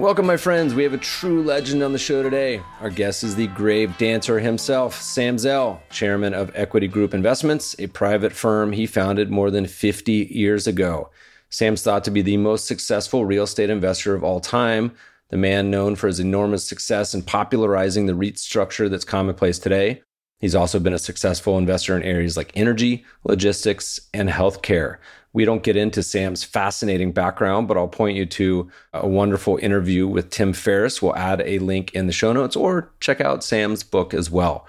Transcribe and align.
Welcome, 0.00 0.24
my 0.24 0.38
friends. 0.38 0.74
We 0.74 0.82
have 0.84 0.94
a 0.94 0.98
true 0.98 1.42
legend 1.42 1.82
on 1.82 1.92
the 1.92 1.98
show 1.98 2.22
today. 2.22 2.62
Our 2.80 2.88
guest 2.88 3.22
is 3.22 3.36
the 3.36 3.48
grave 3.48 3.98
dancer 3.98 4.40
himself, 4.40 4.98
Sam 4.98 5.36
Zell, 5.36 5.82
chairman 5.90 6.32
of 6.32 6.50
Equity 6.54 6.88
Group 6.88 7.12
Investments, 7.12 7.76
a 7.78 7.86
private 7.86 8.32
firm 8.32 8.72
he 8.72 8.86
founded 8.86 9.30
more 9.30 9.50
than 9.50 9.66
50 9.66 10.30
years 10.30 10.66
ago. 10.66 11.10
Sam's 11.50 11.82
thought 11.82 12.02
to 12.04 12.10
be 12.10 12.22
the 12.22 12.38
most 12.38 12.66
successful 12.66 13.26
real 13.26 13.44
estate 13.44 13.68
investor 13.68 14.14
of 14.14 14.24
all 14.24 14.40
time, 14.40 14.92
the 15.28 15.36
man 15.36 15.70
known 15.70 15.96
for 15.96 16.06
his 16.06 16.18
enormous 16.18 16.66
success 16.66 17.12
in 17.12 17.20
popularizing 17.20 18.06
the 18.06 18.14
REIT 18.14 18.38
structure 18.38 18.88
that's 18.88 19.04
commonplace 19.04 19.58
today. 19.58 20.00
He's 20.38 20.54
also 20.54 20.80
been 20.80 20.94
a 20.94 20.98
successful 20.98 21.58
investor 21.58 21.94
in 21.94 22.02
areas 22.02 22.38
like 22.38 22.52
energy, 22.54 23.04
logistics, 23.24 24.00
and 24.14 24.30
healthcare. 24.30 24.96
We 25.32 25.44
don't 25.44 25.62
get 25.62 25.76
into 25.76 26.02
Sam's 26.02 26.42
fascinating 26.42 27.12
background, 27.12 27.68
but 27.68 27.76
I'll 27.76 27.88
point 27.88 28.16
you 28.16 28.26
to 28.26 28.70
a 28.92 29.06
wonderful 29.06 29.58
interview 29.62 30.08
with 30.08 30.30
Tim 30.30 30.52
Ferriss. 30.52 31.00
We'll 31.00 31.16
add 31.16 31.40
a 31.44 31.60
link 31.60 31.94
in 31.94 32.06
the 32.06 32.12
show 32.12 32.32
notes 32.32 32.56
or 32.56 32.92
check 32.98 33.20
out 33.20 33.44
Sam's 33.44 33.84
book 33.84 34.12
as 34.12 34.30
well. 34.30 34.66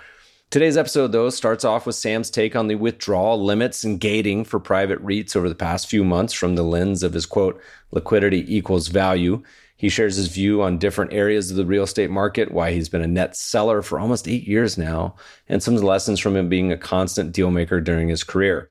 Today's 0.51 0.75
episode, 0.75 1.13
though, 1.13 1.29
starts 1.29 1.63
off 1.63 1.85
with 1.85 1.95
Sam's 1.95 2.29
take 2.29 2.57
on 2.57 2.67
the 2.67 2.75
withdrawal 2.75 3.41
limits 3.41 3.85
and 3.85 3.99
gating 3.99 4.43
for 4.43 4.59
private 4.59 5.01
REITs 5.03 5.35
over 5.35 5.47
the 5.47 5.55
past 5.55 5.89
few 5.89 6.03
months 6.03 6.33
from 6.33 6.55
the 6.55 6.63
lens 6.63 7.03
of 7.03 7.13
his 7.13 7.25
quote, 7.25 7.59
liquidity 7.91 8.43
equals 8.53 8.89
value. 8.89 9.41
He 9.77 9.89
shares 9.89 10.17
his 10.17 10.27
view 10.27 10.61
on 10.61 10.77
different 10.77 11.13
areas 11.13 11.49
of 11.49 11.57
the 11.57 11.65
real 11.65 11.83
estate 11.83 12.11
market, 12.11 12.51
why 12.51 12.73
he's 12.73 12.89
been 12.89 13.01
a 13.01 13.07
net 13.07 13.35
seller 13.35 13.81
for 13.81 13.97
almost 13.97 14.27
eight 14.27 14.45
years 14.45 14.77
now, 14.77 15.15
and 15.47 15.63
some 15.63 15.77
lessons 15.77 16.19
from 16.19 16.35
him 16.35 16.49
being 16.49 16.71
a 16.71 16.77
constant 16.77 17.31
deal 17.31 17.49
maker 17.49 17.79
during 17.79 18.09
his 18.09 18.23
career. 18.23 18.69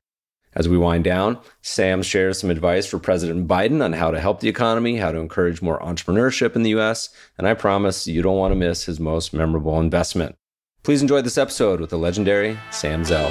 As 0.53 0.67
we 0.67 0.77
wind 0.77 1.05
down, 1.05 1.39
Sam 1.61 2.03
shares 2.03 2.37
some 2.39 2.49
advice 2.49 2.85
for 2.85 2.99
President 2.99 3.47
Biden 3.47 3.81
on 3.81 3.93
how 3.93 4.11
to 4.11 4.19
help 4.19 4.41
the 4.41 4.49
economy, 4.49 4.97
how 4.97 5.13
to 5.13 5.17
encourage 5.17 5.61
more 5.61 5.79
entrepreneurship 5.79 6.57
in 6.57 6.63
the 6.63 6.71
US, 6.71 7.07
and 7.37 7.47
I 7.47 7.53
promise 7.53 8.05
you 8.05 8.21
don't 8.21 8.35
want 8.35 8.51
to 8.51 8.57
miss 8.57 8.83
his 8.83 8.99
most 8.99 9.33
memorable 9.33 9.79
investment. 9.79 10.35
Please 10.83 11.01
enjoy 11.01 11.21
this 11.21 11.37
episode 11.37 11.79
with 11.79 11.89
the 11.89 11.97
legendary 11.97 12.59
Sam 12.69 13.05
Zell. 13.05 13.29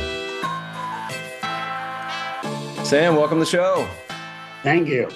Sam, 2.87 3.17
welcome 3.17 3.37
to 3.37 3.45
the 3.45 3.51
show. 3.51 3.87
Thank 4.63 4.89
you. 4.89 5.07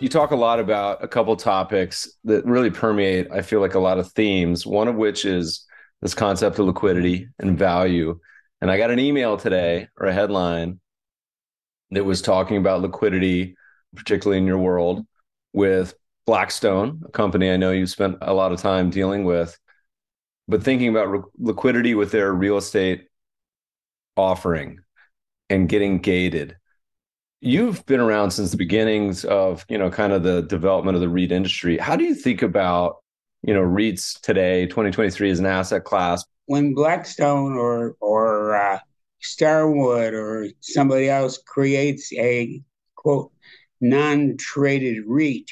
You 0.00 0.10
talk 0.10 0.32
a 0.32 0.36
lot 0.36 0.60
about 0.60 1.02
a 1.02 1.08
couple 1.08 1.34
topics 1.34 2.10
that 2.24 2.44
really 2.44 2.70
permeate, 2.70 3.28
I 3.32 3.40
feel 3.40 3.60
like, 3.62 3.74
a 3.74 3.78
lot 3.78 3.98
of 3.98 4.12
themes, 4.12 4.66
one 4.66 4.86
of 4.86 4.96
which 4.96 5.24
is 5.24 5.64
this 6.02 6.12
concept 6.12 6.58
of 6.58 6.66
liquidity 6.66 7.28
and 7.38 7.58
value. 7.58 8.20
And 8.60 8.70
I 8.70 8.76
got 8.76 8.90
an 8.90 8.98
email 8.98 9.38
today 9.38 9.88
or 9.98 10.08
a 10.08 10.12
headline 10.12 10.80
that 11.90 12.04
was 12.04 12.22
talking 12.22 12.56
about 12.56 12.82
liquidity, 12.82 13.56
particularly 13.94 14.38
in 14.38 14.46
your 14.46 14.58
world, 14.58 15.06
with 15.52 15.94
Blackstone, 16.26 17.02
a 17.06 17.10
company 17.10 17.50
I 17.50 17.56
know 17.56 17.70
you've 17.70 17.90
spent 17.90 18.18
a 18.22 18.32
lot 18.32 18.52
of 18.52 18.60
time 18.60 18.90
dealing 18.90 19.24
with, 19.24 19.58
but 20.48 20.62
thinking 20.62 20.88
about 20.88 21.10
re- 21.10 21.20
liquidity 21.38 21.94
with 21.94 22.12
their 22.12 22.32
real 22.32 22.56
estate 22.56 23.08
offering 24.16 24.80
and 25.50 25.68
getting 25.68 25.98
gated. 25.98 26.56
You've 27.40 27.84
been 27.84 28.00
around 28.00 28.30
since 28.30 28.52
the 28.52 28.56
beginnings 28.56 29.24
of, 29.26 29.66
you 29.68 29.76
know, 29.76 29.90
kind 29.90 30.12
of 30.12 30.22
the 30.22 30.42
development 30.42 30.94
of 30.94 31.02
the 31.02 31.08
REIT 31.08 31.30
industry. 31.30 31.76
How 31.76 31.94
do 31.94 32.04
you 32.04 32.14
think 32.14 32.40
about, 32.40 32.96
you 33.42 33.52
know, 33.52 33.60
REITs 33.60 34.20
today, 34.22 34.66
2023 34.66 35.30
as 35.30 35.40
an 35.40 35.46
asset 35.46 35.84
class? 35.84 36.24
When 36.46 36.74
Blackstone 36.74 37.52
or 37.54 37.96
or 38.00 38.54
uh, 38.56 38.78
Starwood 39.24 40.14
or 40.14 40.48
somebody 40.60 41.08
else 41.08 41.38
creates 41.38 42.12
a 42.12 42.62
quote 42.94 43.32
non 43.80 44.36
traded 44.36 45.04
REIT, 45.06 45.50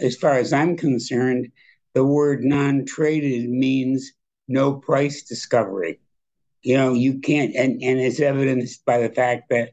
as 0.00 0.16
far 0.16 0.34
as 0.34 0.52
I'm 0.52 0.76
concerned, 0.76 1.50
the 1.94 2.04
word 2.04 2.44
non 2.44 2.84
traded 2.84 3.50
means 3.50 4.12
no 4.48 4.74
price 4.74 5.22
discovery. 5.22 6.00
You 6.62 6.76
know, 6.76 6.94
you 6.94 7.18
can't, 7.18 7.54
and, 7.56 7.82
and 7.82 7.98
it's 7.98 8.20
evidenced 8.20 8.84
by 8.84 8.98
the 8.98 9.12
fact 9.12 9.50
that, 9.50 9.70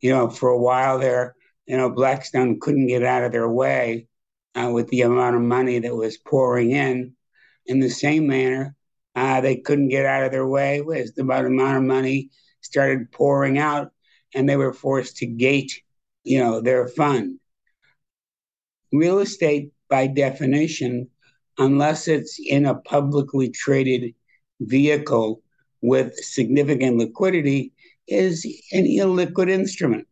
you 0.00 0.10
know, 0.10 0.30
for 0.30 0.48
a 0.48 0.58
while 0.58 0.98
there, 0.98 1.34
you 1.66 1.76
know, 1.76 1.90
Blackstone 1.90 2.58
couldn't 2.60 2.86
get 2.86 3.04
out 3.04 3.24
of 3.24 3.32
their 3.32 3.48
way 3.48 4.08
uh, 4.54 4.70
with 4.72 4.88
the 4.88 5.02
amount 5.02 5.36
of 5.36 5.42
money 5.42 5.78
that 5.78 5.94
was 5.94 6.16
pouring 6.16 6.70
in. 6.70 7.14
In 7.66 7.78
the 7.78 7.90
same 7.90 8.26
manner, 8.26 8.74
uh, 9.14 9.42
they 9.42 9.56
couldn't 9.56 9.88
get 9.88 10.06
out 10.06 10.24
of 10.24 10.32
their 10.32 10.46
way 10.46 10.80
with 10.80 11.14
the 11.14 11.22
amount 11.22 11.76
of 11.76 11.82
money 11.82 12.30
started 12.60 13.10
pouring 13.12 13.58
out 13.58 13.92
and 14.34 14.48
they 14.48 14.56
were 14.56 14.72
forced 14.72 15.16
to 15.18 15.26
gate, 15.26 15.82
you 16.24 16.38
know, 16.38 16.60
their 16.60 16.88
fund. 16.88 17.38
Real 18.92 19.18
estate, 19.20 19.72
by 19.88 20.06
definition, 20.06 21.08
unless 21.58 22.08
it's 22.08 22.38
in 22.44 22.66
a 22.66 22.74
publicly 22.74 23.50
traded 23.50 24.14
vehicle 24.60 25.42
with 25.82 26.14
significant 26.16 26.96
liquidity, 26.96 27.72
is 28.06 28.44
an 28.72 28.84
illiquid 28.84 29.48
instrument. 29.48 30.06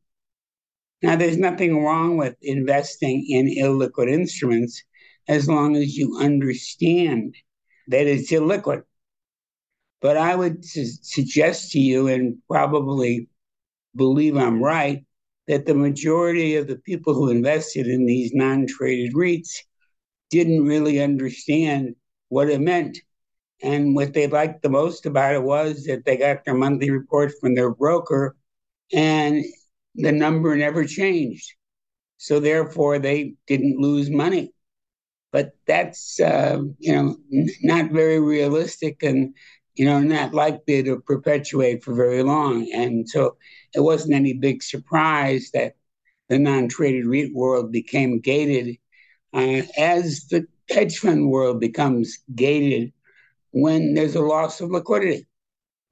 Now, 1.03 1.17
there's 1.17 1.39
nothing 1.39 1.83
wrong 1.83 2.17
with 2.17 2.37
investing 2.43 3.25
in 3.29 3.47
illiquid 3.47 4.11
instruments 4.11 4.83
as 5.29 5.49
long 5.49 5.77
as 5.77 5.97
you 5.97 6.19
understand 6.19 7.37
that 7.89 8.07
it's 8.07 8.33
illiquid. 8.33 8.83
But 10.01 10.17
I 10.17 10.35
would 10.37 10.65
su- 10.65 10.87
suggest 11.03 11.73
to 11.73 11.81
you, 11.81 12.09
and 12.09 12.39
probably 12.49 13.29
believe 13.97 14.37
I'm 14.37 14.63
right, 14.63 15.05
that 15.49 15.67
the 15.67 15.75
majority 15.75 16.57
of 16.57 16.69
the 16.69 16.77
people 16.77 17.15
who 17.15 17.31
invested 17.31 17.87
in 17.87 18.07
these 18.07 18.33
non 18.35 18.67
traded 18.67 19.15
REITs 19.15 19.65
didn't 20.31 20.65
really 20.65 21.01
understand 21.01 21.95
what 22.29 22.51
it 22.51 22.61
meant. 22.61 22.99
And 23.63 23.95
what 23.95 24.15
they 24.15 24.27
liked 24.29 24.63
the 24.63 24.69
most 24.69 25.07
about 25.07 25.35
it 25.35 25.43
was 25.43 25.85
that 25.85 26.05
they 26.05 26.17
got 26.17 26.45
their 26.45 26.55
monthly 26.55 26.91
report 26.91 27.33
from 27.41 27.55
their 27.55 27.75
broker 27.75 28.37
and 28.93 29.45
the 29.95 30.13
number 30.13 30.57
never 30.57 30.85
changed. 30.85 31.53
So 32.19 32.41
therefore, 32.41 32.99
they 32.99 33.35
didn't 33.47 33.81
lose 33.81 34.11
money. 34.11 34.53
But 35.33 35.53
that's, 35.67 36.21
uh, 36.21 36.61
you 36.79 36.93
know, 36.93 37.17
not 37.63 37.91
very 37.91 38.21
realistic. 38.21 39.03
And 39.03 39.35
you 39.79 39.85
know, 39.85 40.01
not 40.01 40.35
likely 40.35 40.83
to 40.83 41.01
perpetuate 41.01 41.85
for 41.85 41.95
very 41.95 42.23
long. 42.25 42.69
And 42.75 43.09
so 43.09 43.37
it 43.75 43.81
wasn't 43.81 44.15
any 44.15 44.33
big 44.33 44.63
surprise 44.63 45.51
that 45.55 45.77
the 46.29 46.39
non 46.39 46.69
traded 46.69 47.07
REIT 47.07 47.33
world 47.33 47.71
became 47.71 48.19
gated 48.19 48.77
uh, 49.33 49.63
as 49.79 50.27
the 50.31 50.47
hedge 50.69 50.99
fund 50.99 51.31
world 51.31 51.61
becomes 51.61 52.19
gated 52.35 52.93
when 53.53 53.95
there's 53.95 54.17
a 54.17 54.21
loss 54.21 54.61
of 54.61 54.71
liquidity. 54.71 55.27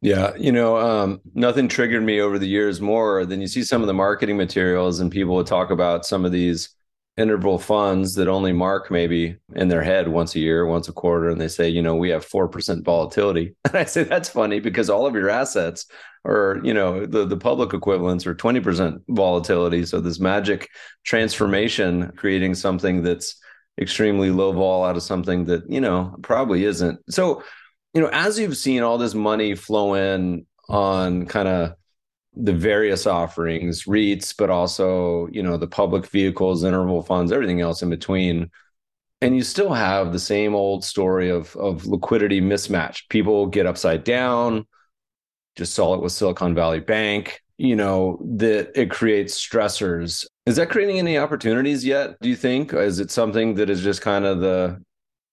Yeah, 0.03 0.35
you 0.37 0.53
know, 0.53 0.77
um, 0.77 1.21
nothing 1.35 1.69
triggered 1.69 2.03
me 2.03 2.21
over 2.21 2.39
the 2.39 2.49
years 2.49 2.81
more 2.81 3.25
than 3.25 3.41
you 3.41 3.47
see 3.47 3.63
some 3.63 3.81
of 3.81 3.87
the 3.87 3.95
marketing 3.95 4.37
materials 4.37 5.01
and 5.01 5.11
people 5.11 5.37
would 5.37 5.47
talk 5.47 5.71
about 5.71 6.05
some 6.05 6.25
of 6.25 6.33
these 6.33 6.76
interval 7.17 7.59
funds 7.59 8.15
that 8.15 8.29
only 8.29 8.53
mark 8.53 8.91
maybe 8.91 9.37
in 9.55 9.69
their 9.69 9.83
head 9.83 10.09
once 10.09 10.35
a 10.35 10.39
year, 10.39 10.67
once 10.67 10.89
a 10.89 10.93
quarter, 10.93 11.31
and 11.31 11.41
they 11.41 11.49
say, 11.49 11.69
you 11.69 11.81
know, 11.81 11.97
we 11.97 12.11
have 12.11 12.27
4% 12.27 12.85
volatility. 12.85 13.55
And 13.65 13.77
I 13.77 13.85
say, 13.85 14.05
that's 14.05 14.29
funny 14.29 14.61
because 14.61 14.91
all 14.91 15.07
of 15.07 15.15
your 15.15 15.31
assets 15.31 15.87
are, 16.25 16.61
you 16.63 16.75
know, 16.75 17.07
the, 17.07 17.25
the 17.25 17.37
public 17.37 17.73
equivalents 17.73 18.27
are 18.27 18.35
20% 18.35 19.01
volatility. 19.09 19.87
So 19.87 20.01
this 20.01 20.21
magic 20.21 20.69
transformation, 21.05 22.13
creating 22.17 22.55
something 22.55 23.03
that's 23.03 23.41
extremely 23.81 24.31
low 24.31 24.53
vol 24.53 24.85
out 24.85 24.97
of 24.97 25.03
something 25.03 25.47
that, 25.47 25.71
you 25.71 25.81
know, 25.81 26.15
probably 26.23 26.65
isn't. 26.65 27.01
So, 27.11 27.43
you 27.95 28.01
know, 28.03 28.11
as 28.13 28.39
you've 28.39 28.57
seen 28.57 28.83
all 28.83 28.99
this 28.99 29.15
money 29.15 29.55
flow 29.55 29.95
in 29.95 30.47
on 30.69 31.27
kind 31.27 31.49
of 31.49 31.75
the 32.37 32.53
various 32.53 33.07
offerings, 33.07 33.85
REITs, 33.85 34.35
but 34.37 34.51
also, 34.51 35.27
you 35.33 35.43
know, 35.43 35.57
the 35.57 35.67
public 35.67 36.07
vehicles, 36.07 36.65
interval 36.65 37.03
funds, 37.03 37.33
everything 37.33 37.63
else 37.63 37.83
in 37.83 37.89
between. 37.89 38.51
And 39.23 39.35
you 39.35 39.43
still 39.43 39.73
have 39.73 40.13
the 40.13 40.19
same 40.19 40.55
old 40.55 40.85
story 40.85 41.31
of, 41.31 41.57
of 41.57 41.87
liquidity 41.87 42.43
mismatch. 42.43 43.09
People 43.09 43.47
get 43.47 43.67
upside 43.67 44.05
down. 44.05 44.67
Just 45.57 45.75
saw 45.75 45.95
it 45.95 46.03
with 46.03 46.13
Silicon 46.13 46.55
Valley 46.55 46.81
Bank, 46.81 47.41
you 47.57 47.75
know, 47.75 48.21
that 48.37 48.79
it 48.79 48.91
creates 48.91 49.35
stressors. 49.35 50.27
Is 50.45 50.57
that 50.57 50.69
creating 50.69 50.99
any 50.99 51.17
opportunities 51.17 51.83
yet? 51.83 52.17
Do 52.21 52.29
you 52.29 52.37
think? 52.37 52.75
Is 52.75 53.01
it 53.01 53.11
something 53.11 53.55
that 53.55 53.71
is 53.71 53.83
just 53.83 54.03
kind 54.03 54.27
of 54.27 54.41
the, 54.41 54.79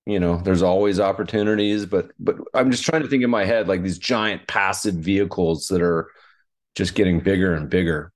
you 0.06 0.22
know, 0.22 0.38
there's 0.38 0.64
always 0.64 1.02
opportunities, 1.02 1.86
but 1.86 2.12
but 2.18 2.38
I'm 2.54 2.72
just 2.72 2.86
trying 2.86 3.02
to 3.02 3.10
think 3.10 3.24
in 3.24 3.30
my 3.30 3.44
head 3.44 3.68
like 3.68 3.84
these 3.84 3.98
giant 3.98 4.48
passive 4.48 4.96
vehicles 4.96 5.68
that 5.68 5.82
are 5.82 6.10
just 6.75 6.96
getting 6.96 7.20
bigger 7.20 7.54
and 7.54 7.70
bigger. 7.70 8.12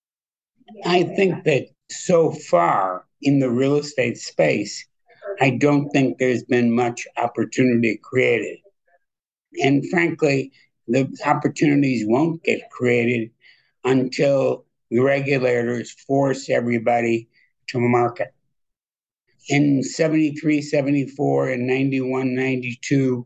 I 0.85 1.03
think 1.03 1.43
that 1.45 1.67
so 1.89 2.31
far 2.31 3.05
in 3.21 3.39
the 3.39 3.49
real 3.49 3.77
estate 3.77 4.17
space, 4.17 4.85
I 5.39 5.51
don't 5.51 5.89
think 5.89 6.17
there's 6.17 6.43
been 6.43 6.71
much 6.73 7.07
opportunity 7.17 7.99
created. 8.03 8.59
And 9.63 9.87
frankly, 9.89 10.51
the 10.87 11.07
opportunities 11.25 12.05
won't 12.07 12.43
get 12.43 12.69
created 12.71 13.31
until 13.83 14.65
the 14.89 14.99
regulators 14.99 15.91
force 16.07 16.49
everybody 16.49 17.27
to 17.67 17.79
market. 17.79 18.33
In 19.49 19.83
73, 19.83 20.61
74, 20.61 21.49
and 21.49 21.67
91, 21.67 22.35
92, 22.35 23.25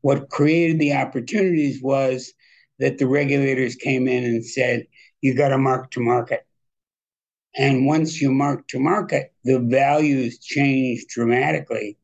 what 0.00 0.28
created 0.28 0.78
the 0.78 0.94
opportunities 0.94 1.80
was 1.82 2.32
that 2.78 2.98
the 2.98 3.06
regulators 3.06 3.76
came 3.76 4.08
in 4.08 4.24
and 4.24 4.44
said, 4.44 4.86
you 5.20 5.34
got 5.34 5.48
to 5.48 5.58
mark 5.58 5.90
to 5.92 6.00
market. 6.00 6.46
And 7.56 7.86
once 7.86 8.20
you 8.20 8.32
mark 8.32 8.66
to 8.68 8.80
market, 8.80 9.32
the 9.44 9.60
values 9.60 10.38
changed 10.38 11.08
dramatically 11.08 11.96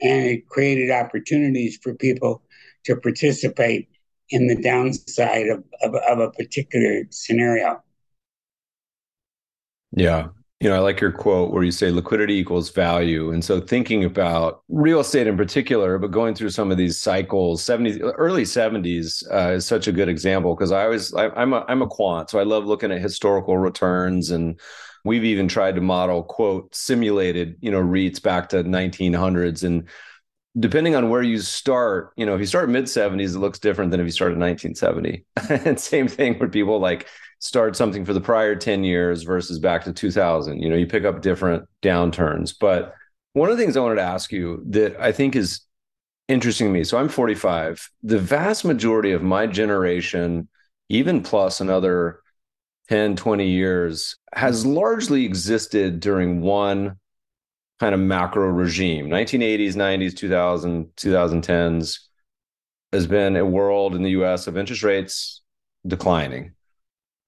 and 0.00 0.26
it 0.26 0.48
created 0.48 0.90
opportunities 0.90 1.78
for 1.82 1.94
people 1.94 2.42
to 2.84 2.96
participate 2.96 3.88
in 4.30 4.46
the 4.46 4.60
downside 4.60 5.48
of, 5.48 5.64
of, 5.82 5.94
of 5.94 6.18
a 6.18 6.30
particular 6.30 7.04
scenario. 7.10 7.82
Yeah. 9.92 10.28
You 10.60 10.70
know, 10.70 10.76
I 10.76 10.78
like 10.78 11.02
your 11.02 11.12
quote 11.12 11.52
where 11.52 11.62
you 11.62 11.70
say 11.70 11.90
liquidity 11.90 12.34
equals 12.34 12.70
value. 12.70 13.30
And 13.30 13.44
so 13.44 13.60
thinking 13.60 14.04
about 14.04 14.62
real 14.70 15.00
estate 15.00 15.26
in 15.26 15.36
particular, 15.36 15.98
but 15.98 16.10
going 16.10 16.34
through 16.34 16.48
some 16.48 16.70
of 16.70 16.78
these 16.78 16.98
cycles, 16.98 17.62
70s, 17.62 18.00
early 18.16 18.44
70s 18.44 19.22
uh, 19.30 19.52
is 19.52 19.66
such 19.66 19.86
a 19.86 19.92
good 19.92 20.08
example 20.08 20.54
because 20.54 20.72
I 20.72 20.84
always, 20.84 21.12
I, 21.12 21.28
I'm 21.28 21.52
a, 21.52 21.62
I'm 21.68 21.82
a 21.82 21.86
quant. 21.86 22.30
So 22.30 22.38
I 22.38 22.44
love 22.44 22.64
looking 22.64 22.90
at 22.90 23.02
historical 23.02 23.58
returns 23.58 24.30
and 24.30 24.58
we've 25.04 25.24
even 25.24 25.46
tried 25.46 25.74
to 25.74 25.82
model 25.82 26.22
quote 26.22 26.74
simulated, 26.74 27.56
you 27.60 27.70
know, 27.70 27.82
REITs 27.82 28.22
back 28.22 28.48
to 28.50 28.64
1900s. 28.64 29.62
And 29.62 29.86
depending 30.58 30.94
on 30.94 31.10
where 31.10 31.22
you 31.22 31.38
start, 31.38 32.12
you 32.16 32.24
know, 32.24 32.34
if 32.34 32.40
you 32.40 32.46
start 32.46 32.70
mid 32.70 32.84
70s, 32.84 33.34
it 33.34 33.40
looks 33.40 33.58
different 33.58 33.90
than 33.90 34.00
if 34.00 34.06
you 34.06 34.10
start 34.10 34.32
in 34.32 34.38
1970. 34.38 35.24
and 35.66 35.78
same 35.78 36.08
thing 36.08 36.38
where 36.38 36.48
people 36.48 36.80
like 36.80 37.06
start 37.38 37.76
something 37.76 38.04
for 38.04 38.12
the 38.12 38.20
prior 38.20 38.56
10 38.56 38.84
years 38.84 39.22
versus 39.22 39.58
back 39.58 39.84
to 39.84 39.92
2000. 39.92 40.60
You 40.60 40.68
know, 40.68 40.76
you 40.76 40.86
pick 40.86 41.04
up 41.04 41.22
different 41.22 41.68
downturns. 41.82 42.54
But 42.58 42.94
one 43.32 43.50
of 43.50 43.56
the 43.56 43.62
things 43.62 43.76
I 43.76 43.80
wanted 43.80 43.96
to 43.96 44.02
ask 44.02 44.32
you 44.32 44.62
that 44.70 44.98
I 44.98 45.12
think 45.12 45.36
is 45.36 45.60
interesting 46.28 46.68
to 46.68 46.72
me. 46.72 46.84
So 46.84 46.98
I'm 46.98 47.08
45. 47.08 47.90
The 48.02 48.18
vast 48.18 48.64
majority 48.64 49.12
of 49.12 49.22
my 49.22 49.46
generation, 49.46 50.48
even 50.88 51.22
plus 51.22 51.60
another 51.60 52.20
10, 52.88 53.16
20 53.16 53.48
years, 53.48 54.16
has 54.34 54.64
largely 54.64 55.24
existed 55.24 56.00
during 56.00 56.40
one 56.40 56.96
kind 57.78 57.94
of 57.94 58.00
macro 58.00 58.48
regime 58.48 59.06
1980s 59.08 59.74
90s 59.74 60.16
2000 60.16 60.86
2010s 60.96 61.98
has 62.92 63.06
been 63.06 63.36
a 63.36 63.44
world 63.44 63.94
in 63.94 64.02
the 64.02 64.10
us 64.10 64.46
of 64.46 64.56
interest 64.56 64.82
rates 64.82 65.42
declining 65.86 66.52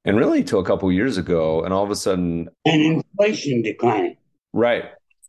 and 0.08 0.16
really 0.16 0.42
till 0.42 0.58
a 0.58 0.64
couple 0.64 0.90
years 0.90 1.18
ago 1.18 1.62
and 1.62 1.72
all 1.74 1.84
of 1.84 1.90
a 1.90 1.96
sudden 1.96 2.48
and 2.64 2.80
inflation 2.82 3.62
declining. 3.62 4.16
Right. 4.54 4.86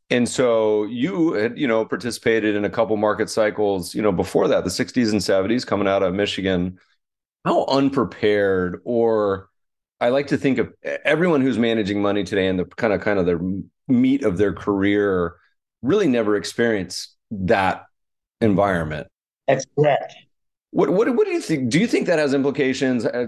And 0.10 0.28
so 0.28 0.86
you 0.86 1.34
had 1.34 1.60
you 1.60 1.68
know 1.68 1.86
participated 1.86 2.56
in 2.56 2.64
a 2.64 2.70
couple 2.70 2.96
market 2.98 3.30
cycles 3.30 3.94
you 3.94 4.02
know 4.02 4.14
before 4.14 4.48
that 4.48 4.64
the 4.64 4.70
60s 4.70 5.12
and 5.12 5.22
70s 5.22 5.68
coming 5.68 5.88
out 5.88 6.02
of 6.02 6.14
michigan. 6.16 6.80
How 7.46 7.66
unprepared 7.66 8.82
or 8.86 9.50
i 10.00 10.10
like 10.10 10.28
to 10.28 10.38
think 10.38 10.58
of 10.58 10.74
everyone 11.04 11.42
who's 11.42 11.58
managing 11.58 12.02
money 12.02 12.24
today 12.24 12.48
and 12.48 12.60
the 12.60 12.66
kind 12.66 12.94
of 12.94 13.02
kind 13.02 13.20
of 13.20 13.26
the 13.26 13.64
meat 13.88 14.24
of 14.24 14.38
their 14.38 14.54
career 14.54 15.36
really 15.82 16.08
never 16.08 16.36
experienced 16.36 17.16
that 17.32 17.86
environment. 18.42 19.08
That's 19.48 19.66
correct 19.78 20.14
what, 20.72 20.90
what 20.90 21.16
what 21.16 21.26
do 21.26 21.34
you 21.34 21.42
think? 21.42 21.70
Do 21.70 21.80
you 21.80 21.88
think 21.88 22.08
that 22.08 22.20
has 22.20 22.34
implications? 22.34 23.06
Uh, 23.06 23.28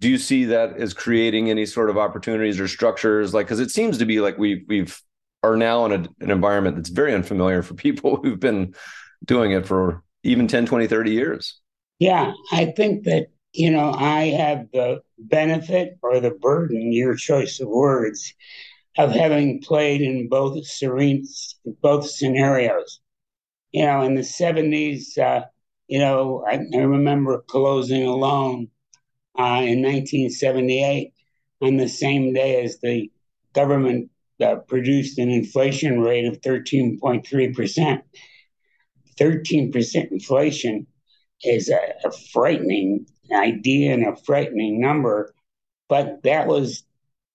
do 0.00 0.08
you 0.08 0.18
see 0.18 0.44
that 0.46 0.76
as 0.78 0.94
creating 0.94 1.50
any 1.50 1.66
sort 1.66 1.90
of 1.90 1.98
opportunities 1.98 2.58
or 2.58 2.66
structures? 2.66 3.34
Like, 3.34 3.46
because 3.46 3.60
it 3.60 3.70
seems 3.70 3.98
to 3.98 4.06
be 4.06 4.20
like 4.20 4.38
we 4.38 4.64
we've 4.68 5.00
are 5.42 5.56
now 5.56 5.84
in 5.84 5.92
a, 5.92 6.08
an 6.20 6.30
environment 6.30 6.76
that's 6.76 6.88
very 6.88 7.14
unfamiliar 7.14 7.62
for 7.62 7.74
people 7.86 8.16
who've 8.16 8.40
been 8.40 8.74
doing 9.24 9.52
it 9.52 9.66
for 9.66 10.02
even 10.22 10.48
10, 10.48 10.66
20, 10.66 10.86
30 10.86 11.10
years. 11.10 11.60
Yeah, 11.98 12.32
I 12.52 12.66
think 12.66 13.04
that, 13.04 13.28
you 13.52 13.70
know, 13.70 13.92
I 13.92 14.26
have 14.26 14.66
the 14.72 15.00
benefit 15.18 15.98
or 16.02 16.20
the 16.20 16.30
burden, 16.30 16.92
your 16.92 17.16
choice 17.16 17.60
of 17.60 17.68
words, 17.68 18.34
of 18.96 19.10
having 19.10 19.60
played 19.60 20.00
in 20.00 20.28
both 20.28 20.64
serene, 20.66 21.26
both 21.82 22.08
scenarios. 22.08 23.00
You 23.72 23.84
know, 23.84 24.02
in 24.02 24.14
the 24.14 24.22
70s, 24.22 25.18
uh, 25.18 25.44
you 25.88 25.98
know, 25.98 26.44
I, 26.46 26.60
I 26.74 26.82
remember 26.82 27.42
closing 27.48 28.06
a 28.06 28.14
loan 28.14 28.68
uh, 29.38 29.64
in 29.64 29.82
1978 29.82 31.12
on 31.62 31.76
the 31.76 31.88
same 31.88 32.34
day 32.34 32.62
as 32.62 32.78
the 32.80 33.10
government 33.54 34.10
uh, 34.40 34.56
produced 34.56 35.18
an 35.18 35.30
inflation 35.30 36.00
rate 36.00 36.26
of 36.26 36.40
13.3%. 36.42 38.02
13% 39.18 40.12
inflation 40.12 40.86
is 41.42 41.68
a, 41.68 41.78
a, 42.04 42.12
frightening 42.32 43.06
idea 43.34 43.92
and 43.92 44.06
a 44.06 44.16
frightening 44.24 44.80
number, 44.80 45.34
but 45.88 46.22
that 46.22 46.46
was 46.46 46.84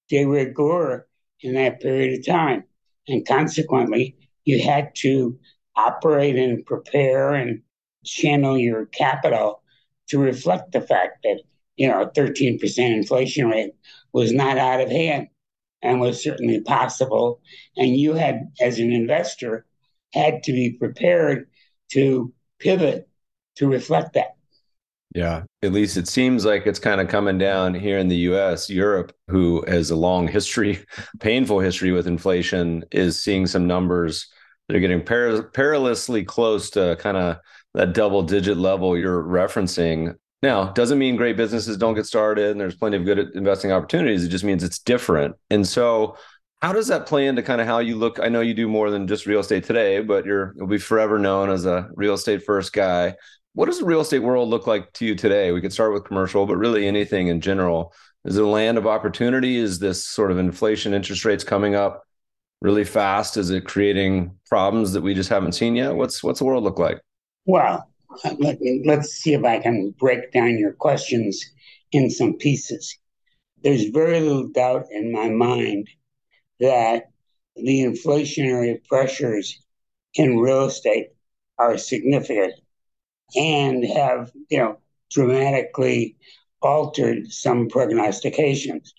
de 0.07 0.23
rigueur 0.25 1.05
in 1.41 1.55
that 1.55 1.81
period 1.81 2.19
of 2.19 2.25
time. 2.25 2.63
And 3.07 3.27
consequently, 3.27 4.15
you 4.45 4.61
had 4.61 4.95
to 4.97 5.37
operate 5.75 6.37
and 6.37 6.65
prepare 6.65 7.33
and 7.33 7.61
channel 8.03 8.57
your 8.57 8.85
capital 8.87 9.61
to 10.09 10.19
reflect 10.19 10.71
the 10.71 10.81
fact 10.81 11.23
that 11.23 11.41
you 11.77 11.87
know 11.87 12.01
a 12.01 12.11
13% 12.11 12.59
inflation 12.77 13.47
rate 13.47 13.73
was 14.11 14.31
not 14.31 14.57
out 14.57 14.81
of 14.81 14.89
hand 14.89 15.27
and 15.81 15.99
was 15.99 16.23
certainly 16.23 16.61
possible. 16.61 17.41
And 17.75 17.95
you 17.95 18.13
had 18.13 18.51
as 18.61 18.79
an 18.79 18.91
investor 18.91 19.65
had 20.13 20.43
to 20.43 20.53
be 20.53 20.71
prepared 20.71 21.47
to 21.91 22.33
pivot 22.59 23.09
to 23.57 23.67
reflect 23.67 24.13
that. 24.13 24.35
Yeah 25.13 25.43
at 25.63 25.71
least 25.71 25.95
it 25.95 26.07
seems 26.07 26.43
like 26.43 26.67
it's 26.67 26.79
kind 26.79 26.99
of 26.99 27.07
coming 27.07 27.37
down 27.37 27.73
here 27.73 27.97
in 27.97 28.09
the 28.09 28.17
US 28.17 28.69
Europe 28.69 29.15
who 29.29 29.63
has 29.67 29.89
a 29.89 29.95
long 29.95 30.27
history 30.27 30.85
painful 31.19 31.59
history 31.59 31.91
with 31.91 32.05
inflation 32.05 32.83
is 32.91 33.19
seeing 33.19 33.47
some 33.47 33.65
numbers. 33.65 34.27
That 34.69 34.77
are 34.77 34.79
getting 34.79 35.03
per- 35.03 35.43
perilously 35.43 36.23
close 36.23 36.69
to 36.69 36.95
kind 36.97 37.17
of 37.17 37.35
that 37.73 37.93
double 37.93 38.23
digit 38.23 38.57
level 38.57 38.97
you're 38.97 39.23
referencing. 39.23 40.15
Now, 40.41 40.71
doesn't 40.71 40.99
mean 40.99 41.15
great 41.15 41.37
businesses 41.37 41.77
don't 41.77 41.95
get 41.95 42.05
started 42.05 42.51
and 42.51 42.59
there's 42.59 42.75
plenty 42.75 42.97
of 42.97 43.05
good 43.05 43.31
investing 43.35 43.71
opportunities. 43.71 44.23
It 44.23 44.29
just 44.29 44.43
means 44.43 44.63
it's 44.63 44.79
different. 44.79 45.35
And 45.49 45.67
so, 45.67 46.17
how 46.61 46.71
does 46.71 46.87
that 46.87 47.05
play 47.05 47.27
into 47.27 47.41
kind 47.41 47.59
of 47.59 47.67
how 47.67 47.79
you 47.79 47.97
look? 47.97 48.19
I 48.21 48.29
know 48.29 48.39
you 48.39 48.53
do 48.53 48.69
more 48.69 48.89
than 48.89 49.05
just 49.05 49.25
real 49.25 49.41
estate 49.41 49.65
today, 49.65 49.99
but 49.99 50.25
you're 50.25 50.53
you'll 50.55 50.67
be 50.67 50.77
forever 50.77 51.19
known 51.19 51.49
as 51.49 51.65
a 51.65 51.89
real 51.95 52.13
estate 52.13 52.43
first 52.43 52.71
guy. 52.71 53.15
What 53.53 53.65
does 53.65 53.79
the 53.79 53.85
real 53.85 53.99
estate 53.99 54.19
world 54.19 54.49
look 54.49 54.65
like 54.65 54.91
to 54.93 55.05
you 55.05 55.15
today? 55.15 55.51
We 55.51 55.61
could 55.61 55.73
start 55.73 55.93
with 55.93 56.05
commercial, 56.05 56.45
but 56.45 56.55
really 56.55 56.87
anything 56.87 57.27
in 57.27 57.41
general. 57.41 57.93
Is 58.25 58.37
it 58.37 58.43
a 58.43 58.47
land 58.47 58.77
of 58.77 58.87
opportunity? 58.87 59.57
Is 59.57 59.79
this 59.79 60.07
sort 60.07 60.31
of 60.31 60.37
inflation 60.37 60.93
interest 60.93 61.25
rates 61.25 61.43
coming 61.43 61.75
up 61.75 62.03
really 62.61 62.85
fast? 62.85 63.35
Is 63.35 63.49
it 63.49 63.65
creating 63.65 64.37
problems 64.47 64.93
that 64.93 65.01
we 65.01 65.13
just 65.13 65.29
haven't 65.29 65.51
seen 65.51 65.75
yet? 65.75 65.95
What's 65.95 66.23
what's 66.23 66.39
the 66.39 66.45
world 66.45 66.63
look 66.63 66.79
like? 66.79 67.01
Well, 67.45 67.89
let, 68.39 68.99
us 68.99 69.11
see 69.11 69.33
if 69.33 69.43
I 69.43 69.59
can 69.59 69.93
break 69.99 70.31
down 70.31 70.57
your 70.57 70.73
questions 70.73 71.43
in 71.91 72.09
some 72.09 72.35
pieces. 72.35 72.97
There's 73.61 73.85
very 73.85 74.19
little 74.19 74.47
doubt 74.47 74.85
in 74.91 75.11
my 75.11 75.29
mind 75.29 75.89
that 76.59 77.11
the 77.55 77.81
inflationary 77.81 78.83
pressures 78.85 79.59
in 80.15 80.39
real 80.39 80.65
estate 80.65 81.09
are 81.57 81.77
significant 81.77 82.53
and 83.35 83.83
have, 83.85 84.31
you 84.49 84.57
know, 84.57 84.77
dramatically 85.11 86.17
altered 86.61 87.31
some 87.31 87.67
prognostications. 87.67 88.93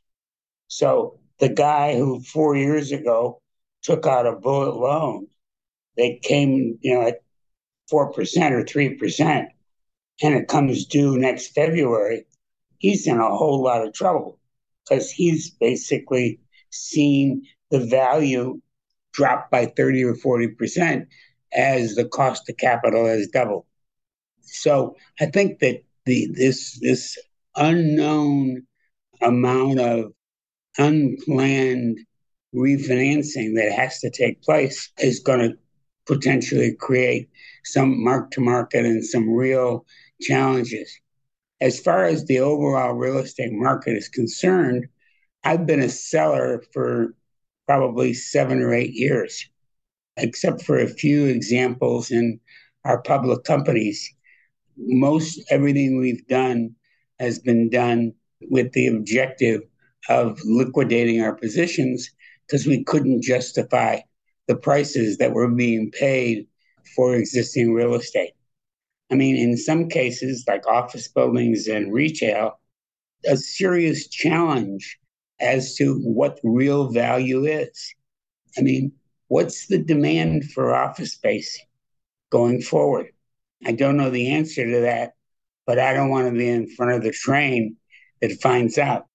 So 0.68 1.18
the 1.38 1.48
guy 1.48 1.96
who 1.96 2.20
four 2.20 2.56
years 2.56 2.92
ago 2.92 3.40
took 3.82 4.06
out 4.06 4.26
a 4.26 4.32
bullet 4.32 4.76
loan, 4.76 5.28
they 5.96 6.20
came, 6.22 6.78
you 6.82 6.94
know, 6.94 7.06
at 7.08 7.23
4% 7.92 8.06
or 8.52 8.64
3%, 8.64 9.46
and 10.22 10.34
it 10.34 10.48
comes 10.48 10.86
due 10.86 11.18
next 11.18 11.48
February, 11.48 12.26
he's 12.78 13.06
in 13.06 13.18
a 13.18 13.36
whole 13.36 13.62
lot 13.62 13.86
of 13.86 13.92
trouble 13.92 14.38
because 14.84 15.10
he's 15.10 15.50
basically 15.50 16.40
seen 16.70 17.42
the 17.70 17.80
value 17.80 18.60
drop 19.12 19.50
by 19.50 19.66
30 19.66 20.04
or 20.04 20.14
40% 20.14 21.06
as 21.52 21.94
the 21.94 22.04
cost 22.04 22.48
of 22.48 22.56
capital 22.56 23.06
has 23.06 23.28
doubled. 23.28 23.64
So 24.42 24.96
I 25.20 25.26
think 25.26 25.60
that 25.60 25.82
the 26.04 26.28
this 26.32 26.78
this 26.80 27.18
unknown 27.56 28.66
amount 29.22 29.80
of 29.80 30.12
unplanned 30.76 31.98
refinancing 32.54 33.54
that 33.56 33.72
has 33.72 34.00
to 34.00 34.10
take 34.10 34.42
place 34.42 34.90
is 34.98 35.20
going 35.20 35.40
to 35.40 35.56
potentially 36.06 36.74
create 36.74 37.28
some 37.64 38.02
mark 38.02 38.30
to 38.32 38.40
market 38.40 38.84
and 38.84 39.04
some 39.04 39.30
real 39.30 39.86
challenges. 40.20 41.00
As 41.60 41.80
far 41.80 42.04
as 42.04 42.24
the 42.24 42.40
overall 42.40 42.92
real 42.92 43.18
estate 43.18 43.52
market 43.52 43.96
is 43.96 44.08
concerned, 44.08 44.86
I've 45.44 45.66
been 45.66 45.80
a 45.80 45.88
seller 45.88 46.62
for 46.72 47.14
probably 47.66 48.14
seven 48.14 48.60
or 48.60 48.74
eight 48.74 48.92
years, 48.92 49.48
except 50.16 50.62
for 50.62 50.78
a 50.78 50.88
few 50.88 51.26
examples 51.26 52.10
in 52.10 52.40
our 52.84 53.00
public 53.02 53.44
companies. 53.44 54.12
Most 54.76 55.40
everything 55.50 55.98
we've 55.98 56.26
done 56.26 56.74
has 57.18 57.38
been 57.38 57.70
done 57.70 58.12
with 58.50 58.72
the 58.72 58.88
objective 58.88 59.62
of 60.08 60.38
liquidating 60.44 61.22
our 61.22 61.34
positions 61.34 62.10
because 62.46 62.66
we 62.66 62.84
couldn't 62.84 63.22
justify 63.22 64.00
the 64.46 64.56
prices 64.56 65.18
that 65.18 65.32
were 65.32 65.48
being 65.48 65.90
paid 65.90 66.46
for 66.94 67.14
existing 67.14 67.72
real 67.72 67.94
estate. 67.94 68.32
I 69.10 69.14
mean, 69.14 69.36
in 69.36 69.56
some 69.56 69.88
cases, 69.88 70.44
like 70.46 70.66
office 70.66 71.08
buildings 71.08 71.66
and 71.68 71.92
retail, 71.92 72.58
a 73.26 73.36
serious 73.36 74.08
challenge 74.08 74.98
as 75.40 75.74
to 75.76 75.98
what 76.00 76.40
real 76.42 76.90
value 76.90 77.44
is. 77.46 77.94
I 78.56 78.62
mean, 78.62 78.92
what's 79.28 79.66
the 79.66 79.78
demand 79.78 80.50
for 80.52 80.74
office 80.74 81.12
space 81.12 81.58
going 82.30 82.60
forward? 82.62 83.08
I 83.64 83.72
don't 83.72 83.96
know 83.96 84.10
the 84.10 84.32
answer 84.32 84.64
to 84.64 84.80
that, 84.80 85.14
but 85.66 85.78
I 85.78 85.94
don't 85.94 86.10
want 86.10 86.28
to 86.28 86.38
be 86.38 86.48
in 86.48 86.68
front 86.68 86.92
of 86.92 87.02
the 87.02 87.12
train 87.12 87.76
that 88.20 88.40
finds 88.40 88.78
out. 88.78 89.06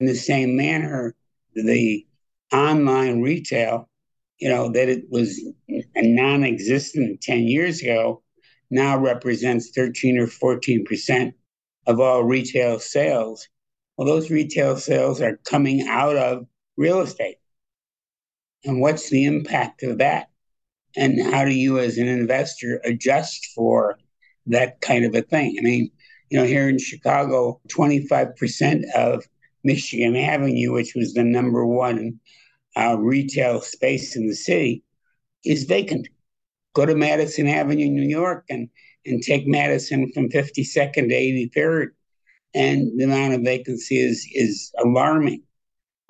In 0.00 0.06
the 0.06 0.14
same 0.14 0.56
manner, 0.56 1.14
the 1.54 2.06
online 2.52 3.22
retail, 3.22 3.88
you 4.38 4.48
know, 4.48 4.70
that 4.70 4.88
it 4.88 5.04
was 5.10 5.40
a 5.68 6.02
non 6.02 6.44
existent 6.44 7.20
10 7.22 7.44
years 7.44 7.80
ago, 7.80 8.22
now 8.70 8.98
represents 8.98 9.70
13 9.70 10.18
or 10.18 10.26
14% 10.26 11.32
of 11.86 12.00
all 12.00 12.24
retail 12.24 12.78
sales. 12.78 13.48
Well, 13.96 14.06
those 14.06 14.30
retail 14.30 14.76
sales 14.76 15.22
are 15.22 15.40
coming 15.48 15.86
out 15.88 16.16
of 16.16 16.46
real 16.76 17.00
estate. 17.00 17.38
And 18.64 18.80
what's 18.80 19.08
the 19.08 19.24
impact 19.24 19.82
of 19.82 19.98
that? 19.98 20.28
And 20.96 21.20
how 21.32 21.44
do 21.44 21.52
you, 21.52 21.78
as 21.78 21.98
an 21.98 22.08
investor, 22.08 22.80
adjust 22.84 23.46
for 23.54 23.98
that 24.46 24.80
kind 24.80 25.04
of 25.04 25.14
a 25.14 25.22
thing? 25.22 25.56
I 25.58 25.62
mean, 25.62 25.90
you 26.30 26.38
know, 26.38 26.44
here 26.44 26.68
in 26.68 26.78
Chicago, 26.78 27.60
25% 27.68 28.84
of 28.94 29.24
Michigan 29.62 30.16
Avenue, 30.16 30.72
which 30.72 30.94
was 30.94 31.14
the 31.14 31.22
number 31.24 31.64
one 31.64 32.18
uh, 32.76 32.96
retail 32.98 33.60
space 33.60 34.16
in 34.16 34.26
the 34.26 34.34
city, 34.34 34.82
is 35.44 35.64
vacant. 35.64 36.08
Go 36.74 36.86
to 36.86 36.94
Madison 36.94 37.48
Avenue, 37.48 37.88
New 37.88 38.08
York, 38.08 38.44
and, 38.50 38.68
and 39.06 39.22
take 39.22 39.46
Madison 39.46 40.10
from 40.12 40.28
52nd 40.28 40.92
to 40.94 41.58
83rd, 41.58 41.88
and 42.54 42.98
the 42.98 43.04
amount 43.04 43.34
of 43.34 43.42
vacancy 43.42 43.98
is, 43.98 44.26
is 44.32 44.72
alarming. 44.84 45.42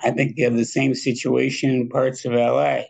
I 0.03 0.11
think 0.11 0.35
you 0.37 0.45
have 0.45 0.57
the 0.57 0.65
same 0.65 0.95
situation 0.95 1.71
in 1.71 1.89
parts 1.89 2.25
of 2.25 2.33
LA. 2.33 2.83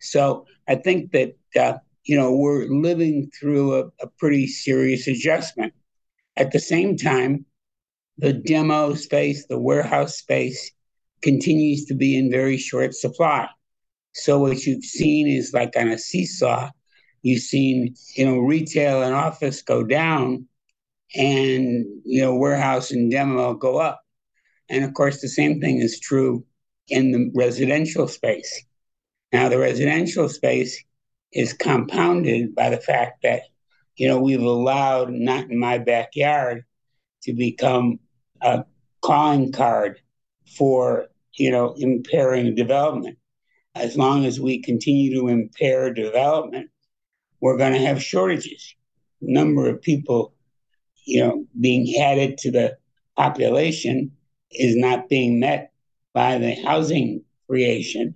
So 0.00 0.46
I 0.68 0.76
think 0.76 1.12
that, 1.12 1.36
uh, 1.58 1.78
you 2.04 2.16
know, 2.16 2.32
we're 2.32 2.66
living 2.66 3.30
through 3.38 3.74
a, 3.74 3.84
a 4.00 4.08
pretty 4.18 4.46
serious 4.46 5.06
adjustment. 5.06 5.74
At 6.36 6.52
the 6.52 6.60
same 6.60 6.96
time, 6.96 7.44
the 8.16 8.32
demo 8.32 8.94
space, 8.94 9.46
the 9.46 9.58
warehouse 9.58 10.16
space 10.16 10.72
continues 11.22 11.84
to 11.86 11.94
be 11.94 12.16
in 12.16 12.30
very 12.30 12.56
short 12.56 12.94
supply. 12.94 13.48
So 14.12 14.38
what 14.38 14.64
you've 14.64 14.84
seen 14.84 15.28
is 15.28 15.52
like 15.52 15.76
on 15.76 15.88
a 15.88 15.98
seesaw, 15.98 16.70
you've 17.22 17.42
seen, 17.42 17.94
you 18.16 18.24
know, 18.24 18.38
retail 18.38 19.02
and 19.02 19.14
office 19.14 19.62
go 19.62 19.84
down 19.84 20.46
and, 21.14 21.86
you 22.04 22.20
know, 22.20 22.34
warehouse 22.34 22.90
and 22.90 23.10
demo 23.10 23.54
go 23.54 23.78
up. 23.78 24.00
And 24.68 24.84
of 24.84 24.94
course, 24.94 25.20
the 25.20 25.28
same 25.28 25.60
thing 25.60 25.78
is 25.78 26.00
true 26.00 26.44
in 26.88 27.12
the 27.12 27.30
residential 27.34 28.08
space. 28.08 28.64
Now, 29.32 29.48
the 29.48 29.58
residential 29.58 30.28
space 30.28 30.82
is 31.32 31.52
compounded 31.52 32.54
by 32.54 32.70
the 32.70 32.78
fact 32.78 33.22
that, 33.22 33.42
you 33.96 34.08
know, 34.08 34.20
we've 34.20 34.40
allowed 34.40 35.10
not 35.10 35.50
in 35.50 35.58
my 35.58 35.78
backyard 35.78 36.64
to 37.22 37.32
become 37.34 37.98
a 38.40 38.64
calling 39.02 39.52
card 39.52 40.00
for, 40.56 41.06
you 41.34 41.50
know, 41.50 41.74
impairing 41.76 42.54
development. 42.54 43.18
As 43.74 43.96
long 43.96 44.24
as 44.24 44.40
we 44.40 44.60
continue 44.62 45.14
to 45.14 45.28
impair 45.28 45.92
development, 45.92 46.70
we're 47.40 47.56
going 47.56 47.74
to 47.74 47.86
have 47.86 48.02
shortages. 48.02 48.74
number 49.20 49.68
of 49.68 49.82
people, 49.82 50.34
you 51.04 51.20
know, 51.20 51.44
being 51.60 52.00
added 52.00 52.38
to 52.38 52.50
the 52.50 52.76
population 53.16 54.12
is 54.50 54.76
not 54.76 55.08
being 55.08 55.40
met 55.40 55.72
by 56.14 56.38
the 56.38 56.54
housing 56.64 57.22
creation. 57.48 58.14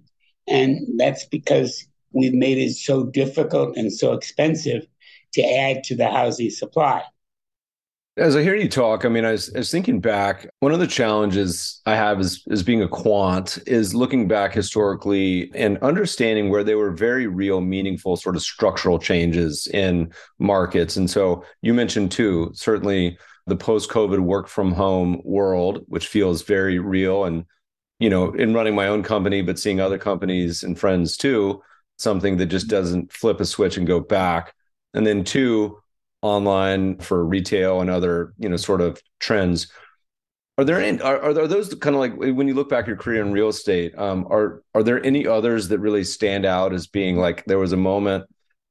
And 0.48 0.98
that's 0.98 1.24
because 1.24 1.86
we've 2.12 2.34
made 2.34 2.58
it 2.58 2.74
so 2.74 3.04
difficult 3.04 3.76
and 3.76 3.92
so 3.92 4.12
expensive 4.12 4.86
to 5.34 5.42
add 5.42 5.84
to 5.84 5.96
the 5.96 6.08
housing 6.08 6.50
supply. 6.50 7.02
As 8.18 8.36
I 8.36 8.42
hear 8.42 8.54
you 8.54 8.68
talk, 8.68 9.06
I 9.06 9.08
mean, 9.08 9.24
I 9.24 9.32
was, 9.32 9.50
I 9.54 9.58
was, 9.58 9.70
thinking 9.70 9.98
back. 9.98 10.46
One 10.60 10.72
of 10.72 10.80
the 10.80 10.86
challenges 10.86 11.80
I 11.86 11.96
have 11.96 12.20
is, 12.20 12.42
as 12.50 12.62
being 12.62 12.82
a 12.82 12.88
quant 12.88 13.58
is 13.66 13.94
looking 13.94 14.28
back 14.28 14.52
historically 14.52 15.50
and 15.54 15.78
understanding 15.78 16.50
where 16.50 16.62
there 16.62 16.76
were 16.76 16.90
very 16.90 17.26
real, 17.26 17.62
meaningful 17.62 18.16
sort 18.18 18.36
of 18.36 18.42
structural 18.42 18.98
changes 18.98 19.66
in 19.68 20.12
markets. 20.38 20.96
And 20.96 21.08
so 21.08 21.42
you 21.62 21.72
mentioned 21.72 22.12
too, 22.12 22.50
certainly 22.54 23.16
the 23.46 23.56
post-COVID 23.56 24.20
work 24.20 24.46
from 24.46 24.72
home 24.72 25.22
world, 25.24 25.82
which 25.86 26.06
feels 26.06 26.42
very 26.42 26.78
real 26.78 27.24
and 27.24 27.46
you 27.98 28.10
know, 28.10 28.32
in 28.32 28.52
running 28.52 28.74
my 28.74 28.88
own 28.88 29.04
company, 29.04 29.42
but 29.42 29.60
seeing 29.60 29.80
other 29.80 29.96
companies 29.96 30.64
and 30.64 30.78
friends 30.78 31.16
too, 31.16 31.62
something 31.98 32.36
that 32.36 32.46
just 32.46 32.66
doesn't 32.66 33.12
flip 33.12 33.40
a 33.40 33.44
switch 33.44 33.76
and 33.76 33.86
go 33.86 34.00
back. 34.00 34.54
And 34.92 35.06
then 35.06 35.22
two, 35.22 35.81
online 36.22 36.98
for 36.98 37.24
retail 37.24 37.80
and 37.80 37.90
other, 37.90 38.32
you 38.38 38.48
know, 38.48 38.56
sort 38.56 38.80
of 38.80 39.00
trends. 39.20 39.70
Are 40.58 40.64
there 40.64 40.80
any 40.80 41.00
are, 41.00 41.20
are 41.20 41.48
those 41.48 41.74
kind 41.74 41.96
of 41.96 42.00
like 42.00 42.14
when 42.16 42.46
you 42.46 42.54
look 42.54 42.68
back 42.68 42.86
your 42.86 42.96
career 42.96 43.22
in 43.22 43.32
real 43.32 43.48
estate, 43.48 43.96
um, 43.98 44.26
are 44.30 44.62
are 44.74 44.82
there 44.82 45.04
any 45.04 45.26
others 45.26 45.68
that 45.68 45.78
really 45.78 46.04
stand 46.04 46.44
out 46.46 46.72
as 46.72 46.86
being 46.86 47.16
like 47.16 47.44
there 47.46 47.58
was 47.58 47.72
a 47.72 47.76
moment 47.76 48.24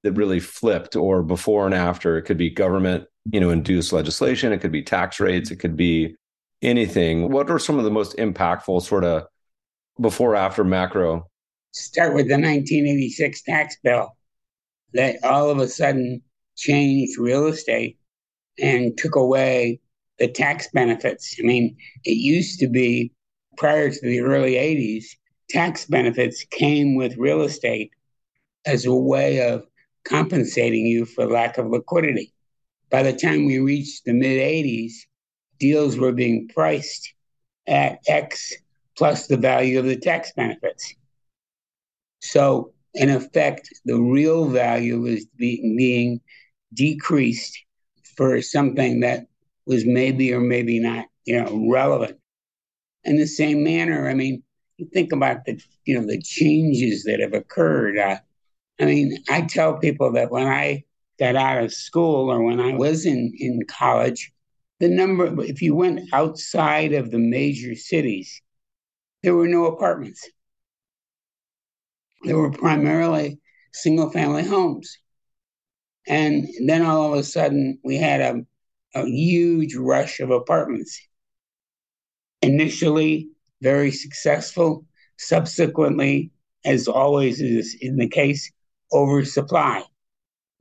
that 0.04 0.14
really 0.14 0.40
flipped 0.40 0.96
or 0.96 1.24
before 1.24 1.66
and 1.66 1.76
after? 1.76 2.18
It 2.18 2.24
could 2.24 2.38
be 2.38 2.50
government, 2.50 3.06
you 3.32 3.40
know, 3.40 3.50
induced 3.50 3.94
legislation, 3.94 4.54
it 4.54 4.60
could 4.60 4.72
be 4.72 4.84
tax 4.84 5.20
rates, 5.20 5.52
it 5.52 5.58
could 5.58 5.76
be 5.76 6.16
anything, 6.62 7.32
what 7.32 7.50
are 7.50 7.60
some 7.60 7.78
of 7.78 7.84
the 7.84 7.92
most 7.92 8.16
impactful 8.18 8.84
sort 8.84 9.04
of 9.04 9.26
before 10.00 10.36
after 10.36 10.64
macro? 10.64 11.28
Start 11.74 12.14
with 12.14 12.28
the 12.28 12.34
1986 12.34 13.44
tax 13.44 13.78
bill 13.84 14.16
that 14.94 15.18
all 15.24 15.50
of 15.50 15.60
a 15.60 15.68
sudden 15.68 16.22
changed 16.62 17.18
real 17.18 17.48
estate 17.48 17.98
and 18.60 18.98
took 18.98 19.16
away 19.16 19.80
the 20.20 20.28
tax 20.28 20.68
benefits. 20.74 21.36
I 21.40 21.44
mean, 21.44 21.76
it 22.06 22.18
used 22.18 22.60
to 22.60 22.68
be 22.68 23.12
prior 23.58 23.90
to 23.90 24.02
the 24.02 24.22
early 24.22 24.54
80s, 24.54 25.06
tax 25.50 25.86
benefits 25.86 26.46
came 26.52 26.96
with 26.96 27.18
real 27.18 27.42
estate 27.42 27.92
as 28.66 28.86
a 28.86 28.94
way 28.94 29.42
of 29.50 29.66
compensating 30.04 30.86
you 30.86 31.06
for 31.06 31.26
lack 31.26 31.58
of 31.58 31.68
liquidity. 31.68 32.34
By 32.90 33.04
the 33.04 33.14
time 33.14 33.46
we 33.46 33.60
reached 33.60 34.06
the 34.06 34.14
mid 34.14 34.40
80s, 34.40 34.94
deals 35.60 35.98
were 35.98 36.12
being 36.12 36.48
priced 36.50 37.14
at 37.68 38.00
X 38.08 38.54
plus 38.98 39.28
the 39.28 39.38
value 39.38 39.80
of 39.80 39.86
the 39.86 39.96
tax 39.96 40.32
benefits. 40.36 40.94
So, 42.20 42.74
in 42.94 43.10
effect, 43.10 43.70
the 43.86 44.00
real 44.00 44.50
value 44.50 45.02
was 45.02 45.26
being, 45.38 45.76
being 45.78 46.22
decreased 46.74 47.58
for 48.16 48.42
something 48.42 49.02
that 49.02 49.28
was 49.66 49.86
maybe 49.86 50.34
or 50.34 50.40
maybe 50.40 50.80
not, 50.80 51.06
you 51.26 51.42
know, 51.42 51.68
relevant. 51.70 52.18
In 53.04 53.18
the 53.18 53.28
same 53.28 53.64
manner, 53.64 54.10
I 54.10 54.14
mean, 54.14 54.44
you 54.78 54.88
think 54.94 55.12
about 55.12 55.46
the, 55.46 55.62
you 55.86 56.00
know, 56.00 56.06
the 56.06 56.22
changes 56.22 57.04
that 57.04 57.20
have 57.20 57.34
occurred. 57.34 57.98
Uh, 57.98 58.18
I 58.80 58.86
mean, 58.86 59.18
I 59.30 59.42
tell 59.42 59.78
people 59.78 60.12
that 60.14 60.32
when 60.32 60.48
I 60.48 60.84
got 61.20 61.36
out 61.36 61.64
of 61.64 61.74
school 61.74 62.32
or 62.32 62.42
when 62.42 62.60
I 62.60 62.74
was 62.74 63.06
in, 63.06 63.34
in 63.38 63.62
college, 63.68 64.32
the 64.80 64.90
number, 64.90 65.44
if 65.44 65.62
you 65.62 65.76
went 65.76 66.10
outside 66.14 66.94
of 66.94 67.12
the 67.12 67.20
major 67.20 67.76
cities, 67.76 68.42
there 69.22 69.36
were 69.36 69.48
no 69.48 69.66
apartments. 69.66 70.28
There 72.24 72.38
were 72.38 72.52
primarily 72.52 73.40
single 73.72 74.10
family 74.10 74.44
homes. 74.44 74.98
And 76.08 76.48
then 76.66 76.82
all 76.84 77.14
of 77.14 77.20
a 77.20 77.24
sudden, 77.24 77.80
we 77.84 77.98
had 77.98 78.22
a, 78.22 78.46
a 78.96 79.06
huge 79.06 79.76
rush 79.76 80.20
of 80.20 80.32
apartments. 80.32 81.00
Initially, 82.42 83.30
very 83.62 83.92
successful. 83.92 84.86
Subsequently, 85.18 86.32
as 86.66 86.88
always 86.88 87.40
is 87.42 87.78
in 87.80 87.98
the 87.98 88.08
case, 88.08 88.52
oversupply. 88.92 89.84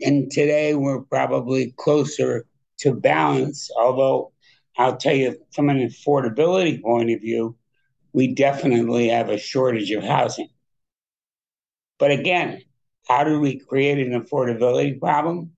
And 0.03 0.31
today, 0.31 0.75
we're 0.75 1.01
probably 1.03 1.75
closer 1.77 2.47
to 2.81 2.95
balance, 2.95 3.71
although 3.77 4.33
I'll 4.77 4.97
tell 4.97 5.15
you 5.15 5.37
from 5.53 5.69
an 5.69 5.79
affordability 5.79 6.83
point 6.83 7.11
of 7.11 7.21
view, 7.21 7.57
we 8.13 8.35
definitely 8.35 9.09
have 9.09 9.29
a 9.29 9.39
shortage 9.39 9.91
of 9.91 10.03
housing. 10.03 10.49
But 11.99 12.11
again, 12.11 12.63
how 13.11 13.25
do 13.25 13.41
we 13.41 13.59
create 13.59 13.99
an 13.99 14.13
affordability 14.13 14.99
problem? 15.01 15.51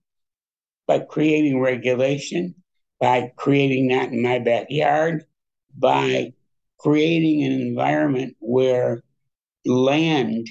By 0.87 1.01
creating 1.01 1.61
regulation, 1.61 2.55
by 2.99 3.31
creating 3.37 3.89
that 3.89 4.11
in 4.11 4.23
my 4.23 4.39
backyard, 4.39 5.27
by 5.77 6.33
creating 6.79 7.45
an 7.45 7.53
environment 7.53 8.37
where 8.41 9.03
land 9.67 10.47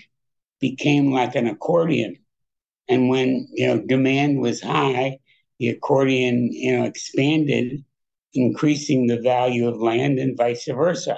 became 0.60 1.12
like 1.12 1.34
an 1.34 1.48
accordion. 1.48 2.18
And 2.88 3.10
when 3.10 3.48
you 3.52 3.66
know 3.66 3.82
demand 3.82 4.40
was 4.40 4.62
high, 4.62 5.18
the 5.60 5.70
accordion 5.70 6.50
you 6.52 6.78
know 6.78 6.84
expanded, 6.86 7.84
increasing 8.36 9.08
the 9.08 9.20
value 9.20 9.68
of 9.68 9.82
land 9.82 10.20
and 10.20 10.38
vice 10.38 10.68
versa. 10.68 11.18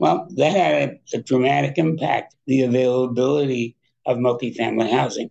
Well, 0.00 0.26
that 0.34 0.50
had 0.50 1.00
a, 1.14 1.16
a 1.16 1.22
dramatic 1.22 1.78
impact. 1.78 2.34
The 2.46 2.62
availability 2.62 3.76
of 4.06 4.18
multifamily 4.18 4.90
housing. 4.90 5.30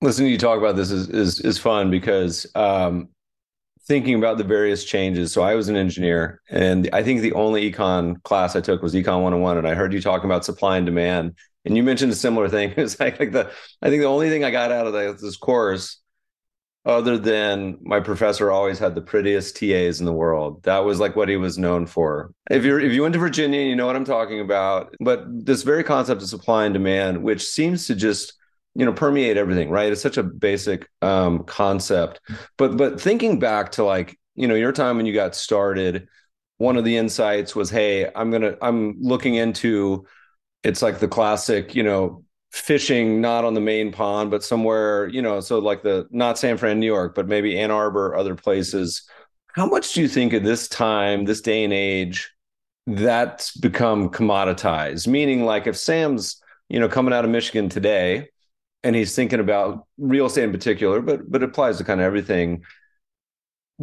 Listening 0.00 0.28
to 0.28 0.32
you 0.32 0.38
talk 0.38 0.58
about 0.58 0.76
this 0.76 0.90
is 0.90 1.08
is, 1.08 1.40
is 1.40 1.58
fun 1.58 1.90
because 1.90 2.46
um, 2.54 3.08
thinking 3.86 4.16
about 4.16 4.38
the 4.38 4.44
various 4.44 4.84
changes. 4.84 5.32
So 5.32 5.42
I 5.42 5.54
was 5.54 5.68
an 5.68 5.76
engineer, 5.76 6.40
and 6.50 6.88
I 6.92 7.02
think 7.02 7.20
the 7.20 7.32
only 7.32 7.70
econ 7.70 8.22
class 8.22 8.56
I 8.56 8.60
took 8.60 8.82
was 8.82 8.94
Econ 8.94 9.22
101, 9.22 9.58
and 9.58 9.68
I 9.68 9.74
heard 9.74 9.92
you 9.92 10.00
talking 10.00 10.26
about 10.26 10.44
supply 10.44 10.76
and 10.76 10.86
demand, 10.86 11.34
and 11.64 11.76
you 11.76 11.82
mentioned 11.82 12.12
a 12.12 12.16
similar 12.16 12.48
thing. 12.48 12.74
It's 12.76 13.00
like, 13.00 13.18
like 13.18 13.32
the 13.32 13.50
I 13.82 13.88
think 13.88 14.02
the 14.02 14.08
only 14.08 14.28
thing 14.28 14.44
I 14.44 14.50
got 14.50 14.72
out 14.72 14.86
of 14.86 15.20
this 15.20 15.36
course 15.36 15.98
other 16.86 17.16
than 17.16 17.78
my 17.80 17.98
professor 17.98 18.50
always 18.50 18.78
had 18.78 18.94
the 18.94 19.00
prettiest 19.00 19.56
TAs 19.56 20.00
in 20.00 20.06
the 20.06 20.12
world. 20.12 20.62
That 20.64 20.84
was 20.84 21.00
like 21.00 21.16
what 21.16 21.28
he 21.28 21.36
was 21.36 21.56
known 21.56 21.86
for. 21.86 22.32
If 22.50 22.64
you're 22.64 22.80
if 22.80 22.92
you 22.92 23.02
went 23.02 23.14
to 23.14 23.18
Virginia, 23.18 23.62
you 23.62 23.74
know 23.74 23.86
what 23.86 23.96
I'm 23.96 24.04
talking 24.04 24.40
about. 24.40 24.94
But 25.00 25.24
this 25.28 25.62
very 25.62 25.82
concept 25.82 26.22
of 26.22 26.28
supply 26.28 26.66
and 26.66 26.74
demand, 26.74 27.22
which 27.22 27.46
seems 27.46 27.86
to 27.86 27.94
just 27.94 28.34
you 28.74 28.84
know 28.84 28.92
permeate 28.92 29.36
everything, 29.36 29.70
right? 29.70 29.90
It's 29.90 30.02
such 30.02 30.18
a 30.18 30.22
basic 30.22 30.88
um, 31.00 31.44
concept. 31.44 32.20
But 32.58 32.76
but 32.76 33.00
thinking 33.00 33.38
back 33.38 33.72
to 33.72 33.84
like 33.84 34.18
you 34.34 34.46
know 34.46 34.54
your 34.54 34.72
time 34.72 34.96
when 34.96 35.06
you 35.06 35.14
got 35.14 35.34
started, 35.34 36.08
one 36.58 36.76
of 36.76 36.84
the 36.84 36.96
insights 36.98 37.56
was, 37.56 37.70
hey, 37.70 38.10
I'm 38.14 38.30
gonna 38.30 38.56
I'm 38.60 38.96
looking 39.00 39.36
into. 39.36 40.06
It's 40.62 40.80
like 40.80 40.98
the 40.98 41.08
classic, 41.08 41.74
you 41.74 41.82
know, 41.82 42.24
fishing 42.54 43.20
not 43.20 43.44
on 43.44 43.54
the 43.54 43.60
main 43.60 43.90
pond 43.90 44.30
but 44.30 44.44
somewhere 44.44 45.08
you 45.08 45.20
know 45.20 45.40
so 45.40 45.58
like 45.58 45.82
the 45.82 46.06
not 46.12 46.38
san 46.38 46.56
fran 46.56 46.78
new 46.78 46.86
york 46.86 47.12
but 47.12 47.26
maybe 47.26 47.58
ann 47.58 47.72
arbor 47.72 48.14
other 48.14 48.36
places. 48.36 49.02
How 49.54 49.66
much 49.66 49.92
do 49.92 50.00
you 50.00 50.06
think 50.06 50.32
at 50.32 50.44
this 50.44 50.68
time 50.68 51.24
this 51.24 51.40
day 51.40 51.64
and 51.64 51.72
age 51.72 52.32
that's 52.86 53.56
become 53.56 54.08
commoditized? 54.08 55.08
Meaning 55.08 55.44
like 55.44 55.66
if 55.66 55.76
sam's 55.76 56.40
you 56.68 56.78
know 56.78 56.88
coming 56.88 57.12
out 57.12 57.24
of 57.24 57.30
michigan 57.32 57.68
today 57.68 58.28
and 58.84 58.94
he's 58.94 59.16
thinking 59.16 59.40
about 59.40 59.88
real 59.98 60.26
estate 60.26 60.44
in 60.44 60.52
particular 60.52 61.00
but 61.00 61.28
but 61.28 61.42
it 61.42 61.48
applies 61.48 61.78
to 61.78 61.84
kind 61.84 62.00
of 62.00 62.06
everything. 62.06 62.62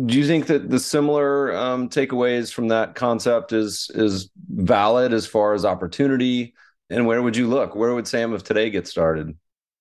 Do 0.05 0.17
you 0.17 0.25
think 0.25 0.45
that 0.45 0.69
the 0.69 0.79
similar 0.79 1.53
um, 1.53 1.89
takeaways 1.89 2.53
from 2.53 2.69
that 2.69 2.95
concept 2.95 3.51
is 3.51 3.91
is 3.93 4.29
valid 4.49 5.11
as 5.11 5.27
far 5.27 5.53
as 5.53 5.65
opportunity 5.65 6.53
and 6.91 7.07
where 7.07 7.21
would 7.21 7.37
you 7.37 7.47
look? 7.47 7.73
Where 7.73 7.93
would 7.93 8.07
Sam 8.07 8.33
of 8.33 8.43
today 8.43 8.69
get 8.69 8.87
started? 8.87 9.35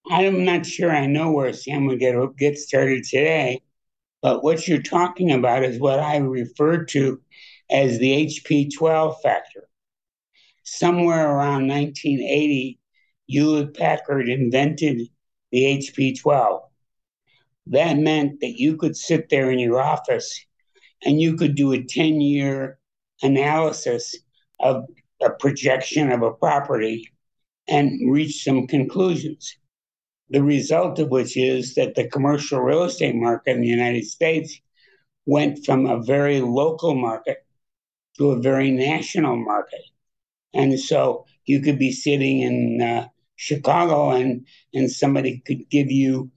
I'm 0.09 0.45
not 0.45 0.65
sure 0.65 0.91
I 0.91 1.07
know 1.07 1.33
where 1.33 1.53
Sam 1.53 1.87
would 1.87 1.99
get 1.99 2.15
get 2.37 2.57
started 2.57 3.05
today, 3.05 3.61
but 4.23 4.43
what 4.45 4.67
you're 4.67 4.83
talking 4.83 5.33
about 5.33 5.65
is 5.65 5.81
what 5.81 5.99
I 5.99 6.17
refer 6.19 6.85
to 6.87 7.21
as 7.71 7.99
the 7.99 8.27
HP 8.27 8.73
12 8.73 9.21
factor. 9.23 9.69
Somewhere 10.63 11.29
around 11.29 11.67
1980, 11.67 12.79
Hewlett 13.27 13.75
Packard 13.77 14.29
invented 14.29 15.03
the 15.51 15.79
HP 15.79 16.21
12. 16.21 16.63
That 17.67 17.99
meant 17.99 18.41
that 18.41 18.59
you 18.59 18.77
could 18.77 18.97
sit 18.97 19.29
there 19.29 19.51
in 19.51 19.59
your 19.59 19.81
office 19.81 20.45
and 21.05 21.21
you 21.21 21.35
could 21.37 21.57
do 21.57 21.73
a 21.73 21.83
10 21.83 22.21
year 22.21 22.79
analysis 23.23 24.17
of 24.61 24.85
a 25.23 25.31
projection 25.31 26.11
of 26.11 26.23
a 26.23 26.33
property 26.33 27.09
and 27.69 28.13
reach 28.13 28.45
some 28.45 28.67
conclusions. 28.67 29.57
The 30.31 30.43
result 30.43 30.99
of 30.99 31.09
which 31.09 31.37
is 31.37 31.75
that 31.75 31.95
the 31.95 32.09
commercial 32.09 32.61
real 32.61 32.85
estate 32.85 33.15
market 33.15 33.57
in 33.57 33.63
the 33.63 33.69
United 33.69 34.05
States 34.05 34.61
went 35.27 35.65
from 35.65 35.87
a 35.87 36.03
very 36.03 36.41
local 36.41 36.95
market 36.95 37.45
to 38.19 38.31
a 38.31 38.41
very 38.41 38.71
national 38.71 39.37
market. 39.37 39.83
And 40.55 40.79
so 40.79 41.27
you 41.47 41.61
could 41.61 41.79
be 41.79 41.93
sitting 41.93 42.41
in 42.41 42.83
uh, 42.83 43.09
Chicago 43.37 44.11
and, 44.11 44.47
and 44.75 44.91
somebody 44.91 45.43
could 45.47 45.69
give 45.71 45.91
you 45.91 46.31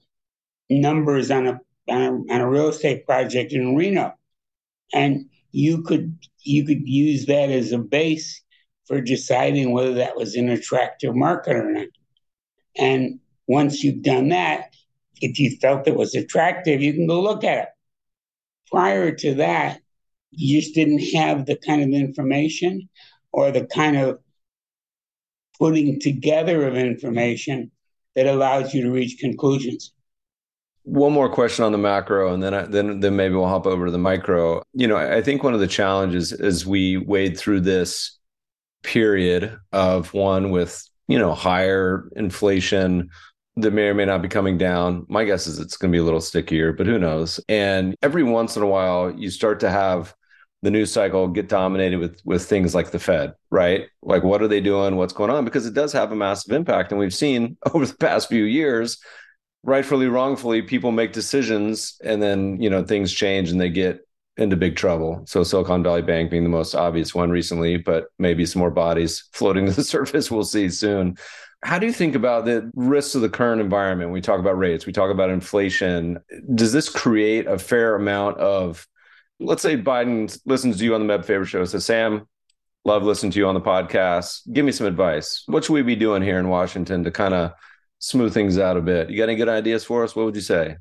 numbers 0.70 1.32
on 1.32 1.48
a, 1.48 1.60
on 1.90 2.02
a, 2.02 2.34
on 2.34 2.42
a 2.42 2.50
real 2.50 2.70
estate 2.70 3.06
project 3.06 3.54
in 3.54 3.76
Reno. 3.76 4.14
And 4.94 5.30
you 5.52 5.84
could 5.84 6.18
you 6.42 6.66
could 6.66 6.88
use 6.88 7.26
that 7.28 7.50
as 7.50 7.72
a 7.72 7.78
base 7.78 8.43
for 8.88 9.02
deciding 9.02 9.72
whether 9.72 9.94
that 9.96 10.16
was 10.16 10.36
an 10.36 10.50
attractive 10.50 11.16
market 11.16 11.56
or 11.56 11.72
not. 11.72 11.88
And 12.78 13.20
once 13.48 13.84
you've 13.84 14.02
done 14.02 14.30
that, 14.30 14.74
if 15.22 15.40
you 15.40 15.58
felt 15.58 15.88
it 15.88 15.96
was 15.96 16.16
attractive, 16.16 16.82
you 16.82 16.94
can 16.94 17.08
go 17.08 17.22
look 17.22 17.44
at 17.44 17.58
it. 17.60 17.70
Prior 18.72 19.12
to 19.16 19.36
that, 19.36 19.80
you 20.32 20.60
just 20.60 20.74
didn't 20.74 21.00
have 21.14 21.46
the 21.46 21.56
kind 21.56 21.82
of 21.82 21.90
information 21.90 22.90
or 23.32 23.52
the 23.52 23.66
kind 23.66 23.98
of 23.98 24.20
putting 25.60 26.00
together 26.00 26.68
of 26.68 26.76
information 26.76 27.72
that 28.16 28.28
allows 28.28 28.74
you 28.74 28.84
to 28.84 28.92
reach 28.92 29.18
conclusions. 29.20 29.94
One 30.84 31.14
more 31.14 31.30
question 31.30 31.64
on 31.64 31.72
the 31.72 31.78
macro, 31.78 32.34
and 32.34 32.44
then 32.44 32.54
I, 32.54 32.64
then 32.64 33.00
then 33.00 33.16
maybe 33.16 33.36
we'll 33.36 33.48
hop 33.48 33.66
over 33.66 33.86
to 33.86 33.92
the 33.92 33.98
micro. 33.98 34.62
You 34.74 34.88
know, 34.88 34.98
I 34.98 35.22
think 35.22 35.42
one 35.42 35.54
of 35.54 35.62
the 35.62 35.68
challenges 35.68 36.34
as 36.34 36.66
we 36.66 36.98
wade 36.98 37.38
through 37.38 37.62
this 37.62 38.18
period 38.84 39.58
of 39.72 40.14
one 40.14 40.52
with 40.52 40.84
you 41.08 41.18
know 41.18 41.34
higher 41.34 42.10
inflation 42.16 43.10
that 43.56 43.72
may 43.72 43.84
or 43.84 43.94
may 43.94 44.06
not 44.06 44.22
be 44.22 44.28
coming 44.28 44.58
down. 44.58 45.06
My 45.10 45.26
guess 45.26 45.48
is 45.48 45.60
it's 45.60 45.78
going 45.78 45.92
to 45.92 45.96
be 45.96 46.00
a 46.00 46.04
little 46.04 46.22
stickier, 46.22 46.74
but 46.74 46.88
who 46.88 46.98
knows? 46.98 47.40
And 47.48 47.96
every 48.02 48.24
once 48.24 48.58
in 48.58 48.64
a 48.64 48.68
while, 48.68 49.12
you 49.12 49.30
start 49.30 49.60
to 49.60 49.70
have 49.70 50.16
the 50.64 50.72
news 50.72 50.92
cycle 50.92 51.28
get 51.28 51.50
dominated 51.50 51.98
with 51.98 52.22
with 52.24 52.46
things 52.46 52.74
like 52.74 52.92
the 52.92 53.00
Fed, 53.00 53.34
right? 53.52 53.88
Like 54.02 54.24
what 54.24 54.42
are 54.42 54.48
they 54.48 54.62
doing? 54.62 54.96
What's 54.96 55.14
going 55.14 55.30
on? 55.30 55.46
Because 55.46 55.66
it 55.66 55.74
does 55.74 55.92
have 55.94 56.12
a 56.12 56.16
massive 56.16 56.54
impact, 56.54 56.92
and 56.92 57.00
we've 57.00 57.14
seen 57.14 57.58
over 57.74 57.86
the 57.86 57.96
past 57.96 58.30
few 58.30 58.46
years, 58.46 58.98
rightfully, 59.64 60.08
wrongfully, 60.08 60.62
people 60.62 60.92
make 60.92 61.12
decisions, 61.12 61.98
and 62.04 62.22
then 62.22 62.62
you 62.62 62.70
know 62.70 62.84
things 62.84 63.14
change 63.14 63.52
and 63.52 63.60
they 63.60 63.70
get 63.70 64.08
into 64.38 64.56
big 64.56 64.76
trouble. 64.76 65.24
So 65.26 65.44
Silicon 65.44 65.84
Valley 65.84 66.02
Bank 66.02 66.32
being 66.32 66.44
the 66.44 66.50
most 66.50 66.74
obvious 66.74 67.14
one 67.14 67.30
recently, 67.30 67.78
but 67.78 68.08
maybe 68.18 68.46
some 68.46 68.60
more 68.60 68.72
bodies 68.72 69.30
floating 69.34 69.66
to 69.68 69.72
the 69.72 69.84
surface. 69.84 70.32
We'll 70.32 70.44
see 70.44 70.70
soon. 70.70 71.18
How 71.64 71.80
do 71.80 71.86
you 71.86 71.94
think 71.94 72.16
about 72.16 72.46
the 72.46 72.70
risks 72.76 73.16
of 73.16 73.22
the 73.22 73.30
current 73.30 73.62
environment? 73.62 74.12
we 74.12 74.20
talk 74.20 74.40
about 74.40 74.58
rates, 74.58 74.86
we 74.86 74.92
talk 74.92 75.12
about 75.12 75.30
inflation. 75.30 76.20
Does 76.54 76.74
this 76.74 76.90
create 76.90 77.48
a 77.48 77.58
fair 77.58 77.96
amount 77.96 78.38
of, 78.38 78.86
let's 79.40 79.62
say 79.62 79.78
Biden 79.78 80.38
listens 80.46 80.78
to 80.78 80.84
you 80.84 80.94
on 80.94 81.06
the 81.06 81.18
Meb 81.18 81.24
Faber 81.24 81.46
show, 81.46 81.64
says, 81.64 81.86
Sam, 81.86 82.28
love 82.84 83.04
listening 83.04 83.32
to 83.32 83.40
you 83.40 83.48
on 83.48 83.56
the 83.56 83.62
podcast. 83.62 84.42
Give 84.52 84.66
me 84.66 84.74
some 84.74 84.88
advice. 84.88 85.44
What 85.46 85.64
should 85.64 85.74
we 85.74 85.84
be 85.84 85.96
doing 85.96 86.22
here 86.22 86.38
in 86.38 86.50
Washington 86.50 87.06
to 87.06 87.12
kind 87.12 87.34
of 87.34 87.54
smooth 88.00 88.34
things 88.34 88.58
out 88.58 88.76
a 88.76 88.82
bit? 88.82 89.10
You 89.10 89.18
got 89.18 89.30
any 89.30 89.38
good 89.38 89.48
ideas 89.48 89.86
for 89.86 90.04
us? 90.04 90.18
What 90.18 90.26
would 90.26 90.36
you 90.36 90.42
say? 90.42 90.76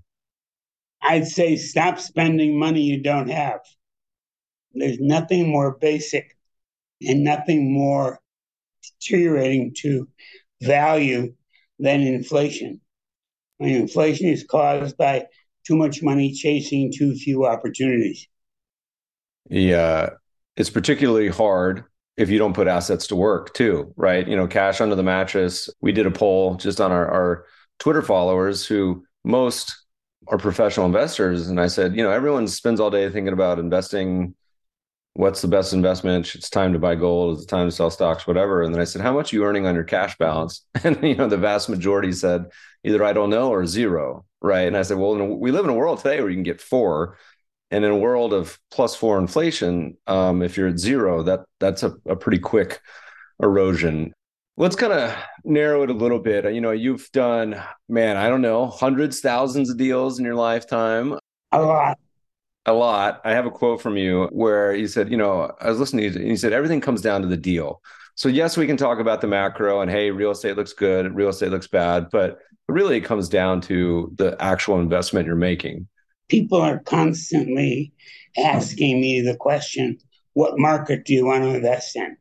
I'd 1.02 1.26
say 1.26 1.56
stop 1.56 1.98
spending 1.98 2.58
money 2.58 2.82
you 2.82 3.02
don't 3.02 3.28
have. 3.28 3.60
There's 4.72 5.00
nothing 5.00 5.48
more 5.48 5.76
basic 5.78 6.36
and 7.06 7.24
nothing 7.24 7.72
more 7.72 8.20
deteriorating 9.00 9.74
to 9.78 10.08
value 10.62 11.34
than 11.78 12.02
inflation. 12.02 12.80
I 13.60 13.64
mean, 13.64 13.76
inflation 13.76 14.28
is 14.28 14.44
caused 14.44 14.96
by 14.96 15.26
too 15.66 15.76
much 15.76 16.02
money 16.02 16.32
chasing 16.32 16.92
too 16.92 17.14
few 17.14 17.46
opportunities. 17.46 18.26
Yeah, 19.48 20.10
it's 20.56 20.70
particularly 20.70 21.28
hard 21.28 21.84
if 22.16 22.28
you 22.30 22.38
don't 22.38 22.54
put 22.54 22.68
assets 22.68 23.06
to 23.08 23.16
work 23.16 23.54
too, 23.54 23.92
right? 23.96 24.26
You 24.26 24.36
know, 24.36 24.46
cash 24.46 24.80
under 24.80 24.94
the 24.94 25.02
mattress. 25.02 25.68
We 25.80 25.92
did 25.92 26.06
a 26.06 26.10
poll 26.10 26.56
just 26.56 26.80
on 26.80 26.92
our, 26.92 27.08
our 27.08 27.46
Twitter 27.78 28.02
followers 28.02 28.66
who 28.66 29.04
most 29.24 29.74
are 30.28 30.38
professional 30.38 30.86
investors. 30.86 31.48
And 31.48 31.60
I 31.60 31.66
said, 31.66 31.96
you 31.96 32.02
know, 32.02 32.10
everyone 32.10 32.46
spends 32.48 32.80
all 32.80 32.90
day 32.90 33.08
thinking 33.10 33.32
about 33.32 33.58
investing. 33.58 34.34
What's 35.14 35.42
the 35.42 35.48
best 35.48 35.72
investment? 35.72 36.34
It's 36.34 36.48
time 36.48 36.72
to 36.72 36.78
buy 36.78 36.94
gold. 36.94 37.38
It's 37.38 37.46
time 37.46 37.68
to 37.68 37.74
sell 37.74 37.90
stocks, 37.90 38.26
whatever. 38.26 38.62
And 38.62 38.74
then 38.74 38.80
I 38.80 38.84
said, 38.84 39.02
how 39.02 39.12
much 39.12 39.32
are 39.32 39.36
you 39.36 39.44
earning 39.44 39.66
on 39.66 39.74
your 39.74 39.84
cash 39.84 40.16
balance? 40.18 40.64
And, 40.84 41.02
you 41.02 41.14
know, 41.14 41.28
the 41.28 41.36
vast 41.36 41.68
majority 41.68 42.12
said 42.12 42.46
either 42.84 43.04
I 43.04 43.12
don't 43.12 43.30
know 43.30 43.50
or 43.50 43.66
zero. 43.66 44.24
Right. 44.40 44.66
And 44.66 44.76
I 44.76 44.82
said, 44.82 44.98
well, 44.98 45.16
we 45.16 45.52
live 45.52 45.64
in 45.64 45.70
a 45.70 45.74
world 45.74 45.98
today 45.98 46.20
where 46.20 46.30
you 46.30 46.36
can 46.36 46.42
get 46.42 46.60
four. 46.60 47.18
And 47.70 47.84
in 47.84 47.90
a 47.90 47.96
world 47.96 48.32
of 48.32 48.58
plus 48.70 48.94
four 48.94 49.18
inflation, 49.18 49.96
um, 50.06 50.42
if 50.42 50.56
you're 50.56 50.68
at 50.68 50.78
zero, 50.78 51.22
that 51.22 51.40
that's 51.58 51.82
a, 51.82 51.94
a 52.06 52.16
pretty 52.16 52.38
quick 52.38 52.80
erosion. 53.42 54.12
Let's 54.56 54.76
kind 54.76 54.92
of 54.92 55.14
narrow 55.44 55.82
it 55.82 55.90
a 55.90 55.94
little 55.94 56.18
bit. 56.18 56.52
You 56.52 56.60
know, 56.60 56.72
you've 56.72 57.10
done, 57.12 57.60
man, 57.88 58.16
I 58.16 58.28
don't 58.28 58.42
know, 58.42 58.66
hundreds, 58.66 59.20
thousands 59.20 59.70
of 59.70 59.78
deals 59.78 60.18
in 60.18 60.24
your 60.24 60.34
lifetime. 60.34 61.18
A 61.52 61.62
lot. 61.62 61.98
A 62.66 62.72
lot. 62.72 63.20
I 63.24 63.32
have 63.32 63.46
a 63.46 63.50
quote 63.50 63.80
from 63.80 63.96
you 63.96 64.28
where 64.30 64.74
you 64.74 64.86
said, 64.86 65.10
you 65.10 65.16
know, 65.16 65.50
I 65.60 65.68
was 65.68 65.80
listening 65.80 66.12
to 66.12 66.18
you, 66.18 66.20
and 66.20 66.30
you 66.30 66.36
said, 66.36 66.52
everything 66.52 66.80
comes 66.80 67.00
down 67.00 67.22
to 67.22 67.28
the 67.28 67.36
deal. 67.36 67.82
So, 68.14 68.28
yes, 68.28 68.56
we 68.56 68.66
can 68.66 68.76
talk 68.76 68.98
about 68.98 69.20
the 69.22 69.26
macro 69.26 69.80
and 69.80 69.90
hey, 69.90 70.10
real 70.10 70.30
estate 70.30 70.56
looks 70.56 70.74
good, 70.74 71.14
real 71.14 71.30
estate 71.30 71.50
looks 71.50 71.66
bad, 71.66 72.08
but 72.10 72.38
really 72.68 72.98
it 72.98 73.04
comes 73.04 73.28
down 73.28 73.62
to 73.62 74.12
the 74.16 74.36
actual 74.38 74.78
investment 74.78 75.26
you're 75.26 75.34
making 75.34 75.88
people 76.32 76.58
are 76.58 76.78
constantly 76.80 77.92
hmm. 78.36 78.42
asking 78.42 79.00
me 79.00 79.20
the 79.20 79.36
question 79.36 79.98
what 80.34 80.58
market 80.58 81.04
do 81.04 81.12
you 81.12 81.26
want 81.26 81.44
to 81.44 81.54
invest 81.54 81.94
in? 81.94 82.16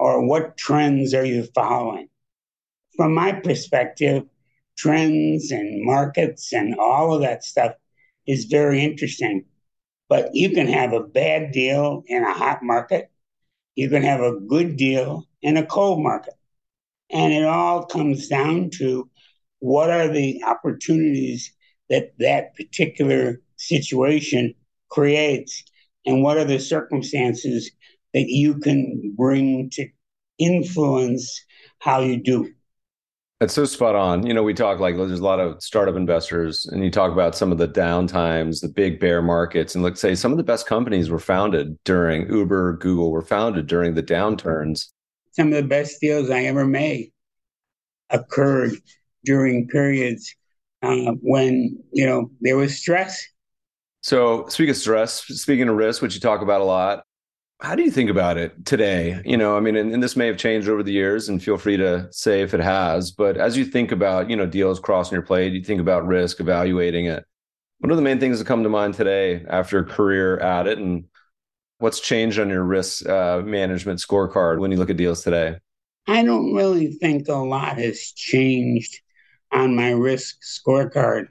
Or 0.00 0.26
what 0.26 0.56
trends 0.56 1.12
are 1.12 1.26
you 1.26 1.46
following? 1.54 2.08
From 2.96 3.12
my 3.12 3.32
perspective, 3.32 4.24
trends 4.78 5.50
and 5.50 5.84
markets 5.84 6.54
and 6.54 6.74
all 6.76 7.12
of 7.12 7.20
that 7.20 7.44
stuff 7.44 7.74
is 8.26 8.46
very 8.46 8.82
interesting. 8.82 9.44
But 10.08 10.30
you 10.32 10.52
can 10.52 10.68
have 10.68 10.94
a 10.94 11.02
bad 11.02 11.52
deal 11.52 12.02
in 12.06 12.22
a 12.22 12.32
hot 12.32 12.60
market, 12.62 13.10
you 13.74 13.90
can 13.90 14.02
have 14.02 14.22
a 14.22 14.40
good 14.40 14.78
deal 14.78 15.28
in 15.42 15.58
a 15.58 15.66
cold 15.66 16.02
market. 16.02 16.32
And 17.10 17.34
it 17.34 17.44
all 17.44 17.84
comes 17.84 18.26
down 18.26 18.70
to 18.78 19.06
what 19.58 19.90
are 19.90 20.08
the 20.08 20.42
opportunities 20.44 21.52
that 21.90 22.14
that 22.20 22.54
particular 22.54 23.42
situation 23.56 24.54
creates 24.88 25.62
and 26.06 26.22
what 26.22 26.38
are 26.38 26.46
the 26.46 26.58
circumstances 26.58 27.70
that 28.14 28.28
you 28.28 28.58
can 28.58 29.14
bring 29.16 29.70
to 29.70 29.88
influence 30.38 31.44
how 31.78 32.00
you 32.00 32.16
do 32.16 32.52
that's 33.40 33.54
so 33.54 33.64
spot 33.64 33.94
on. 33.94 34.26
You 34.26 34.34
know, 34.34 34.42
we 34.42 34.52
talk 34.52 34.80
like 34.80 34.96
there's 34.96 35.18
a 35.18 35.24
lot 35.24 35.40
of 35.40 35.62
startup 35.62 35.96
investors, 35.96 36.66
and 36.66 36.84
you 36.84 36.90
talk 36.90 37.10
about 37.10 37.34
some 37.34 37.50
of 37.50 37.56
the 37.56 37.66
downtimes, 37.66 38.60
the 38.60 38.68
big 38.68 39.00
bear 39.00 39.22
markets, 39.22 39.74
and 39.74 39.82
let's 39.82 39.98
say 39.98 40.14
some 40.14 40.30
of 40.30 40.36
the 40.36 40.44
best 40.44 40.66
companies 40.66 41.08
were 41.08 41.18
founded 41.18 41.78
during 41.84 42.30
Uber, 42.30 42.76
Google 42.76 43.10
were 43.10 43.22
founded 43.22 43.66
during 43.66 43.94
the 43.94 44.02
downturns. 44.02 44.88
Some 45.32 45.48
of 45.48 45.54
the 45.54 45.66
best 45.66 46.02
deals 46.02 46.28
I 46.28 46.42
ever 46.42 46.66
made 46.66 47.12
occurred 48.10 48.72
during 49.24 49.68
periods 49.68 50.34
uh, 50.82 51.12
when 51.22 51.82
you 51.92 52.04
know 52.04 52.30
there 52.42 52.58
was 52.58 52.76
stress. 52.76 53.26
So, 54.02 54.48
speaking 54.48 54.70
of 54.70 54.76
stress, 54.76 55.24
speaking 55.24 55.66
of 55.66 55.76
risk, 55.76 56.02
which 56.02 56.14
you 56.14 56.20
talk 56.20 56.42
about 56.42 56.60
a 56.60 56.64
lot, 56.64 57.04
how 57.60 57.74
do 57.74 57.82
you 57.82 57.90
think 57.90 58.08
about 58.08 58.38
it 58.38 58.64
today? 58.64 59.20
You 59.24 59.36
know, 59.36 59.56
I 59.56 59.60
mean, 59.60 59.76
and, 59.76 59.92
and, 59.92 60.02
this 60.02 60.16
may 60.16 60.26
have 60.26 60.38
changed 60.38 60.68
over 60.68 60.82
the 60.82 60.92
years, 60.92 61.28
and 61.28 61.42
feel 61.42 61.58
free 61.58 61.76
to 61.76 62.08
say 62.10 62.40
if 62.40 62.54
it 62.54 62.60
has. 62.60 63.10
But 63.10 63.36
as 63.36 63.56
you 63.56 63.64
think 63.64 63.92
about, 63.92 64.30
you 64.30 64.36
know, 64.36 64.46
deals 64.46 64.80
crossing 64.80 65.14
your 65.14 65.22
plate, 65.22 65.52
you 65.52 65.62
think 65.62 65.80
about 65.80 66.06
risk, 66.06 66.40
evaluating 66.40 67.06
it. 67.06 67.24
What 67.78 67.92
are 67.92 67.96
the 67.96 68.02
main 68.02 68.18
things 68.18 68.38
that 68.38 68.46
come 68.46 68.62
to 68.62 68.68
mind 68.68 68.94
today 68.94 69.44
after 69.48 69.78
a 69.78 69.84
career 69.84 70.38
at 70.38 70.66
it, 70.66 70.78
and 70.78 71.04
what's 71.78 72.00
changed 72.00 72.38
on 72.38 72.48
your 72.48 72.64
risk 72.64 73.06
uh, 73.06 73.40
management 73.44 74.00
scorecard 74.00 74.58
when 74.58 74.70
you 74.70 74.78
look 74.78 74.90
at 74.90 74.96
deals 74.96 75.22
today? 75.22 75.56
I 76.06 76.24
don't 76.24 76.54
really 76.54 76.92
think 76.92 77.28
a 77.28 77.34
lot 77.34 77.78
has 77.78 78.12
changed 78.16 79.00
on 79.52 79.76
my 79.76 79.90
risk 79.90 80.38
scorecard. 80.42 81.28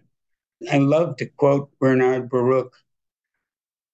I 0.71 0.77
love 0.77 1.17
to 1.17 1.25
quote 1.25 1.71
Bernard 1.79 2.29
Baruch, 2.29 2.73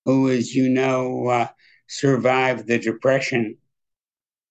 who, 0.03 0.29
as 0.29 0.53
you 0.53 0.69
know, 0.69 1.27
uh, 1.27 1.47
survived 1.87 2.67
the 2.67 2.79
Depression 2.79 3.57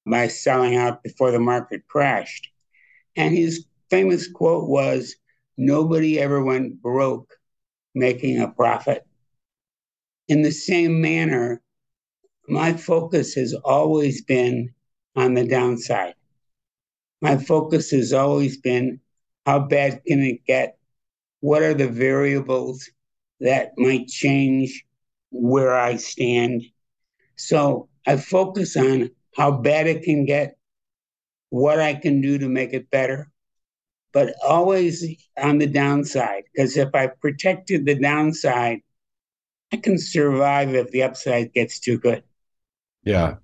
by 0.06 0.28
selling 0.28 0.76
out 0.76 1.02
before 1.02 1.30
the 1.30 1.40
market 1.40 1.86
crashed. 1.88 2.48
And 3.16 3.34
his 3.34 3.66
famous 3.90 4.30
quote 4.30 4.68
was 4.68 5.16
Nobody 5.56 6.18
ever 6.18 6.42
went 6.42 6.82
broke 6.82 7.32
making 7.94 8.40
a 8.40 8.48
profit. 8.48 9.06
In 10.26 10.42
the 10.42 10.50
same 10.50 11.00
manner, 11.00 11.62
my 12.48 12.72
focus 12.72 13.34
has 13.34 13.54
always 13.54 14.22
been 14.22 14.74
on 15.14 15.34
the 15.34 15.46
downside. 15.46 16.14
My 17.20 17.36
focus 17.36 17.90
has 17.92 18.12
always 18.12 18.56
been 18.56 19.00
how 19.46 19.60
bad 19.60 20.02
can 20.06 20.20
it 20.20 20.44
get? 20.44 20.78
What 21.40 21.62
are 21.62 21.74
the 21.74 21.88
variables 21.88 22.90
that 23.40 23.72
might 23.76 24.08
change 24.08 24.84
where 25.30 25.74
I 25.74 25.96
stand? 25.96 26.62
So 27.36 27.88
I 28.06 28.16
focus 28.16 28.76
on 28.76 29.10
how 29.36 29.52
bad 29.52 29.86
it 29.86 30.02
can 30.02 30.24
get, 30.24 30.56
what 31.50 31.80
I 31.80 31.94
can 31.94 32.20
do 32.20 32.38
to 32.38 32.48
make 32.48 32.72
it 32.72 32.90
better, 32.90 33.30
but 34.12 34.34
always 34.46 35.04
on 35.36 35.58
the 35.58 35.66
downside. 35.66 36.44
Because 36.52 36.76
if 36.76 36.94
I 36.94 37.08
protected 37.08 37.86
the 37.86 37.94
downside, 37.94 38.80
I 39.72 39.76
can 39.76 39.98
survive 39.98 40.74
if 40.74 40.90
the 40.90 41.02
upside 41.02 41.52
gets 41.52 41.80
too 41.80 41.98
good. 41.98 42.22
Yeah 43.02 43.36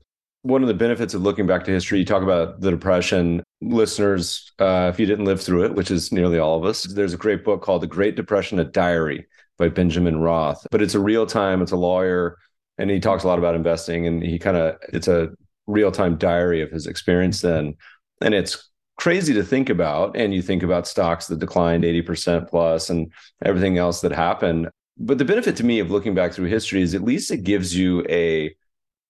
one 0.43 0.63
of 0.63 0.69
the 0.69 0.75
benefits 0.75 1.15
of 1.15 1.23
looking 1.23 1.47
back 1.47 1.65
to 1.65 1.71
history, 1.71 1.99
you 1.99 2.05
talk 2.05 2.23
about 2.23 2.61
the 2.61 2.71
Depression. 2.71 3.43
Listeners, 3.61 4.53
uh, 4.59 4.91
if 4.93 4.99
you 4.99 5.05
didn't 5.05 5.27
live 5.27 5.41
through 5.41 5.65
it, 5.65 5.75
which 5.75 5.91
is 5.91 6.13
nearly 6.13 6.39
all 6.39 6.57
of 6.57 6.65
us, 6.65 6.85
there's 6.85 7.13
a 7.13 7.19
great 7.19 7.45
book 7.45 7.63
called 7.63 7.83
The 7.83 7.87
Great 7.87 8.17
Depression, 8.17 8.59
a 8.59 8.65
Diary 8.65 9.27
by 9.59 9.69
Benjamin 9.69 10.19
Roth. 10.19 10.67
But 10.71 10.81
it's 10.81 10.95
a 10.95 11.01
real 11.01 11.27
time, 11.27 11.61
it's 11.61 11.73
a 11.73 11.77
lawyer, 11.77 12.39
and 12.81 12.91
he 12.91 12.99
talks 12.99 13.25
a 13.25 13.29
lot 13.29 13.39
about 13.39 13.55
investing. 13.55 14.07
And 14.07 14.23
he 14.23 14.39
kind 14.39 14.57
of, 14.57 14.77
it's 14.93 15.07
a 15.07 15.29
real 15.67 15.93
time 15.93 16.17
diary 16.17 16.63
of 16.63 16.71
his 16.71 16.87
experience 16.87 17.43
then. 17.43 17.77
And 18.23 18.35
it's 18.35 18.71
crazy 18.97 19.35
to 19.35 19.45
think 19.45 19.69
about. 19.69 20.17
And 20.17 20.33
you 20.35 20.41
think 20.41 20.63
about 20.63 20.89
stocks 20.89 21.27
that 21.27 21.39
declined 21.39 21.85
80% 21.85 22.49
plus 22.49 22.89
and 22.89 23.13
everything 23.45 23.77
else 23.77 24.01
that 24.01 24.13
happened. 24.13 24.69
But 24.97 25.19
the 25.19 25.25
benefit 25.27 25.57
to 25.57 25.65
me 25.65 25.79
of 25.79 25.91
looking 25.91 26.15
back 26.15 26.33
through 26.33 26.47
history 26.47 26.81
is 26.81 26.95
at 26.95 27.03
least 27.03 27.31
it 27.31 27.45
gives 27.45 27.77
you 27.77 28.05
a 28.09 28.55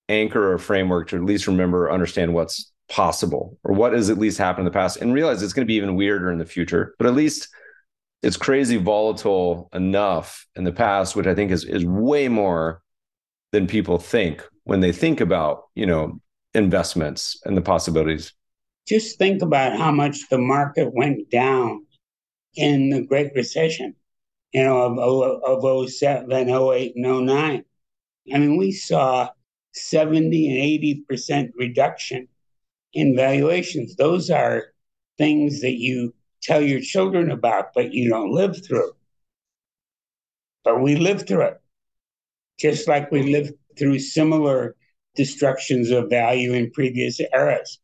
anchor 0.08 0.52
or 0.52 0.58
framework 0.58 1.08
to 1.08 1.16
at 1.16 1.24
least 1.24 1.46
remember, 1.46 1.92
understand 1.92 2.34
what's 2.34 2.72
possible 2.88 3.56
or 3.62 3.72
what 3.72 3.92
has 3.92 4.10
at 4.10 4.18
least 4.18 4.36
happened 4.36 4.66
in 4.66 4.72
the 4.72 4.76
past 4.76 4.96
and 4.96 5.14
realize 5.14 5.42
it's 5.42 5.52
going 5.52 5.64
to 5.64 5.70
be 5.70 5.76
even 5.76 5.94
weirder 5.94 6.32
in 6.32 6.38
the 6.38 6.44
future. 6.44 6.96
But 6.98 7.06
at 7.06 7.14
least 7.14 7.48
it's 8.20 8.36
crazy 8.36 8.78
volatile 8.78 9.68
enough 9.72 10.44
in 10.56 10.64
the 10.64 10.72
past, 10.72 11.14
which 11.14 11.28
I 11.28 11.36
think 11.36 11.52
is 11.52 11.64
is 11.64 11.84
way 11.84 12.26
more 12.28 12.82
than 13.52 13.66
people 13.66 13.98
think 13.98 14.46
when 14.64 14.80
they 14.80 14.92
think 14.92 15.20
about, 15.20 15.64
you 15.74 15.86
know, 15.86 16.20
investments 16.54 17.40
and 17.44 17.56
the 17.56 17.62
possibilities. 17.62 18.32
Just 18.86 19.18
think 19.18 19.42
about 19.42 19.78
how 19.78 19.90
much 19.92 20.28
the 20.30 20.38
market 20.38 20.92
went 20.94 21.30
down 21.30 21.86
in 22.56 22.90
the 22.90 23.02
Great 23.02 23.32
Recession, 23.34 23.94
you 24.52 24.64
know, 24.64 24.98
of, 24.98 25.64
of 25.64 25.90
07, 25.90 26.32
08, 26.32 26.92
and 26.96 27.26
09. 27.26 27.64
I 28.32 28.38
mean, 28.38 28.56
we 28.56 28.72
saw 28.72 29.28
70 29.72 31.00
and 31.00 31.08
80% 31.08 31.50
reduction 31.56 32.28
in 32.92 33.16
valuations. 33.16 33.96
Those 33.96 34.30
are 34.30 34.72
things 35.18 35.60
that 35.60 35.78
you 35.78 36.14
tell 36.42 36.60
your 36.60 36.80
children 36.80 37.30
about, 37.30 37.72
but 37.74 37.92
you 37.92 38.08
don't 38.08 38.32
live 38.32 38.64
through. 38.64 38.92
But 40.64 40.80
we 40.80 40.96
lived 40.96 41.28
through 41.28 41.42
it, 41.42 41.60
just 42.60 42.86
like 42.86 43.10
we 43.10 43.32
lived 43.32 43.52
through 43.78 43.98
similar 43.98 44.76
destructions 45.16 45.90
of 45.90 46.10
value 46.10 46.52
in 46.52 46.70
previous 46.70 47.20
eras. 47.32 47.78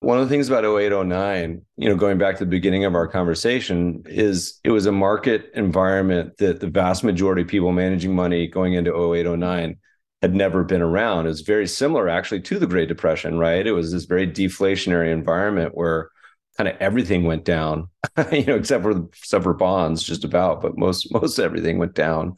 One 0.00 0.18
of 0.18 0.28
the 0.28 0.32
things 0.32 0.48
about 0.48 0.64
0809, 0.64 1.62
you 1.78 1.88
know, 1.88 1.96
going 1.96 2.18
back 2.18 2.36
to 2.36 2.44
the 2.44 2.50
beginning 2.50 2.84
of 2.84 2.94
our 2.94 3.08
conversation, 3.08 4.02
is 4.06 4.60
it 4.62 4.70
was 4.70 4.86
a 4.86 4.92
market 4.92 5.50
environment 5.54 6.36
that 6.38 6.60
the 6.60 6.66
vast 6.66 7.02
majority 7.02 7.42
of 7.42 7.48
people 7.48 7.72
managing 7.72 8.14
money 8.14 8.46
going 8.46 8.74
into 8.74 8.90
0809 8.90 9.78
had 10.22 10.34
never 10.34 10.64
been 10.64 10.82
around. 10.82 11.26
It's 11.26 11.40
very 11.40 11.66
similar 11.66 12.08
actually 12.08 12.40
to 12.42 12.58
the 12.58 12.66
Great 12.66 12.88
Depression, 12.88 13.38
right? 13.38 13.66
It 13.66 13.72
was 13.72 13.92
this 13.92 14.04
very 14.04 14.26
deflationary 14.26 15.12
environment 15.12 15.74
where 15.74 16.10
kind 16.56 16.68
of 16.68 16.76
everything 16.78 17.24
went 17.24 17.44
down, 17.44 17.88
you 18.32 18.44
know, 18.44 18.56
except 18.56 18.82
for 18.82 18.90
except 18.90 19.44
for 19.44 19.54
bonds, 19.54 20.02
just 20.02 20.24
about, 20.24 20.60
but 20.60 20.76
most 20.76 21.12
most 21.12 21.38
everything 21.38 21.78
went 21.78 21.94
down. 21.94 22.34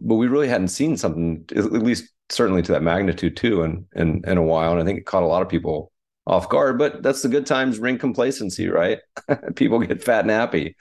But 0.00 0.16
we 0.16 0.28
really 0.28 0.48
hadn't 0.48 0.68
seen 0.68 0.96
something, 0.96 1.44
at 1.54 1.72
least 1.72 2.10
certainly 2.28 2.62
to 2.62 2.72
that 2.72 2.82
magnitude 2.82 3.36
too, 3.36 3.62
in, 3.62 3.86
in, 3.94 4.22
in 4.26 4.38
a 4.38 4.42
while. 4.42 4.72
And 4.72 4.80
I 4.80 4.84
think 4.84 4.98
it 4.98 5.06
caught 5.06 5.22
a 5.22 5.26
lot 5.26 5.42
of 5.42 5.48
people 5.48 5.92
off 6.26 6.48
guard, 6.48 6.78
but 6.78 7.02
that's 7.02 7.22
the 7.22 7.28
good 7.28 7.46
times 7.46 7.78
ring 7.78 7.98
complacency, 7.98 8.68
right? 8.68 8.98
people 9.56 9.78
get 9.80 10.02
fat 10.02 10.20
and 10.20 10.30
happy 10.30 10.76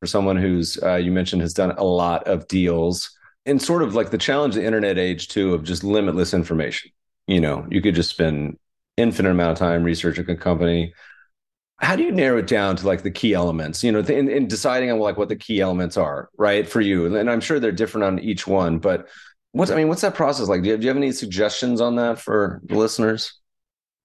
for 0.00 0.06
someone 0.06 0.36
who's, 0.36 0.82
uh, 0.82 0.94
you 0.94 1.12
mentioned, 1.12 1.42
has 1.42 1.54
done 1.54 1.72
a 1.72 1.84
lot 1.84 2.26
of 2.26 2.46
deals 2.48 3.10
and 3.46 3.60
sort 3.60 3.82
of 3.82 3.94
like 3.94 4.10
the 4.10 4.18
challenge 4.18 4.54
of 4.54 4.62
the 4.62 4.66
internet 4.66 4.98
age 4.98 5.28
too 5.28 5.54
of 5.54 5.64
just 5.64 5.82
limitless 5.84 6.34
information. 6.34 6.90
You 7.26 7.40
know, 7.40 7.66
you 7.70 7.80
could 7.80 7.94
just 7.94 8.10
spend 8.10 8.58
infinite 8.96 9.30
amount 9.30 9.52
of 9.52 9.58
time 9.58 9.82
researching 9.82 10.28
a 10.28 10.36
company. 10.36 10.92
How 11.82 11.96
do 11.96 12.04
you 12.04 12.12
narrow 12.12 12.38
it 12.38 12.46
down 12.46 12.76
to 12.76 12.86
like 12.86 13.02
the 13.02 13.10
key 13.10 13.34
elements, 13.34 13.82
you 13.82 13.90
know, 13.90 13.98
in, 13.98 14.28
in 14.28 14.46
deciding 14.46 14.92
on 14.92 15.00
like 15.00 15.18
what 15.18 15.28
the 15.28 15.36
key 15.36 15.60
elements 15.60 15.96
are, 15.96 16.30
right, 16.38 16.66
for 16.66 16.80
you? 16.80 17.16
And 17.16 17.28
I'm 17.28 17.40
sure 17.40 17.58
they're 17.58 17.72
different 17.72 18.04
on 18.04 18.20
each 18.20 18.46
one, 18.46 18.78
but 18.78 19.08
what's, 19.50 19.72
I 19.72 19.74
mean, 19.74 19.88
what's 19.88 20.02
that 20.02 20.14
process 20.14 20.48
like? 20.48 20.62
Do 20.62 20.68
you 20.68 20.72
have, 20.72 20.80
do 20.80 20.84
you 20.84 20.90
have 20.90 20.96
any 20.96 21.10
suggestions 21.10 21.80
on 21.80 21.96
that 21.96 22.20
for 22.20 22.60
the 22.64 22.76
listeners? 22.76 23.40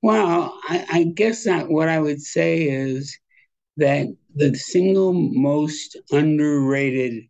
Well, 0.01 0.59
I, 0.67 0.85
I 0.91 1.03
guess 1.03 1.43
that 1.43 1.69
what 1.69 1.87
I 1.87 1.99
would 1.99 2.21
say 2.21 2.63
is 2.63 3.17
that 3.77 4.07
the 4.35 4.55
single 4.55 5.13
most 5.13 5.97
underrated 6.11 7.25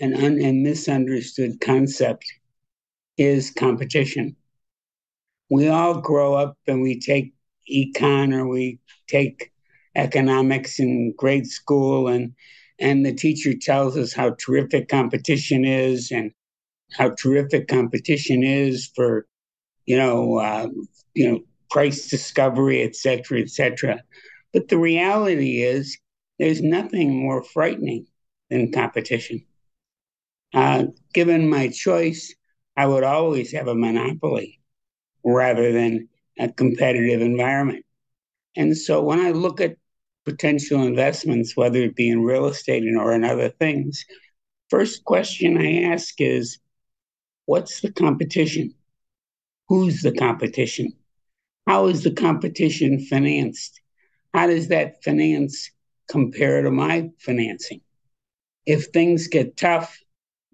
and, 0.00 0.14
un, 0.14 0.40
and 0.40 0.62
misunderstood 0.62 1.60
concept 1.60 2.24
is 3.16 3.50
competition. 3.50 4.36
We 5.50 5.68
all 5.68 6.00
grow 6.00 6.34
up 6.34 6.56
and 6.68 6.80
we 6.80 7.00
take 7.00 7.34
econ 7.70 8.32
or 8.32 8.46
we 8.46 8.78
take 9.08 9.50
economics 9.96 10.78
in 10.80 11.12
grade 11.16 11.46
school 11.46 12.08
and 12.08 12.32
and 12.80 13.06
the 13.06 13.12
teacher 13.14 13.52
tells 13.60 13.96
us 13.96 14.12
how 14.12 14.34
terrific 14.44 14.88
competition 14.88 15.64
is 15.64 16.10
and 16.10 16.32
how 16.92 17.10
terrific 17.10 17.68
competition 17.68 18.42
is 18.42 18.90
for 18.94 19.26
you 19.86 19.96
know 19.96 20.38
uh, 20.38 20.68
you 21.14 21.30
know 21.30 21.40
price 21.70 22.08
discovery 22.08 22.82
et 22.82 22.94
cetera 22.96 23.40
et 23.40 23.50
cetera. 23.50 24.02
But 24.52 24.68
the 24.68 24.78
reality 24.78 25.62
is 25.62 25.98
there's 26.38 26.62
nothing 26.62 27.14
more 27.14 27.42
frightening 27.42 28.06
than 28.50 28.72
competition. 28.72 29.44
Uh, 30.54 30.84
given 31.12 31.48
my 31.48 31.68
choice 31.68 32.34
i 32.76 32.86
would 32.86 33.02
always 33.04 33.52
have 33.52 33.66
a 33.68 33.74
monopoly 33.74 34.60
rather 35.24 35.72
than 35.72 36.08
a 36.38 36.48
competitive 36.48 37.20
environment. 37.22 37.84
And 38.56 38.76
so 38.76 39.02
when 39.02 39.20
i 39.20 39.30
look 39.32 39.60
at 39.60 39.76
potential 40.24 40.82
investments, 40.82 41.56
whether 41.56 41.78
it 41.78 41.96
be 41.96 42.08
in 42.08 42.22
real 42.22 42.46
estate 42.46 42.84
or 42.96 43.12
in 43.12 43.24
other 43.24 43.48
things, 43.48 44.04
first 44.70 45.04
question 45.04 45.58
I 45.58 45.82
ask 45.92 46.20
is 46.20 46.58
what's 47.46 47.80
the 47.80 47.92
competition? 47.92 48.74
Who's 49.68 50.02
the 50.02 50.12
competition? 50.12 50.92
How 51.66 51.86
is 51.86 52.02
the 52.02 52.12
competition 52.12 53.00
financed? 53.00 53.80
How 54.34 54.46
does 54.46 54.68
that 54.68 55.02
finance 55.02 55.70
compare 56.08 56.62
to 56.62 56.70
my 56.70 57.10
financing? 57.20 57.80
If 58.66 58.86
things 58.86 59.28
get 59.28 59.56
tough, 59.56 59.98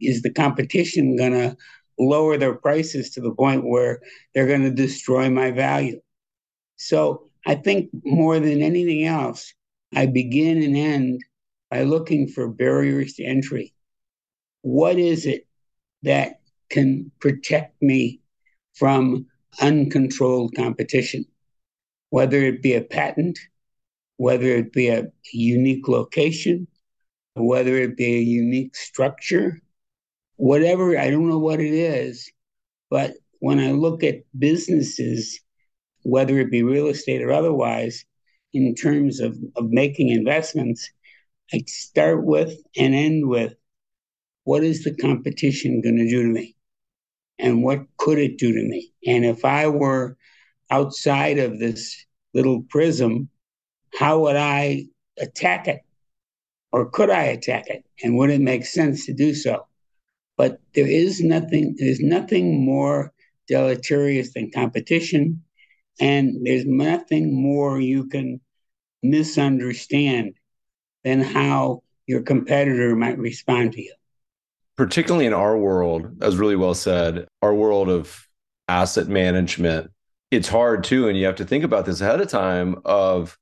is 0.01 0.23
the 0.23 0.33
competition 0.33 1.17
going 1.17 1.33
to 1.33 1.57
lower 1.99 2.37
their 2.37 2.55
prices 2.55 3.11
to 3.11 3.21
the 3.21 3.33
point 3.33 3.65
where 3.65 4.01
they're 4.35 4.47
going 4.47 4.63
to 4.63 4.71
destroy 4.71 5.29
my 5.29 5.51
value? 5.51 6.01
So 6.77 7.31
I 7.47 7.55
think 7.57 7.91
more 8.05 8.39
than 8.39 8.63
anything 8.63 9.05
else, 9.05 9.53
I 9.95 10.07
begin 10.07 10.63
and 10.63 10.77
end 10.77 11.21
by 11.71 11.83
looking 11.83 12.29
for 12.29 12.49
barriers 12.49 13.15
to 13.15 13.25
entry. 13.25 13.75
What 14.63 14.99
is 14.99 15.27
it 15.27 15.47
that 16.03 16.41
can 16.69 17.11
protect 17.21 17.81
me 17.83 18.21
from 18.75 19.27
uncontrolled 19.61 20.55
competition? 20.55 21.25
Whether 22.11 22.39
it 22.39 22.63
be 22.63 22.75
a 22.75 22.83
patent, 22.83 23.39
whether 24.17 24.47
it 24.47 24.73
be 24.73 24.89
a 24.89 25.07
unique 25.33 25.89
location, 25.89 26.67
whether 27.35 27.77
it 27.77 27.97
be 27.97 28.17
a 28.17 28.21
unique 28.21 28.77
structure, 28.77 29.61
whatever, 30.37 30.99
I 30.99 31.11
don't 31.11 31.29
know 31.29 31.39
what 31.39 31.61
it 31.61 31.73
is. 31.73 32.31
But 32.91 33.15
when 33.39 33.59
I 33.59 33.71
look 33.73 34.03
at 34.05 34.25
businesses, 34.39 35.41
whether 36.03 36.39
it 36.39 36.51
be 36.51 36.63
real 36.63 36.89
estate 36.89 37.23
or 37.23 37.33
otherwise, 37.33 38.05
in 38.53 38.75
terms 38.75 39.21
of, 39.21 39.39
of 39.57 39.71
making 39.71 40.09
investments, 40.09 40.91
I 41.53 41.63
start 41.67 42.25
with 42.25 42.55
and 42.77 42.95
end 42.95 43.29
with 43.29 43.55
what 44.45 44.65
is 44.65 44.85
the 44.85 44.95
competition 44.95 45.81
going 45.83 45.97
to 45.97 46.09
do 46.09 46.23
to 46.23 46.29
me? 46.29 46.57
And 47.39 47.63
what 47.63 47.81
could 47.97 48.19
it 48.19 48.39
do 48.39 48.53
to 48.53 48.63
me? 48.63 48.93
And 49.07 49.25
if 49.25 49.45
I 49.45 49.69
were 49.69 50.17
outside 50.71 51.39
of 51.39 51.59
this 51.59 52.05
little 52.35 52.63
prism, 52.63 53.29
how 53.95 54.21
would 54.21 54.37
I 54.37 54.87
attack 55.19 55.69
it? 55.69 55.81
Or 56.73 56.89
could 56.89 57.11
I 57.11 57.25
attack 57.25 57.69
it? 57.69 57.85
And 58.03 58.17
would 58.17 58.31
it 58.31 58.41
make 58.41 58.65
sense 58.65 59.07
to 59.07 59.13
do 59.13 59.35
so? 59.35 59.67
But 60.37 60.61
there 60.75 60.87
is 60.87 61.21
nothing, 61.21 61.75
there's 61.79 62.01
nothing 62.01 62.65
more 62.65 63.13
deleterious 63.49 64.33
than 64.33 64.51
competition. 64.53 65.43
And 65.99 66.47
there's 66.47 66.67
nothing 66.67 67.35
more 67.35 67.81
you 67.81 68.07
can 68.07 68.41
misunderstand 69.03 70.35
than 71.05 71.21
how 71.21 71.83
your 72.07 72.23
competitor 72.23 72.95
might 72.95 73.19
respond 73.19 73.73
to 73.73 73.83
you. 73.83 73.93
Particularly 74.77 75.27
in 75.27 75.33
our 75.33 75.59
world, 75.59 76.23
as 76.23 76.37
really 76.37 76.57
well 76.57 76.75
said, 76.75 77.27
our 77.43 77.55
world 77.55 77.89
of 77.89 78.27
asset 78.69 79.09
management, 79.09 79.91
it's 80.31 80.49
hard 80.49 80.85
too. 80.85 81.09
And 81.09 81.19
you 81.19 81.27
have 81.27 81.37
to 81.37 81.45
think 81.45 81.65
about 81.65 81.87
this 81.87 82.01
ahead 82.01 82.21
of 82.21 82.29
time 82.29 82.81
of, 82.85 83.37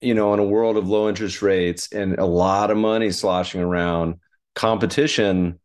you 0.00 0.14
know, 0.14 0.34
in 0.34 0.40
a 0.40 0.44
world 0.44 0.76
of 0.76 0.88
low 0.88 1.08
interest 1.08 1.42
rates 1.42 1.90
and 1.92 2.18
a 2.18 2.26
lot 2.26 2.70
of 2.70 2.76
money 2.76 3.10
sloshing 3.10 3.60
around, 3.60 4.16
competition 4.54 5.58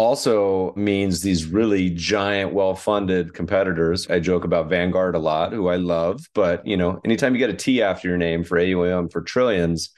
also 0.00 0.72
means 0.76 1.20
these 1.20 1.44
really 1.44 1.90
giant, 1.90 2.54
well 2.54 2.74
funded 2.74 3.34
competitors. 3.34 4.08
I 4.08 4.18
joke 4.18 4.44
about 4.44 4.70
Vanguard 4.70 5.14
a 5.14 5.18
lot, 5.18 5.52
who 5.52 5.68
I 5.68 5.76
love, 5.76 6.26
but 6.34 6.66
you 6.66 6.76
know, 6.76 7.00
anytime 7.04 7.34
you 7.34 7.38
get 7.38 7.50
a 7.50 7.54
T 7.54 7.82
after 7.82 8.08
your 8.08 8.16
name 8.16 8.42
for 8.42 8.58
AUM 8.58 9.10
for 9.10 9.20
trillions, 9.20 9.90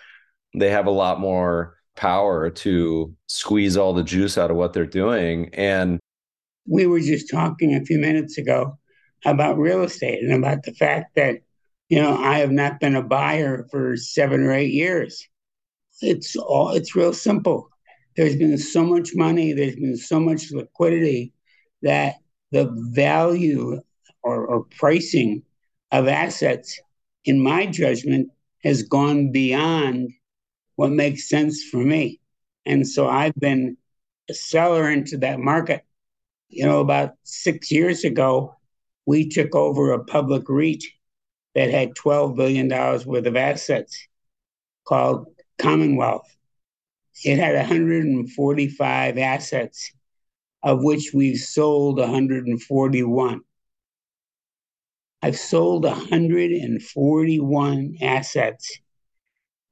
they 0.54 0.70
have 0.70 0.86
a 0.86 0.90
lot 0.90 1.20
more 1.20 1.76
power 1.94 2.50
to 2.50 3.14
squeeze 3.28 3.76
all 3.76 3.94
the 3.94 4.02
juice 4.02 4.36
out 4.36 4.50
of 4.50 4.56
what 4.56 4.72
they're 4.72 4.86
doing. 4.86 5.50
And 5.52 6.00
we 6.66 6.86
were 6.86 7.00
just 7.00 7.30
talking 7.30 7.74
a 7.74 7.84
few 7.84 7.98
minutes 7.98 8.38
ago 8.38 8.76
about 9.24 9.56
real 9.56 9.84
estate 9.84 10.24
and 10.24 10.32
about 10.32 10.64
the 10.64 10.72
fact 10.72 11.14
that, 11.14 11.36
you 11.88 12.02
know, 12.02 12.16
I 12.16 12.38
have 12.38 12.50
not 12.50 12.80
been 12.80 12.96
a 12.96 13.02
buyer 13.02 13.68
for 13.70 13.96
seven 13.96 14.42
or 14.42 14.52
eight 14.52 14.72
years. 14.72 15.28
It's 16.00 16.34
all, 16.34 16.70
it's 16.70 16.96
real 16.96 17.12
simple 17.12 17.71
there's 18.16 18.36
been 18.36 18.58
so 18.58 18.84
much 18.84 19.10
money, 19.14 19.52
there's 19.52 19.76
been 19.76 19.96
so 19.96 20.20
much 20.20 20.50
liquidity 20.52 21.32
that 21.82 22.16
the 22.50 22.70
value 22.92 23.80
or, 24.22 24.46
or 24.46 24.64
pricing 24.64 25.42
of 25.90 26.08
assets, 26.08 26.80
in 27.24 27.40
my 27.40 27.66
judgment, 27.66 28.28
has 28.64 28.82
gone 28.82 29.32
beyond 29.32 30.10
what 30.76 30.90
makes 30.90 31.28
sense 31.28 31.62
for 31.64 31.78
me. 31.78 32.20
And 32.66 32.86
so 32.86 33.08
I've 33.08 33.34
been 33.34 33.76
a 34.30 34.34
seller 34.34 34.90
into 34.90 35.18
that 35.18 35.38
market. 35.38 35.84
You 36.48 36.66
know, 36.66 36.80
about 36.80 37.14
six 37.24 37.70
years 37.70 38.04
ago, 38.04 38.56
we 39.06 39.28
took 39.28 39.54
over 39.54 39.92
a 39.92 40.04
public 40.04 40.48
REIT 40.48 40.84
that 41.54 41.70
had 41.70 41.94
$12 41.94 42.36
billion 42.36 42.68
worth 42.68 43.26
of 43.26 43.36
assets 43.36 44.06
called 44.86 45.26
Commonwealth. 45.58 46.28
It 47.24 47.38
had 47.38 47.54
145 47.54 49.18
assets, 49.18 49.92
of 50.62 50.82
which 50.82 51.12
we've 51.14 51.38
sold 51.38 51.98
141. 51.98 53.40
I've 55.22 55.38
sold 55.38 55.84
141 55.84 57.96
assets, 58.02 58.78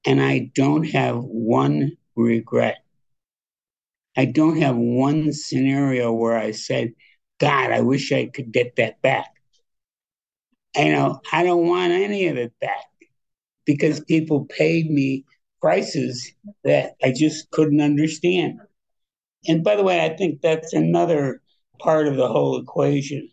and 0.07 0.23
I 0.23 0.51
don't 0.55 0.85
have 0.85 1.25
one 1.25 1.97
regret. 2.15 2.85
I 4.17 4.27
don't 4.27 4.59
have 4.59 4.77
one 4.77 5.33
scenario 5.33 6.13
where 6.13 6.39
I 6.39 6.53
said, 6.53 6.95
God, 7.39 7.73
I 7.73 7.81
wish 7.81 8.13
I 8.13 8.27
could 8.27 8.53
get 8.53 8.77
that 8.77 9.03
back. 9.03 9.35
You 10.77 10.93
know, 10.93 11.21
I 11.33 11.43
don't 11.43 11.67
want 11.67 11.93
any 11.93 12.29
of 12.29 12.37
it 12.37 12.53
back 12.61 12.87
because 13.65 14.01
people 14.01 14.45
paid 14.45 14.91
me 14.91 15.25
prices 15.61 16.33
that 16.65 16.97
I 17.03 17.13
just 17.13 17.51
couldn't 17.51 17.81
understand. 17.81 18.61
And 19.47 19.65
by 19.65 19.77
the 19.77 19.83
way, 19.83 20.05
I 20.05 20.17
think 20.17 20.41
that's 20.41 20.73
another 20.73 21.43
part 21.79 22.07
of 22.07 22.17
the 22.17 22.29
whole 22.29 22.61
equation. 22.61 23.31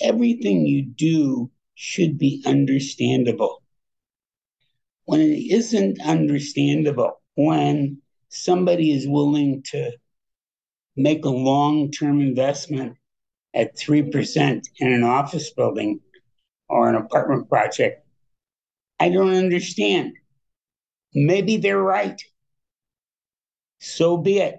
Everything 0.00 0.66
you 0.66 0.84
do 0.84 1.50
should 1.74 2.18
be 2.18 2.42
understandable. 2.46 3.62
When 5.04 5.20
it 5.20 5.52
isn't 5.52 6.00
understandable, 6.00 7.20
when 7.36 8.02
somebody 8.28 8.92
is 8.92 9.06
willing 9.06 9.62
to 9.70 9.92
make 10.96 11.24
a 11.24 11.30
long 11.30 11.90
term 11.90 12.20
investment 12.20 12.96
at 13.54 13.76
3% 13.76 14.68
in 14.78 14.92
an 14.92 15.04
office 15.04 15.50
building 15.50 16.00
or 16.68 16.88
an 16.88 16.96
apartment 16.96 17.48
project. 17.48 18.04
I 18.98 19.10
don't 19.10 19.34
understand. 19.34 20.14
Maybe 21.16 21.56
they're 21.56 21.82
right. 21.82 22.20
So 23.80 24.18
be 24.18 24.38
it. 24.38 24.58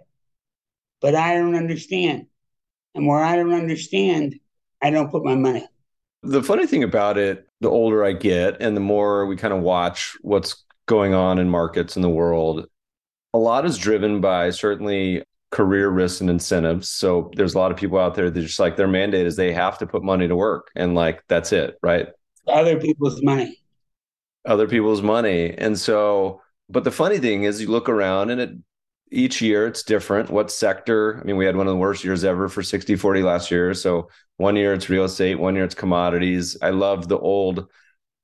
But 0.99 1.13
I 1.13 1.35
don't 1.35 1.53
understand. 1.53 2.25
And 2.95 3.05
where 3.05 3.23
I 3.23 3.35
don't 3.35 3.53
understand, 3.53 4.39
I 4.81 4.89
don't 4.89 5.11
put 5.11 5.23
my 5.23 5.35
money. 5.35 5.67
The 6.23 6.41
funny 6.41 6.65
thing 6.65 6.81
about 6.81 7.19
it, 7.19 7.47
the 7.61 7.69
older 7.69 8.03
I 8.03 8.13
get 8.13 8.59
and 8.59 8.75
the 8.75 8.81
more 8.81 9.27
we 9.27 9.37
kind 9.37 9.53
of 9.53 9.61
watch 9.61 10.17
what's 10.21 10.65
going 10.87 11.13
on 11.13 11.37
in 11.37 11.47
markets 11.47 11.95
in 11.95 12.01
the 12.01 12.09
world, 12.09 12.65
a 13.35 13.37
lot 13.37 13.63
is 13.63 13.77
driven 13.77 14.19
by 14.19 14.49
certainly 14.49 15.23
career 15.51 15.89
risks 15.89 16.21
and 16.21 16.29
incentives. 16.29 16.89
So 16.89 17.29
there's 17.35 17.53
a 17.53 17.59
lot 17.59 17.71
of 17.71 17.77
people 17.77 17.99
out 17.99 18.15
there 18.15 18.31
that 18.31 18.41
just 18.41 18.59
like 18.59 18.77
their 18.77 18.87
mandate 18.87 19.27
is 19.27 19.35
they 19.35 19.53
have 19.53 19.77
to 19.77 19.85
put 19.85 20.03
money 20.03 20.27
to 20.27 20.35
work 20.35 20.71
and 20.75 20.95
like 20.95 21.23
that's 21.27 21.53
it, 21.53 21.77
right? 21.83 22.07
Other 22.47 22.79
people's 22.79 23.21
money. 23.21 23.59
Other 24.43 24.67
people's 24.67 25.03
money. 25.03 25.53
And 25.55 25.77
so, 25.77 26.41
but 26.69 26.83
the 26.83 26.91
funny 26.91 27.19
thing 27.19 27.43
is 27.43 27.61
you 27.61 27.69
look 27.69 27.89
around 27.89 28.29
and 28.29 28.41
it 28.41 28.51
each 29.11 29.41
year 29.41 29.67
it's 29.67 29.83
different. 29.83 30.29
What 30.29 30.51
sector? 30.51 31.19
I 31.21 31.23
mean, 31.23 31.37
we 31.37 31.45
had 31.45 31.55
one 31.55 31.67
of 31.67 31.71
the 31.71 31.77
worst 31.77 32.03
years 32.03 32.23
ever 32.23 32.49
for 32.49 32.61
60 32.61 32.95
40 32.95 33.23
last 33.23 33.51
year. 33.51 33.73
So 33.73 34.09
one 34.37 34.55
year 34.55 34.73
it's 34.73 34.89
real 34.89 35.05
estate, 35.05 35.35
one 35.35 35.55
year 35.55 35.63
it's 35.63 35.75
commodities. 35.75 36.57
I 36.61 36.71
love 36.71 37.07
the 37.07 37.17
old 37.17 37.67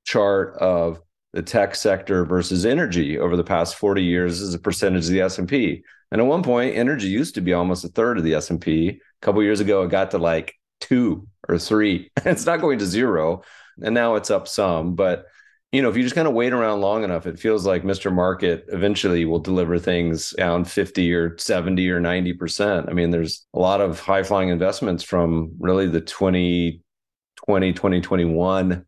chart 0.05 0.57
of 0.57 1.01
the 1.31 1.41
tech 1.41 1.75
sector 1.75 2.25
versus 2.25 2.65
energy 2.65 3.17
over 3.17 3.35
the 3.37 3.43
past 3.43 3.75
40 3.75 4.03
years 4.03 4.41
as 4.41 4.53
a 4.53 4.59
percentage 4.59 5.05
of 5.05 5.11
the 5.11 5.21
S&P. 5.21 5.83
And 6.11 6.21
at 6.21 6.27
one 6.27 6.43
point, 6.43 6.75
energy 6.75 7.07
used 7.07 7.35
to 7.35 7.41
be 7.41 7.53
almost 7.53 7.85
a 7.85 7.87
third 7.87 8.17
of 8.17 8.23
the 8.23 8.35
S&P. 8.35 8.89
A 8.89 9.25
couple 9.25 9.41
years 9.41 9.61
ago, 9.61 9.81
it 9.83 9.89
got 9.89 10.11
to 10.11 10.19
like 10.19 10.53
two 10.79 11.27
or 11.47 11.57
three. 11.57 12.11
it's 12.25 12.45
not 12.45 12.61
going 12.61 12.79
to 12.79 12.85
zero. 12.85 13.41
And 13.81 13.95
now 13.95 14.15
it's 14.15 14.29
up 14.29 14.47
some. 14.47 14.93
But, 14.93 15.25
you 15.73 15.81
know, 15.81 15.89
if 15.89 15.97
you 15.97 16.03
just 16.03 16.15
kind 16.15 16.27
of 16.27 16.35
wait 16.35 16.53
around 16.53 16.81
long 16.81 17.03
enough, 17.03 17.25
it 17.25 17.39
feels 17.39 17.65
like 17.65 17.83
Mr. 17.83 18.13
Market 18.13 18.65
eventually 18.69 19.25
will 19.25 19.39
deliver 19.39 19.79
things 19.79 20.29
down 20.37 20.63
50 20.63 21.13
or 21.13 21.37
70 21.37 21.89
or 21.89 21.99
90%. 21.99 22.87
I 22.87 22.93
mean, 22.93 23.09
there's 23.09 23.45
a 23.55 23.59
lot 23.59 23.81
of 23.81 23.99
high 23.99 24.21
flying 24.21 24.49
investments 24.49 25.03
from 25.03 25.51
really 25.59 25.87
the 25.87 25.99
2020, 25.99 27.73
2021 27.73 28.85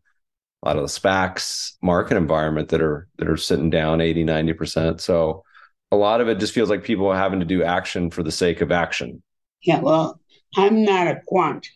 a 0.62 0.66
lot 0.66 0.76
of 0.76 0.82
the 0.82 0.88
SPACs 0.88 1.74
market 1.82 2.16
environment 2.16 2.70
that 2.70 2.80
are 2.80 3.08
that 3.18 3.28
are 3.28 3.36
sitting 3.36 3.70
down 3.70 4.00
80, 4.00 4.24
90%. 4.24 5.00
So 5.00 5.44
a 5.92 5.96
lot 5.96 6.20
of 6.20 6.28
it 6.28 6.40
just 6.40 6.54
feels 6.54 6.70
like 6.70 6.82
people 6.82 7.06
are 7.08 7.16
having 7.16 7.40
to 7.40 7.46
do 7.46 7.62
action 7.62 8.10
for 8.10 8.22
the 8.22 8.32
sake 8.32 8.60
of 8.60 8.72
action. 8.72 9.22
Yeah, 9.62 9.80
well, 9.80 10.20
I'm 10.56 10.82
not 10.82 11.06
a 11.08 11.20
quant, 11.26 11.68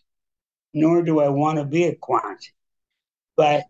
nor 0.75 1.03
do 1.03 1.21
I 1.21 1.29
want 1.29 1.59
to 1.59 1.65
be 1.65 1.85
a 1.85 1.95
quant. 1.95 2.45
But 3.37 3.65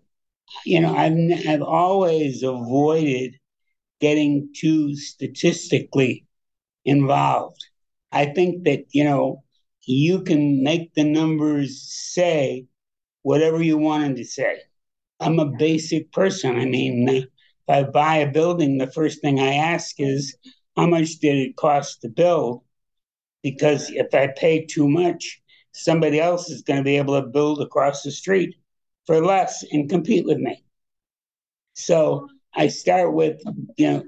you 0.65 0.81
know, 0.81 0.95
I've 0.95 1.17
I've 1.49 1.63
always 1.63 2.43
avoided 2.43 3.37
getting 4.01 4.51
too 4.57 4.97
statistically 4.97 6.27
involved. 6.85 7.65
I 8.13 8.27
think 8.27 8.65
that 8.65 8.87
you 8.91 9.05
know 9.05 9.45
you 9.87 10.23
can 10.23 10.63
make 10.63 10.95
the 10.95 11.05
numbers 11.05 11.83
say 11.91 12.67
whatever 13.23 13.63
you 13.63 13.79
want 13.79 14.03
them 14.05 14.17
to 14.17 14.25
say. 14.25 14.59
I'm 15.21 15.39
a 15.39 15.47
basic 15.47 16.13
person. 16.13 16.59
I 16.59 16.65
mean, 16.65 17.09
uh, 17.09 17.13
if 17.13 17.27
I 17.69 17.83
buy 17.85 18.17
a 18.17 18.31
building, 18.31 18.79
the 18.79 18.87
first 18.87 19.21
thing 19.21 19.39
I 19.41 19.55
ask 19.55 19.97
is 19.99 20.37
how 20.77 20.87
much 20.87 21.19
did 21.19 21.37
it 21.37 21.57
cost 21.57 22.03
to 22.03 22.09
build? 22.09 22.63
Because 23.43 23.91
if 23.91 24.15
I 24.15 24.29
pay 24.37 24.67
too 24.67 24.89
much, 24.89 25.41
somebody 25.73 26.21
else 26.21 26.51
is 26.51 26.63
going 26.63 26.79
to 26.79 26.85
be 26.85 26.97
able 26.97 27.21
to 27.21 27.27
build 27.29 27.61
across 27.61 28.03
the 28.03 28.11
street 28.11 28.57
for 29.07 29.25
less 29.25 29.65
and 29.73 29.89
compete 29.89 30.27
with 30.27 30.39
me. 30.39 30.63
So 31.75 32.29
I 32.55 32.69
start 32.69 33.13
with, 33.15 33.41
you 33.77 33.91
know, 33.91 34.05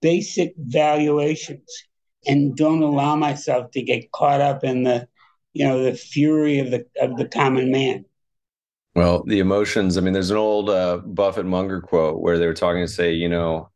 basic 0.00 0.54
valuations 0.56 1.68
and 2.26 2.56
don't 2.56 2.82
allow 2.82 3.16
myself 3.16 3.70
to 3.72 3.82
get 3.82 4.12
caught 4.12 4.40
up 4.40 4.64
in 4.64 4.82
the, 4.84 5.08
you 5.52 5.66
know, 5.66 5.82
the 5.82 5.94
fury 5.94 6.58
of 6.58 6.70
the 6.70 6.86
of 7.00 7.16
the 7.16 7.26
common 7.26 7.70
man. 7.70 8.04
Well, 8.94 9.24
the 9.24 9.38
emotions. 9.38 9.96
I 9.96 10.00
mean, 10.00 10.12
there's 10.12 10.30
an 10.30 10.36
old 10.36 10.68
uh, 10.68 10.98
Buffett 10.98 11.46
Munger 11.46 11.80
quote 11.80 12.20
where 12.20 12.38
they 12.38 12.46
were 12.46 12.54
talking 12.54 12.82
to 12.82 12.88
say, 12.88 13.12
you 13.12 13.28
know, 13.28 13.70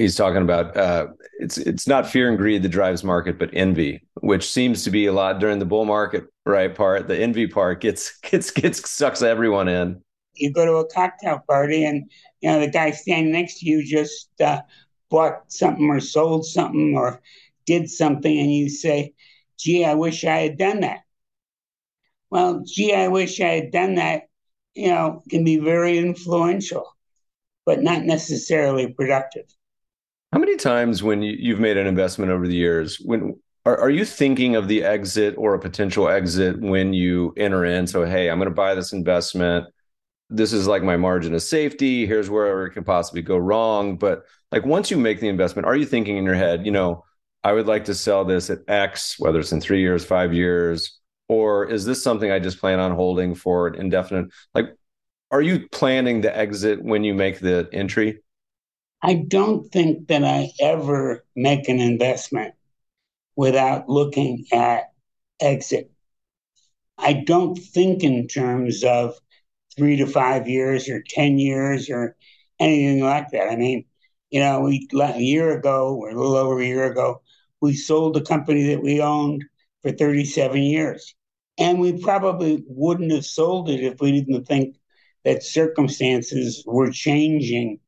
he's 0.00 0.16
talking 0.16 0.42
about 0.42 0.76
uh, 0.76 1.08
it's 1.38 1.58
it's 1.58 1.86
not 1.86 2.08
fear 2.08 2.28
and 2.28 2.38
greed 2.38 2.62
that 2.62 2.70
drives 2.70 3.04
market, 3.04 3.38
but 3.38 3.50
envy, 3.52 4.02
which 4.20 4.50
seems 4.50 4.82
to 4.84 4.90
be 4.90 5.06
a 5.06 5.12
lot 5.12 5.38
during 5.38 5.58
the 5.58 5.64
bull 5.66 5.84
market, 5.84 6.24
right? 6.46 6.74
Part 6.74 7.06
the 7.06 7.18
envy 7.18 7.46
part 7.46 7.80
gets 7.80 8.18
gets 8.22 8.50
gets 8.50 8.88
sucks 8.88 9.22
everyone 9.22 9.68
in. 9.68 10.02
You 10.34 10.52
go 10.52 10.64
to 10.64 10.76
a 10.76 10.90
cocktail 10.90 11.42
party, 11.46 11.84
and 11.84 12.10
you 12.40 12.50
know 12.50 12.60
the 12.60 12.70
guy 12.70 12.90
standing 12.92 13.32
next 13.32 13.60
to 13.60 13.66
you 13.68 13.84
just 13.84 14.28
uh, 14.40 14.62
bought 15.10 15.52
something 15.52 15.86
or 15.88 16.00
sold 16.00 16.46
something 16.46 16.96
or 16.96 17.20
did 17.66 17.90
something, 17.90 18.38
and 18.38 18.52
you 18.52 18.68
say, 18.70 19.14
"Gee, 19.58 19.84
I 19.84 19.94
wish 19.94 20.24
I 20.24 20.38
had 20.38 20.56
done 20.56 20.80
that." 20.80 21.00
Well, 22.30 22.62
gee, 22.64 22.94
I 22.94 23.08
wish 23.08 23.40
I 23.40 23.48
had 23.48 23.70
done 23.72 23.96
that 23.96 24.30
you 24.74 24.88
know, 24.88 25.22
can 25.28 25.44
be 25.44 25.58
very 25.58 25.98
influential, 25.98 26.96
but 27.66 27.82
not 27.82 28.04
necessarily 28.04 28.92
productive. 28.92 29.46
How 30.32 30.38
many 30.38 30.56
times 30.56 31.02
when 31.02 31.22
you, 31.22 31.52
have 31.52 31.60
made 31.60 31.76
an 31.76 31.86
investment 31.86 32.30
over 32.30 32.46
the 32.46 32.54
years, 32.54 32.98
when 32.98 33.40
are, 33.66 33.76
are 33.78 33.90
you 33.90 34.04
thinking 34.04 34.54
of 34.54 34.68
the 34.68 34.84
exit 34.84 35.34
or 35.36 35.54
a 35.54 35.58
potential 35.58 36.08
exit 36.08 36.60
when 36.60 36.92
you 36.92 37.34
enter 37.36 37.64
in? 37.64 37.86
So, 37.86 38.04
hey, 38.04 38.30
I'm 38.30 38.38
going 38.38 38.48
to 38.48 38.54
buy 38.54 38.74
this 38.74 38.92
investment. 38.92 39.66
This 40.28 40.52
is 40.52 40.68
like 40.68 40.84
my 40.84 40.96
margin 40.96 41.34
of 41.34 41.42
safety. 41.42 42.06
Here's 42.06 42.30
where 42.30 42.66
it 42.66 42.70
can 42.70 42.84
possibly 42.84 43.22
go 43.22 43.36
wrong. 43.36 43.96
But 43.96 44.22
like 44.52 44.64
once 44.64 44.88
you 44.88 44.96
make 44.96 45.18
the 45.18 45.28
investment, 45.28 45.66
are 45.66 45.74
you 45.74 45.84
thinking 45.84 46.16
in 46.16 46.24
your 46.24 46.36
head, 46.36 46.64
you 46.64 46.70
know, 46.70 47.04
I 47.42 47.52
would 47.52 47.66
like 47.66 47.86
to 47.86 47.94
sell 47.94 48.24
this 48.24 48.50
at 48.50 48.58
X, 48.68 49.18
whether 49.18 49.40
it's 49.40 49.50
in 49.50 49.60
three 49.60 49.80
years, 49.80 50.04
five 50.04 50.32
years, 50.32 51.00
or 51.28 51.68
is 51.68 51.84
this 51.84 52.04
something 52.04 52.30
I 52.30 52.38
just 52.38 52.60
plan 52.60 52.78
on 52.78 52.92
holding 52.92 53.34
for 53.34 53.66
an 53.66 53.74
indefinite? 53.76 54.30
Like, 54.54 54.76
are 55.32 55.42
you 55.42 55.68
planning 55.70 56.20
the 56.20 56.36
exit 56.36 56.82
when 56.82 57.02
you 57.02 57.14
make 57.14 57.40
the 57.40 57.68
entry? 57.72 58.20
I 59.02 59.14
don't 59.14 59.70
think 59.72 60.08
that 60.08 60.24
I 60.24 60.50
ever 60.60 61.24
make 61.34 61.68
an 61.68 61.80
investment 61.80 62.54
without 63.36 63.88
looking 63.88 64.46
at 64.52 64.92
exit. 65.40 65.90
I 66.98 67.14
don't 67.14 67.56
think 67.56 68.02
in 68.04 68.28
terms 68.28 68.84
of 68.84 69.14
three 69.76 69.96
to 69.96 70.06
five 70.06 70.48
years 70.48 70.88
or 70.88 71.02
10 71.08 71.38
years 71.38 71.88
or 71.88 72.16
anything 72.58 73.02
like 73.02 73.30
that. 73.30 73.48
I 73.48 73.56
mean, 73.56 73.86
you 74.30 74.40
know, 74.40 74.60
we 74.60 74.86
a 75.00 75.18
year 75.18 75.56
ago, 75.58 75.96
or 75.96 76.10
a 76.10 76.14
little 76.14 76.36
over 76.36 76.60
a 76.60 76.66
year 76.66 76.84
ago, 76.84 77.22
we 77.60 77.74
sold 77.74 78.14
the 78.14 78.20
company 78.20 78.68
that 78.68 78.82
we 78.82 79.00
owned 79.00 79.44
for 79.82 79.92
37 79.92 80.62
years. 80.62 81.14
And 81.58 81.80
we 81.80 82.00
probably 82.00 82.62
wouldn't 82.66 83.12
have 83.12 83.26
sold 83.26 83.68
it 83.68 83.82
if 83.82 84.00
we 84.00 84.12
didn't 84.12 84.44
think 84.44 84.76
that 85.24 85.42
circumstances 85.42 86.62
were 86.66 86.90
changing. 86.90 87.80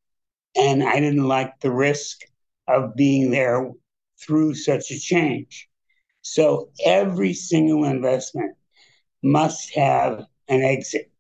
And 0.57 0.83
I 0.83 1.01
didn't 1.01 1.27
like 1.27 1.61
the 1.61 1.73
risk 1.73 2.21
of 2.69 2.95
being 2.95 3.31
there 3.31 3.71
through 4.21 4.55
such 4.55 4.91
a 4.91 4.99
change. 4.99 5.69
So 6.23 6.71
every 6.85 7.35
single 7.35 7.85
investment 7.85 8.57
must 9.23 9.75
have 9.75 10.25
an 10.49 10.63
exit. 10.63 11.11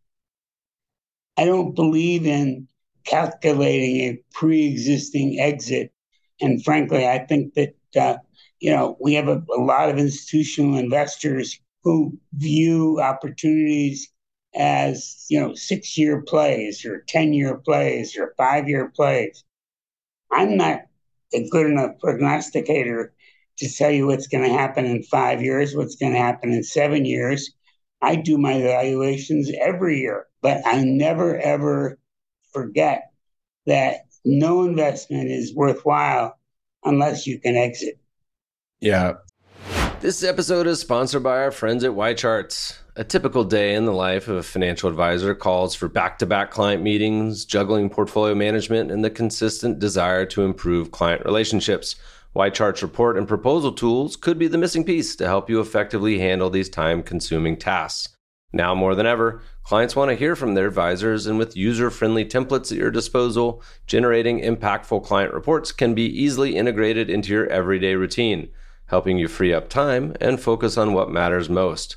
I 1.37 1.45
don't 1.45 1.75
believe 1.75 2.27
in 2.27 2.69
calculating 3.05 3.97
a 4.01 4.23
pre 4.33 4.67
existing 4.67 5.41
exit. 5.41 5.93
And 6.41 6.63
frankly, 6.63 7.07
I 7.07 7.21
think 7.27 7.55
that, 7.55 7.75
uh, 7.97 8.19
you 8.61 8.71
know, 8.71 8.97
we 9.01 9.15
have 9.15 9.29
a, 9.29 9.43
a 9.57 9.61
lot 9.61 9.89
of 9.89 9.99
institutional 9.99 10.79
investors 10.79 11.59
who 11.83 12.17
view 12.35 13.01
opportunities 13.01 14.13
as 14.55 15.27
you 15.29 15.41
know 15.41 15.55
six 15.55 15.97
year 15.97 16.23
plays 16.23 16.85
or 16.85 17.05
10 17.09 17.33
year 17.33 17.57
plays 17.57 18.17
or 18.17 18.35
five 18.37 18.69
year 18.69 18.93
plays. 18.95 19.45
I'm 20.31 20.57
not 20.57 20.83
a 21.35 21.49
good 21.49 21.67
enough 21.67 21.99
prognosticator 22.01 23.13
to 23.59 23.75
tell 23.75 23.91
you 23.91 24.07
what's 24.07 24.27
going 24.27 24.45
to 24.45 24.57
happen 24.57 24.85
in 24.85 25.03
five 25.05 25.43
years 25.43 25.75
what's 25.75 25.97
going 25.97 26.13
to 26.13 26.19
happen 26.19 26.53
in 26.53 26.63
seven 26.63 27.05
years. 27.05 27.53
I 28.01 28.17
do 28.17 28.37
my 28.39 28.55
evaluations 28.55 29.51
every 29.61 30.01
year 30.01 30.27
but 30.43 30.61
i 30.67 30.83
never 30.83 31.39
ever 31.39 31.99
forget 32.53 33.13
that 33.67 34.07
no 34.25 34.65
investment 34.65 35.31
is 35.31 35.55
worthwhile 35.55 36.39
unless 36.85 37.27
you 37.27 37.39
can 37.39 37.57
exit. 37.57 37.99
Yeah. 38.81 39.15
This 40.01 40.23
episode 40.25 40.67
is 40.67 40.81
sponsored 40.81 41.23
by 41.23 41.39
our 41.39 41.53
friends 41.53 41.85
at 41.85 41.93
YCharts. 41.93 42.82
A 42.95 43.05
typical 43.05 43.43
day 43.45 43.75
in 43.75 43.87
the 43.87 43.93
life 43.93 44.29
of 44.29 44.37
a 44.37 44.43
financial 44.43 44.91
advisor 44.91 45.35
calls 45.35 45.75
for 45.75 45.89
back 45.89 46.19
to 46.19 46.27
back 46.27 46.51
client 46.51 46.83
meetings, 46.83 47.47
juggling 47.47 47.89
portfolio 47.89 48.35
management, 48.35 48.91
and 48.91 49.03
the 49.03 49.09
consistent 49.09 49.79
desire 49.79 50.27
to 50.27 50.43
improve 50.43 50.91
client 50.91 51.25
relationships. 51.25 51.97
YChart's 52.37 52.83
report 52.83 53.17
and 53.17 53.27
proposal 53.27 53.73
tools 53.73 54.15
could 54.15 54.39
be 54.39 54.47
the 54.47 54.59
missing 54.59 54.85
piece 54.85 55.17
to 55.17 55.27
help 55.27 55.49
you 55.49 55.59
effectively 55.59 56.19
handle 56.19 56.51
these 56.51 56.69
time 56.69 57.03
consuming 57.03 57.57
tasks. 57.57 58.15
Now 58.53 58.75
more 58.75 58.95
than 58.95 59.07
ever, 59.07 59.41
clients 59.65 59.97
want 59.97 60.11
to 60.11 60.15
hear 60.15 60.37
from 60.37 60.53
their 60.53 60.67
advisors, 60.67 61.27
and 61.27 61.39
with 61.39 61.57
user 61.57 61.91
friendly 61.91 62.27
templates 62.27 62.71
at 62.71 62.77
your 62.77 62.91
disposal, 62.91 63.63
generating 63.87 64.41
impactful 64.41 65.03
client 65.03 65.33
reports 65.33 65.73
can 65.73 65.95
be 65.95 66.05
easily 66.05 66.57
integrated 66.57 67.09
into 67.09 67.33
your 67.33 67.47
everyday 67.47 67.95
routine, 67.95 68.51
helping 68.89 69.17
you 69.17 69.29
free 69.29 69.55
up 69.55 69.71
time 69.71 70.15
and 70.21 70.39
focus 70.39 70.77
on 70.77 70.93
what 70.93 71.11
matters 71.11 71.49
most, 71.49 71.97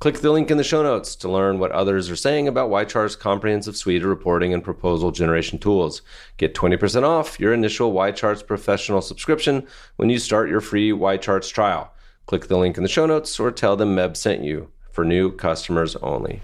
Click 0.00 0.20
the 0.20 0.30
link 0.30 0.48
in 0.48 0.56
the 0.56 0.62
show 0.62 0.84
notes 0.84 1.16
to 1.16 1.28
learn 1.28 1.58
what 1.58 1.72
others 1.72 2.08
are 2.08 2.14
saying 2.14 2.46
about 2.46 2.70
YChart's 2.70 3.16
comprehensive 3.16 3.76
suite 3.76 4.02
of 4.02 4.08
reporting 4.08 4.54
and 4.54 4.62
proposal 4.62 5.10
generation 5.10 5.58
tools. 5.58 6.02
Get 6.36 6.54
20% 6.54 7.02
off 7.02 7.40
your 7.40 7.52
initial 7.52 7.92
YCharts 7.92 8.46
professional 8.46 9.00
subscription 9.00 9.66
when 9.96 10.08
you 10.08 10.20
start 10.20 10.48
your 10.48 10.60
free 10.60 10.92
YCharts 10.92 11.52
trial. 11.52 11.92
Click 12.26 12.46
the 12.46 12.56
link 12.56 12.76
in 12.76 12.84
the 12.84 12.88
show 12.88 13.06
notes 13.06 13.40
or 13.40 13.50
tell 13.50 13.74
them 13.74 13.96
Meb 13.96 14.16
sent 14.16 14.44
you 14.44 14.70
for 14.92 15.04
new 15.04 15.32
customers 15.32 15.96
only. 15.96 16.42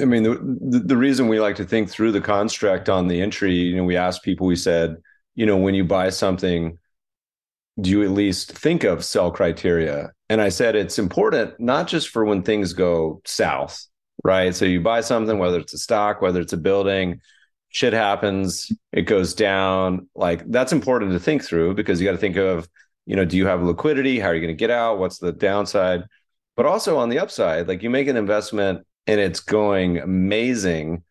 I 0.00 0.06
mean, 0.06 0.24
the, 0.24 0.80
the, 0.80 0.96
reason 0.96 1.28
we 1.28 1.38
like 1.38 1.54
to 1.56 1.64
think 1.64 1.88
through 1.88 2.10
the 2.10 2.20
construct 2.20 2.88
on 2.88 3.06
the 3.06 3.20
entry, 3.20 3.54
you 3.54 3.76
know, 3.76 3.84
we 3.84 3.96
asked 3.96 4.24
people, 4.24 4.48
we 4.48 4.56
said, 4.56 4.96
you 5.36 5.46
know, 5.46 5.56
when 5.56 5.76
you 5.76 5.84
buy 5.84 6.10
something, 6.10 6.78
do 7.80 7.90
you 7.90 8.02
at 8.02 8.10
least 8.10 8.52
think 8.52 8.84
of 8.84 9.04
sell 9.04 9.30
criteria? 9.30 10.12
And 10.28 10.40
I 10.40 10.48
said 10.48 10.76
it's 10.76 10.98
important 10.98 11.58
not 11.58 11.88
just 11.88 12.08
for 12.08 12.24
when 12.24 12.42
things 12.42 12.72
go 12.72 13.20
south, 13.24 13.86
right? 14.22 14.54
So 14.54 14.64
you 14.64 14.80
buy 14.80 15.00
something, 15.00 15.38
whether 15.38 15.58
it's 15.58 15.74
a 15.74 15.78
stock, 15.78 16.22
whether 16.22 16.40
it's 16.40 16.52
a 16.52 16.58
building, 16.58 17.20
shit 17.68 17.92
happens, 17.92 18.70
it 18.92 19.02
goes 19.02 19.34
down. 19.34 20.08
Like 20.14 20.48
that's 20.50 20.72
important 20.72 21.12
to 21.12 21.18
think 21.18 21.42
through 21.42 21.74
because 21.74 22.00
you 22.00 22.06
got 22.06 22.12
to 22.12 22.18
think 22.18 22.36
of, 22.36 22.68
you 23.06 23.16
know, 23.16 23.24
do 23.24 23.36
you 23.36 23.46
have 23.46 23.62
liquidity? 23.62 24.18
How 24.20 24.28
are 24.28 24.34
you 24.34 24.40
going 24.40 24.54
to 24.54 24.58
get 24.58 24.70
out? 24.70 24.98
What's 24.98 25.18
the 25.18 25.32
downside? 25.32 26.04
But 26.56 26.66
also 26.66 26.98
on 26.98 27.08
the 27.08 27.18
upside, 27.18 27.66
like 27.66 27.82
you 27.82 27.90
make 27.90 28.06
an 28.06 28.16
investment 28.16 28.86
and 29.06 29.20
it's 29.20 29.40
going 29.40 29.98
amazing. 29.98 31.02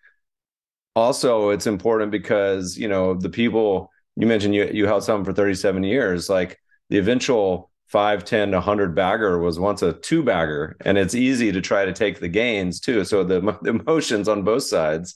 Also, 0.96 1.50
it's 1.50 1.68
important 1.68 2.12
because, 2.12 2.78
you 2.78 2.88
know, 2.88 3.14
the 3.14 3.30
people 3.30 3.92
you 4.16 4.28
mentioned 4.28 4.56
you, 4.56 4.70
you 4.72 4.86
held 4.86 5.04
something 5.04 5.26
for 5.26 5.34
37 5.34 5.84
years, 5.84 6.30
like 6.30 6.60
the 6.90 6.98
eventual 6.98 7.72
5, 7.88 8.24
10, 8.26 8.52
100 8.52 8.96
bagger 8.96 9.40
was 9.40 9.60
once 9.60 9.82
a 9.82 9.94
two 9.94 10.24
bagger, 10.24 10.76
and 10.82 10.98
it's 10.98 11.16
easy 11.16 11.52
to 11.52 11.62
try 11.62 11.86
to 11.86 11.94
take 11.94 12.20
the 12.20 12.28
gains 12.28 12.80
too. 12.80 13.04
So 13.06 13.24
the, 13.24 13.42
the 13.62 13.70
emotions 13.70 14.28
on 14.28 14.44
both 14.44 14.64
sides 14.64 15.16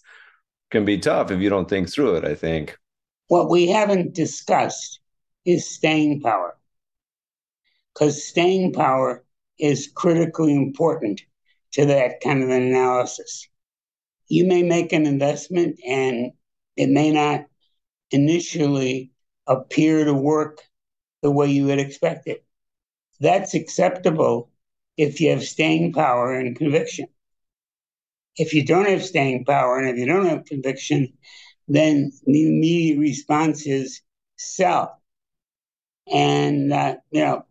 can 0.71 0.85
be 0.85 0.97
tough 0.97 1.31
if 1.31 1.39
you 1.39 1.49
don't 1.49 1.69
think 1.69 1.91
through 1.91 2.15
it, 2.15 2.25
I 2.25 2.35
think. 2.35 2.77
What 3.27 3.49
we 3.49 3.67
haven't 3.67 4.13
discussed 4.13 4.99
is 5.45 5.69
staying 5.69 6.21
power. 6.21 6.55
Because 7.93 8.23
staying 8.23 8.73
power 8.73 9.23
is 9.59 9.91
critically 9.95 10.55
important 10.55 11.21
to 11.73 11.85
that 11.85 12.21
kind 12.21 12.43
of 12.43 12.49
analysis. 12.49 13.47
You 14.27 14.45
may 14.45 14.61
make 14.61 14.93
an 14.93 15.05
investment 15.05 15.79
and 15.85 16.31
it 16.75 16.89
may 16.89 17.11
not 17.11 17.45
initially 18.12 19.12
appear 19.47 20.05
to 20.05 20.14
work 20.14 20.60
the 21.22 21.32
way 21.32 21.47
you 21.47 21.66
would 21.66 21.80
expect 21.80 22.28
it. 22.28 22.45
That's 23.20 23.53
acceptable 23.53 24.49
if 24.97 25.20
you 25.22 25.32
have 25.32 25.43
staying 25.43 25.93
power 25.93 26.34
and 26.34 26.55
conviction. 26.55 27.08
If 28.36 28.53
you 28.53 28.66
don't 28.66 28.88
have 28.88 29.03
staying 29.03 29.45
power 29.45 29.80
and 29.80 29.89
if 29.89 29.97
you 29.97 30.05
don't 30.05 30.28
have 30.28 30.45
conviction, 30.45 31.14
then 31.68 32.12
the 32.26 32.47
immediate 32.47 32.99
response 32.99 33.66
is 33.66 34.01
sell. 34.38 35.01
And, 36.12 36.72
uh, 36.72 36.97
you 37.12 37.22
know, 37.22 37.45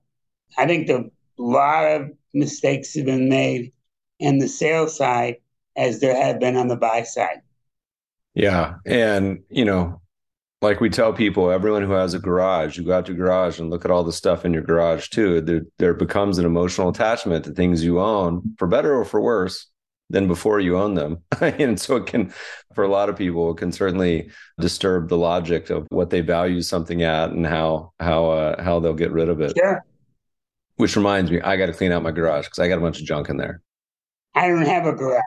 I 0.57 0.67
think 0.67 0.89
a 0.89 1.05
lot 1.37 1.85
of 1.85 2.11
mistakes 2.33 2.95
have 2.95 3.05
been 3.05 3.29
made 3.29 3.73
in 4.19 4.39
the 4.39 4.49
sales 4.49 4.97
side 4.97 5.37
as 5.77 6.01
there 6.01 6.17
have 6.17 6.41
been 6.41 6.57
on 6.57 6.69
the 6.69 6.77
buy 6.77 7.03
side. 7.03 7.43
Yeah. 8.35 8.77
And, 8.87 9.43
you 9.51 9.65
know, 9.65 10.01
like 10.63 10.81
we 10.81 10.89
tell 10.89 11.13
people, 11.13 11.51
everyone 11.51 11.83
who 11.83 11.93
has 11.93 12.15
a 12.15 12.19
garage, 12.19 12.79
you 12.79 12.85
go 12.85 12.97
out 12.97 13.07
to 13.07 13.13
your 13.13 13.27
garage 13.27 13.61
and 13.61 13.71
look 13.71 13.85
at 13.85 13.91
all 13.91 14.05
the 14.05 14.13
stuff 14.13 14.45
in 14.45 14.55
your 14.55 14.63
garage 14.63 15.09
too. 15.09 15.41
There, 15.41 15.63
there 15.79 15.95
becomes 15.95 16.39
an 16.39 16.47
emotional 16.47 16.89
attachment 16.89 17.45
to 17.45 17.53
things 17.53 17.85
you 17.85 18.01
own, 18.01 18.55
for 18.59 18.67
better 18.67 18.95
or 18.95 19.05
for 19.05 19.21
worse, 19.21 19.67
than 20.09 20.29
before 20.29 20.61
you 20.61 20.79
own 20.79 20.95
them. 20.95 21.23
and 21.41 21.79
so 21.79 21.97
it 21.97 22.07
can, 22.07 22.33
for 22.75 22.85
a 22.85 22.89
lot 22.89 23.09
of 23.09 23.17
people, 23.17 23.51
it 23.51 23.59
can 23.59 23.71
certainly 23.71 24.31
disturb 24.59 25.09
the 25.09 25.19
logic 25.19 25.69
of 25.69 25.87
what 25.91 26.11
they 26.11 26.21
value 26.21 26.63
something 26.63 27.03
at 27.03 27.31
and 27.31 27.47
how 27.47 27.93
how 28.01 28.31
uh, 28.31 28.63
how 28.63 28.81
they'll 28.81 28.95
get 28.95 29.13
rid 29.13 29.29
of 29.29 29.41
it. 29.41 29.53
Yeah. 29.57 29.81
Which 30.77 30.97
reminds 30.97 31.31
me, 31.31 31.41
I 31.41 31.57
got 31.57 31.67
to 31.67 31.73
clean 31.73 31.93
out 31.93 32.03
my 32.03 32.13
garage 32.13 32.47
because 32.47 32.59
I 32.59 32.69
got 32.69 32.79
a 32.79 32.83
bunch 32.83 33.01
of 33.01 33.07
junk 33.07 33.29
in 33.29 33.37
there. 33.37 33.63
I 34.35 34.49
don't 34.49 34.67
have 34.67 34.87
a 34.87 34.93
garage. 34.93 35.23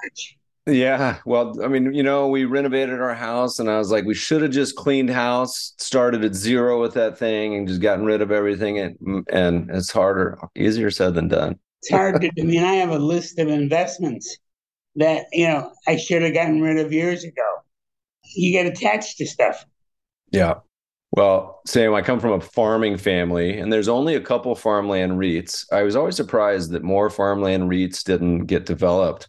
Yeah. 0.70 1.18
Well, 1.26 1.64
I 1.64 1.68
mean, 1.68 1.94
you 1.94 2.04
know, 2.04 2.28
we 2.28 2.46
renovated 2.46 3.02
our 3.02 3.16
house 3.16 3.60
and 3.60 3.70
I 3.70 3.78
was 3.78 3.92
like, 3.92 4.06
we 4.06 4.14
should 4.14 4.42
have 4.42 4.52
just 4.52 4.76
cleaned 4.76 5.10
house, 5.10 5.74
started 5.78 6.24
at 6.24 6.36
zero 6.36 6.80
with 6.80 6.94
that 6.94 7.18
thing 7.18 7.56
and 7.56 7.68
just 7.68 7.82
gotten 7.82 8.06
rid 8.06 8.22
of 8.22 8.32
everything. 8.32 8.78
And, 8.78 9.26
and 9.32 9.70
it's 9.72 9.92
harder, 9.92 10.38
easier 10.56 10.92
said 10.92 11.16
than 11.16 11.28
done. 11.28 11.58
It's 11.82 11.90
hard 11.90 12.22
to, 12.22 12.30
I 12.40 12.44
mean, 12.44 12.64
I 12.64 12.76
have 12.76 12.92
a 12.92 13.00
list 13.00 13.40
of 13.40 13.48
investments 13.48 14.38
that, 14.96 15.26
you 15.32 15.48
know, 15.48 15.72
I 15.88 15.96
should 15.96 16.22
have 16.22 16.34
gotten 16.34 16.62
rid 16.62 16.78
of 16.78 16.92
years 16.94 17.24
ago. 17.24 17.64
You 18.36 18.52
get 18.52 18.68
attached 18.68 19.18
to 19.18 19.26
stuff. 19.26 19.66
Yeah. 20.32 20.56
Well, 21.12 21.62
Sam, 21.66 21.96
I 21.96 22.04
come 22.04 22.20
from 22.20 22.34
a 22.34 22.42
farming 22.42 22.98
family, 22.98 23.58
and 23.58 23.74
there's 23.74 23.88
only 23.88 24.14
a 24.14 24.22
couple 24.22 24.54
farmland 24.54 25.14
REITs. 25.14 25.66
I 25.72 25.82
was 25.82 25.96
always 25.96 26.16
surprised 26.16 26.70
that 26.72 26.84
more 26.84 27.10
farmland 27.10 27.64
REITs 27.64 28.04
didn't 28.04 28.46
get 28.46 28.68
developed. 28.68 29.28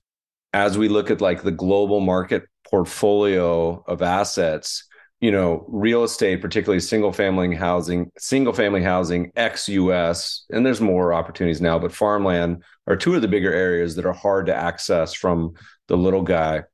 As 0.53 0.77
we 0.77 0.89
look 0.89 1.11
at 1.11 1.21
like 1.21 1.43
the 1.43 1.51
global 1.53 2.01
market 2.01 2.45
portfolio 2.69 3.83
of 3.87 4.03
assets, 4.03 4.85
you 5.21 5.31
know, 5.31 5.65
real 5.69 6.03
estate, 6.03 6.41
particularly 6.41 6.81
single 6.81 7.13
family 7.13 7.55
housing, 7.55 8.11
single 8.19 8.53
family 8.53 8.83
housing, 8.83 9.33
ex 9.37 9.69
US, 9.69 10.45
and 10.51 10.65
there's 10.65 10.81
more 10.81 11.13
opportunities 11.13 11.61
now, 11.61 11.79
but 11.79 11.93
farmland 11.93 12.65
are 12.87 12.97
two 12.97 13.15
of 13.15 13.23
the 13.23 13.29
bigger 13.29 13.53
areas 13.53 13.97
that 13.97 14.07
are 14.07 14.13
hard 14.13 14.47
to 14.47 14.55
access 14.55 15.13
from 15.13 15.55
the 15.89 15.97
little 15.97 16.23
guy. 16.23 16.65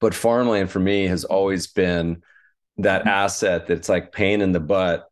But 0.00 0.14
farmland 0.14 0.70
for 0.70 0.78
me 0.78 1.06
has 1.06 1.24
always 1.24 1.66
been 1.66 2.22
that 2.78 3.06
asset 3.06 3.66
that's 3.66 3.88
like 3.88 4.12
pain 4.12 4.40
in 4.40 4.52
the 4.52 4.60
butt 4.60 5.08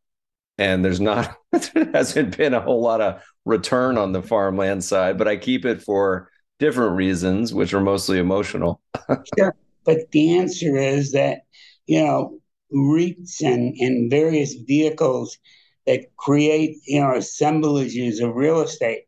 and 0.59 0.85
there's 0.85 1.01
not 1.01 1.37
there 1.53 1.91
hasn't 1.93 2.37
been 2.37 2.55
a 2.55 2.61
whole 2.61 2.82
lot 2.82 3.01
of 3.01 3.22
return 3.45 3.99
on 3.99 4.12
the 4.12 4.22
farmland 4.22 4.85
side 4.85 5.18
but 5.18 5.28
i 5.28 5.37
keep 5.37 5.64
it 5.64 5.82
for 5.82 6.30
different 6.59 6.96
reasons 6.96 7.52
which 7.52 7.74
are 7.74 7.80
mostly 7.80 8.18
emotional 8.18 8.80
sure 9.38 9.55
but 9.84 10.11
the 10.12 10.36
answer 10.38 10.76
is 10.76 11.12
that 11.12 11.42
you 11.86 12.02
know 12.02 12.38
REITs 12.72 13.40
and, 13.42 13.74
and 13.78 14.11
various 14.11 14.55
vehicles 14.55 15.38
that 15.86 16.07
create 16.16 16.76
you 16.86 17.00
know 17.00 17.14
assemblages 17.14 18.20
of 18.20 18.34
real 18.34 18.61
estate 18.61 19.05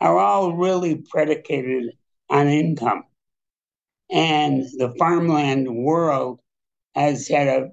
are 0.00 0.18
all 0.18 0.54
really 0.54 1.02
predicated 1.10 1.92
on 2.28 2.48
income 2.48 3.04
and 4.10 4.62
the 4.78 4.94
farmland 4.98 5.68
world 5.68 6.40
has 6.94 7.28
had 7.28 7.48
a 7.48 7.70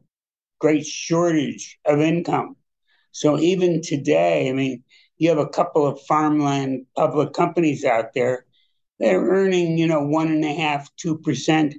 great 0.59 0.85
shortage 0.85 1.77
of 1.85 1.99
income. 1.99 2.55
So 3.11 3.37
even 3.37 3.81
today, 3.81 4.49
I 4.49 4.53
mean, 4.53 4.83
you 5.17 5.29
have 5.29 5.37
a 5.37 5.47
couple 5.47 5.85
of 5.85 6.01
farmland 6.01 6.85
public 6.95 7.33
companies 7.33 7.85
out 7.85 8.13
there 8.13 8.45
that 8.99 9.13
are 9.13 9.29
earning, 9.29 9.77
you 9.77 9.87
know, 9.87 10.03
one 10.03 10.27
and 10.27 10.45
a 10.45 10.53
half, 10.53 10.93
two 10.95 11.17
percent 11.17 11.75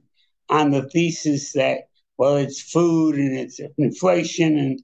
on 0.49 0.71
the 0.71 0.89
thesis 0.91 1.53
that, 1.53 1.89
well, 2.19 2.37
it's 2.37 2.61
food 2.61 3.17
and 3.17 3.37
it's 3.37 3.61
inflation 3.79 4.59
and 4.59 4.81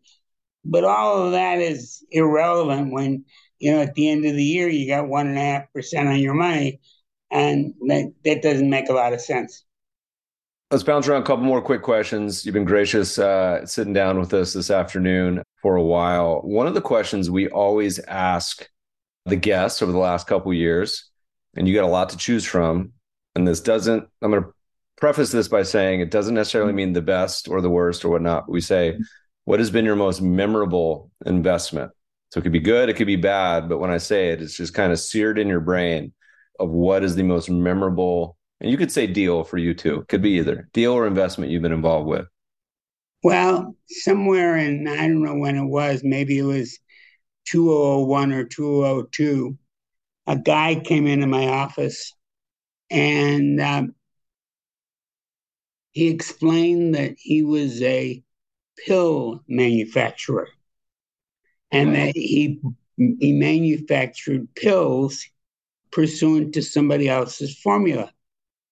but 0.64 0.84
all 0.84 1.22
of 1.22 1.32
that 1.32 1.58
is 1.58 2.04
irrelevant 2.10 2.92
when, 2.92 3.24
you 3.58 3.72
know, 3.72 3.80
at 3.80 3.94
the 3.94 4.10
end 4.10 4.24
of 4.24 4.34
the 4.34 4.44
year 4.44 4.68
you 4.68 4.86
got 4.86 5.08
one 5.08 5.26
and 5.26 5.38
a 5.38 5.40
half 5.40 5.72
percent 5.72 6.08
on 6.08 6.18
your 6.18 6.34
money. 6.34 6.80
And 7.30 7.74
that, 7.86 8.12
that 8.24 8.42
doesn't 8.42 8.68
make 8.68 8.88
a 8.88 8.92
lot 8.92 9.12
of 9.12 9.20
sense. 9.20 9.64
Let's 10.70 10.82
bounce 10.84 11.08
around 11.08 11.22
a 11.22 11.26
couple 11.26 11.44
more 11.44 11.62
quick 11.62 11.82
questions. 11.82 12.44
You've 12.44 12.52
been 12.52 12.64
gracious 12.64 13.18
uh, 13.18 13.66
sitting 13.66 13.92
down 13.92 14.18
with 14.20 14.32
us 14.34 14.52
this 14.52 14.70
afternoon 14.70 15.42
for 15.62 15.76
a 15.76 15.82
while. 15.82 16.40
One 16.42 16.66
of 16.66 16.74
the 16.74 16.80
questions 16.80 17.30
we 17.30 17.48
always 17.48 17.98
ask 18.00 18.68
the 19.26 19.36
guests 19.36 19.82
over 19.82 19.92
the 19.92 19.98
last 19.98 20.26
couple 20.26 20.52
years 20.52 21.09
and 21.56 21.66
you 21.68 21.74
got 21.74 21.84
a 21.84 21.88
lot 21.88 22.10
to 22.10 22.16
choose 22.16 22.44
from. 22.44 22.92
And 23.34 23.46
this 23.46 23.60
doesn't, 23.60 24.06
I'm 24.22 24.30
going 24.30 24.42
to 24.42 24.50
preface 24.96 25.30
this 25.30 25.48
by 25.48 25.62
saying 25.62 26.00
it 26.00 26.10
doesn't 26.10 26.34
necessarily 26.34 26.72
mean 26.72 26.92
the 26.92 27.02
best 27.02 27.48
or 27.48 27.60
the 27.60 27.70
worst 27.70 28.04
or 28.04 28.10
whatnot. 28.10 28.50
We 28.50 28.60
say, 28.60 28.98
what 29.44 29.58
has 29.58 29.70
been 29.70 29.84
your 29.84 29.96
most 29.96 30.20
memorable 30.20 31.10
investment? 31.24 31.92
So 32.30 32.38
it 32.38 32.42
could 32.44 32.52
be 32.52 32.60
good, 32.60 32.88
it 32.88 32.94
could 32.94 33.06
be 33.08 33.16
bad, 33.16 33.68
but 33.68 33.78
when 33.78 33.90
I 33.90 33.98
say 33.98 34.28
it, 34.28 34.40
it's 34.40 34.56
just 34.56 34.74
kind 34.74 34.92
of 34.92 35.00
seared 35.00 35.38
in 35.38 35.48
your 35.48 35.60
brain 35.60 36.12
of 36.60 36.70
what 36.70 37.02
is 37.02 37.16
the 37.16 37.24
most 37.24 37.50
memorable. 37.50 38.36
And 38.60 38.70
you 38.70 38.76
could 38.76 38.92
say 38.92 39.06
deal 39.08 39.42
for 39.42 39.58
you 39.58 39.74
too. 39.74 40.04
Could 40.08 40.22
be 40.22 40.32
either 40.32 40.68
deal 40.72 40.92
or 40.92 41.06
investment 41.06 41.50
you've 41.50 41.62
been 41.62 41.72
involved 41.72 42.06
with. 42.06 42.26
Well, 43.24 43.74
somewhere 43.88 44.56
in, 44.56 44.86
I 44.86 45.08
don't 45.08 45.24
know 45.24 45.34
when 45.34 45.56
it 45.56 45.66
was, 45.66 46.02
maybe 46.04 46.38
it 46.38 46.42
was 46.42 46.78
2001 47.48 48.32
or 48.32 48.44
2002, 48.44 49.58
a 50.30 50.36
guy 50.36 50.76
came 50.76 51.08
into 51.08 51.26
my 51.26 51.48
office 51.48 52.14
and 52.88 53.60
um, 53.60 53.94
he 55.90 56.08
explained 56.08 56.94
that 56.94 57.16
he 57.18 57.42
was 57.42 57.82
a 57.82 58.22
pill 58.86 59.42
manufacturer 59.48 60.48
and 61.72 61.96
that 61.96 62.14
he 62.14 62.60
he 62.96 63.32
manufactured 63.32 64.46
pills 64.54 65.26
pursuant 65.90 66.54
to 66.54 66.62
somebody 66.62 67.08
else's 67.08 67.58
formula. 67.58 68.12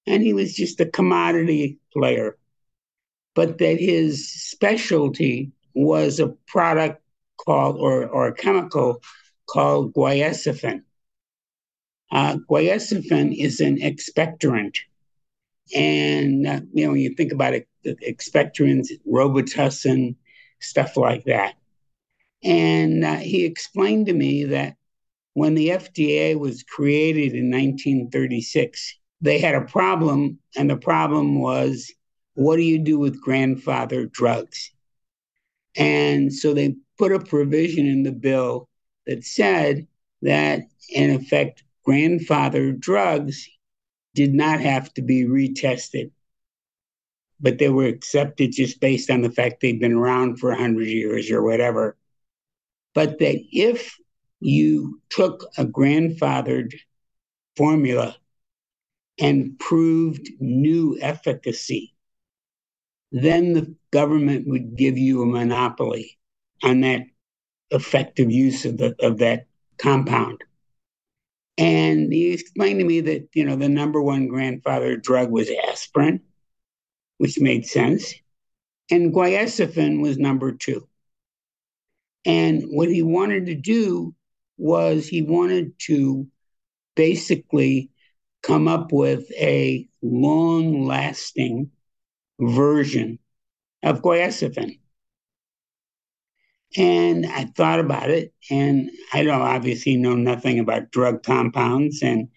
And 0.07 0.23
he 0.23 0.35
was 0.35 0.55
just 0.55 0.81
a 0.81 0.87
commodity 0.87 1.79
player 1.93 2.39
but 3.35 3.59
that 3.59 3.81
his 3.81 4.33
specialty 4.33 5.53
was 5.75 6.21
a 6.21 6.29
product 6.47 7.03
called 7.37 7.77
or, 7.79 8.07
or 8.07 8.29
a 8.29 8.35
chemical 8.35 9.03
called 9.47 9.95
guaifenesin 9.95 10.83
uh, 12.11 12.37
is 12.51 13.61
an 13.61 13.77
expectorant 13.79 14.77
and 15.75 16.47
uh, 16.47 16.61
you 16.73 16.85
know 16.85 16.93
when 16.93 17.01
you 17.01 17.15
think 17.15 17.33
about 17.33 17.55
it 17.55 17.69
expectorants 17.85 18.89
robitussin 19.07 20.15
stuff 20.61 20.97
like 20.97 21.25
that 21.25 21.55
and 22.43 23.05
uh, 23.05 23.17
he 23.17 23.45
explained 23.45 24.07
to 24.07 24.13
me 24.13 24.45
that 24.45 24.77
when 25.35 25.55
the 25.55 25.69
FDA 25.69 26.37
was 26.37 26.65
created 26.65 27.33
in 27.33 27.51
1936, 27.51 28.97
they 29.21 29.39
had 29.39 29.55
a 29.55 29.61
problem, 29.61 30.39
and 30.57 30.69
the 30.69 30.77
problem 30.77 31.41
was 31.41 31.93
what 32.35 32.57
do 32.57 32.63
you 32.63 32.79
do 32.79 32.99
with 32.99 33.21
grandfather 33.21 34.07
drugs? 34.07 34.73
And 35.77 36.33
so 36.33 36.55
they 36.55 36.75
put 36.99 37.13
a 37.13 37.21
provision 37.21 37.87
in 37.87 38.03
the 38.03 38.13
bill 38.13 38.69
that 39.07 39.25
said 39.25 39.87
that, 40.23 40.63
in 40.91 41.11
effect, 41.11 41.63
grandfather 41.89 42.73
drugs 42.73 43.49
did 44.15 44.35
not 44.35 44.61
have 44.61 44.93
to 44.95 45.03
be 45.03 45.25
retested, 45.25 46.11
but 47.41 47.59
they 47.59 47.69
were 47.69 47.87
accepted 47.87 48.53
just 48.53 48.81
based 48.81 49.11
on 49.11 49.23
the 49.23 49.31
fact 49.31 49.61
they'd 49.61 49.81
been 49.81 49.93
around 49.93 50.39
for 50.39 50.51
100 50.51 50.87
years 50.87 51.31
or 51.31 51.43
whatever 51.43 51.97
but 52.99 53.21
that 53.21 53.39
if 53.53 53.97
you 54.41 55.01
took 55.09 55.47
a 55.57 55.65
grandfathered 55.65 56.75
formula 57.57 58.17
and 59.21 59.57
proved 59.61 60.29
new 60.41 60.99
efficacy, 61.01 61.95
then 63.13 63.53
the 63.53 63.73
government 63.93 64.49
would 64.49 64.77
give 64.77 64.99
you 64.99 65.23
a 65.23 65.27
monopoly 65.27 66.19
on 66.65 66.81
that 66.81 67.03
effective 67.71 68.33
use 68.33 68.65
of, 68.65 68.79
the, 68.79 68.97
of 69.01 69.19
that 69.19 69.47
compound. 69.79 70.43
And 71.59 72.13
he 72.13 72.33
explained 72.33 72.79
to 72.79 72.87
me 72.87 73.01
that, 73.01 73.29
you 73.35 73.45
know, 73.45 73.57
the 73.57 73.69
number 73.69 74.01
one 74.01 74.29
grandfather 74.29 74.97
drug 74.97 75.31
was 75.33 75.51
aspirin, 75.69 76.21
which 77.19 77.41
made 77.41 77.67
sense. 77.67 78.15
And 78.91 79.13
guaifenesin 79.13 80.01
was 80.01 80.19
number 80.19 80.53
two. 80.53 80.89
And 82.25 82.63
what 82.69 82.89
he 82.89 83.03
wanted 83.03 83.47
to 83.47 83.57
do 83.57 84.15
was 84.57 85.09
he 85.09 85.23
wanted 85.23 85.73
to 85.87 86.29
basically 86.95 87.91
come 88.43 88.69
up 88.69 88.93
with 88.93 89.31
a 89.33 89.89
long 90.01 90.85
lasting 90.85 91.71
version 92.41 93.19
of 93.83 94.01
guaifenesin. 94.01 94.79
And 96.77 97.27
I 97.27 97.45
thought 97.57 97.81
about 97.81 98.11
it, 98.11 98.33
and 98.51 98.91
I 99.13 99.25
don't 99.25 99.41
obviously 99.41 99.97
know 99.97 100.15
nothing 100.15 100.59
about 100.59 100.91
drug 100.91 101.23
compounds. 101.23 102.03
And, 102.03 102.29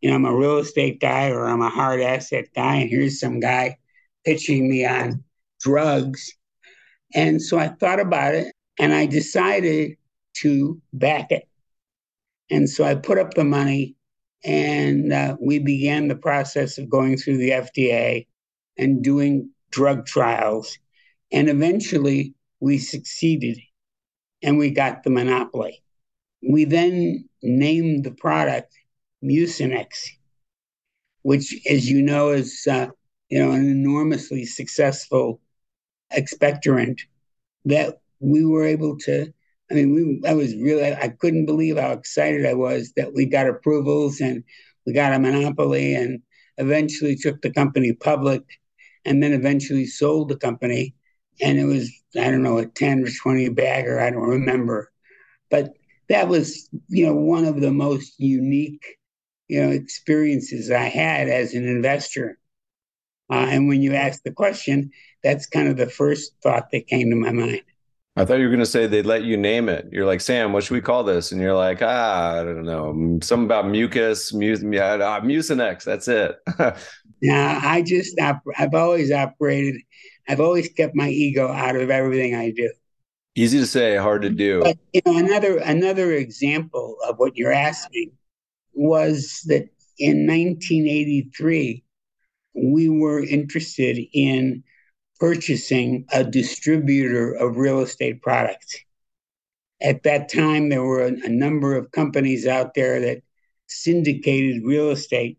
you 0.00 0.10
know, 0.10 0.16
I'm 0.16 0.24
a 0.24 0.34
real 0.34 0.58
estate 0.58 1.00
guy 1.00 1.30
or 1.30 1.46
I'm 1.46 1.62
a 1.62 1.70
hard 1.70 2.00
asset 2.00 2.46
guy, 2.54 2.76
and 2.76 2.90
here's 2.90 3.20
some 3.20 3.38
guy 3.38 3.78
pitching 4.24 4.68
me 4.68 4.84
on 4.84 5.22
drugs. 5.60 6.32
And 7.14 7.40
so 7.40 7.58
I 7.58 7.68
thought 7.68 8.00
about 8.00 8.34
it, 8.34 8.52
and 8.78 8.92
I 8.92 9.06
decided 9.06 9.96
to 10.38 10.80
back 10.92 11.30
it. 11.30 11.48
And 12.50 12.68
so 12.68 12.84
I 12.84 12.94
put 12.94 13.18
up 13.18 13.34
the 13.34 13.44
money 13.44 13.96
and 14.44 15.12
uh, 15.12 15.36
we 15.40 15.58
began 15.58 16.08
the 16.08 16.16
process 16.16 16.78
of 16.78 16.88
going 16.88 17.16
through 17.16 17.38
the 17.38 17.50
FDA 17.50 18.26
and 18.78 19.02
doing 19.02 19.50
drug 19.70 20.06
trials. 20.06 20.78
And 21.32 21.48
eventually 21.48 22.34
we 22.60 22.78
succeeded 22.78 23.58
and 24.42 24.58
we 24.58 24.70
got 24.70 25.02
the 25.02 25.10
monopoly. 25.10 25.82
We 26.48 26.64
then 26.64 27.28
named 27.42 28.04
the 28.04 28.10
product 28.12 28.74
Mucinex, 29.24 30.08
which, 31.22 31.54
as 31.68 31.88
you 31.88 32.02
know, 32.02 32.30
is 32.30 32.66
uh, 32.70 32.88
you 33.28 33.38
know 33.38 33.52
an 33.52 33.68
enormously 33.68 34.44
successful 34.44 35.40
expectorant 36.16 37.00
that 37.64 37.98
we 38.20 38.44
were 38.44 38.64
able 38.64 38.96
to. 38.98 39.32
I 39.70 39.74
mean, 39.74 39.94
we, 39.94 40.28
I 40.28 40.34
was 40.34 40.54
really, 40.54 40.94
I 40.94 41.08
couldn't 41.08 41.46
believe 41.46 41.76
how 41.76 41.90
excited 41.90 42.46
I 42.46 42.54
was 42.54 42.92
that 42.96 43.14
we 43.14 43.26
got 43.26 43.48
approvals 43.48 44.20
and 44.20 44.44
we 44.86 44.92
got 44.92 45.12
a 45.12 45.18
monopoly 45.18 45.94
and 45.94 46.22
eventually 46.58 47.16
took 47.16 47.42
the 47.42 47.50
company 47.50 47.92
public 47.92 48.42
and 49.04 49.22
then 49.22 49.32
eventually 49.32 49.86
sold 49.86 50.28
the 50.28 50.36
company. 50.36 50.94
And 51.40 51.58
it 51.58 51.64
was, 51.64 51.92
I 52.16 52.30
don't 52.30 52.42
know, 52.42 52.58
a 52.58 52.66
10 52.66 53.04
or 53.04 53.08
20 53.10 53.48
bagger, 53.50 54.00
I 54.00 54.10
don't 54.10 54.28
remember. 54.28 54.90
But 55.50 55.74
that 56.08 56.28
was, 56.28 56.68
you 56.88 57.06
know, 57.06 57.14
one 57.14 57.44
of 57.44 57.60
the 57.60 57.72
most 57.72 58.14
unique, 58.18 58.96
you 59.48 59.60
know, 59.60 59.70
experiences 59.70 60.70
I 60.70 60.84
had 60.84 61.28
as 61.28 61.54
an 61.54 61.66
investor. 61.66 62.38
Uh, 63.30 63.46
and 63.50 63.68
when 63.68 63.82
you 63.82 63.94
ask 63.94 64.22
the 64.22 64.30
question, 64.30 64.90
that's 65.22 65.46
kind 65.46 65.68
of 65.68 65.76
the 65.76 65.88
first 65.88 66.32
thought 66.42 66.70
that 66.70 66.86
came 66.86 67.10
to 67.10 67.16
my 67.16 67.32
mind. 67.32 67.62
I 68.18 68.24
thought 68.24 68.38
you 68.38 68.44
were 68.44 68.50
going 68.50 68.60
to 68.60 68.66
say 68.66 68.86
they'd 68.86 69.04
let 69.04 69.24
you 69.24 69.36
name 69.36 69.68
it. 69.68 69.88
You're 69.92 70.06
like, 70.06 70.22
Sam, 70.22 70.54
what 70.54 70.64
should 70.64 70.72
we 70.72 70.80
call 70.80 71.04
this? 71.04 71.32
And 71.32 71.40
you're 71.40 71.54
like, 71.54 71.82
ah, 71.82 72.40
I 72.40 72.44
don't 72.44 72.64
know, 72.64 73.18
something 73.22 73.44
about 73.44 73.68
mucus, 73.68 74.32
mus- 74.32 74.60
uh, 74.60 75.20
mucinex. 75.20 75.84
That's 75.84 76.08
it. 76.08 76.36
yeah, 77.20 77.60
I 77.62 77.82
just, 77.82 78.18
I've 78.18 78.72
always 78.74 79.12
operated, 79.12 79.82
I've 80.28 80.40
always 80.40 80.68
kept 80.68 80.94
my 80.94 81.08
ego 81.08 81.48
out 81.48 81.76
of 81.76 81.90
everything 81.90 82.34
I 82.34 82.50
do. 82.50 82.70
Easy 83.34 83.58
to 83.58 83.66
say, 83.66 83.96
hard 83.96 84.22
to 84.22 84.30
do. 84.30 84.62
But 84.62 84.78
you 84.92 85.02
know, 85.04 85.18
another 85.18 85.58
another 85.58 86.12
example 86.12 86.96
of 87.06 87.18
what 87.18 87.36
you're 87.36 87.52
asking 87.52 88.12
was 88.72 89.42
that 89.46 89.68
in 89.98 90.26
1983 90.26 91.84
we 92.54 92.88
were 92.88 93.22
interested 93.22 93.98
in 94.12 94.64
purchasing 95.20 96.06
a 96.12 96.24
distributor 96.24 97.32
of 97.32 97.56
real 97.56 97.80
estate 97.80 98.22
products. 98.22 98.76
At 99.80 100.02
that 100.04 100.30
time, 100.32 100.70
there 100.70 100.82
were 100.82 101.02
a, 101.02 101.12
a 101.24 101.28
number 101.28 101.76
of 101.76 101.90
companies 101.90 102.46
out 102.46 102.74
there 102.74 103.00
that 103.00 103.22
syndicated 103.66 104.62
real 104.64 104.90
estate 104.90 105.38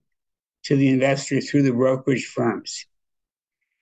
to 0.63 0.75
the 0.75 0.89
investors 0.89 1.49
through 1.49 1.63
the 1.63 1.71
brokerage 1.71 2.25
firms. 2.25 2.85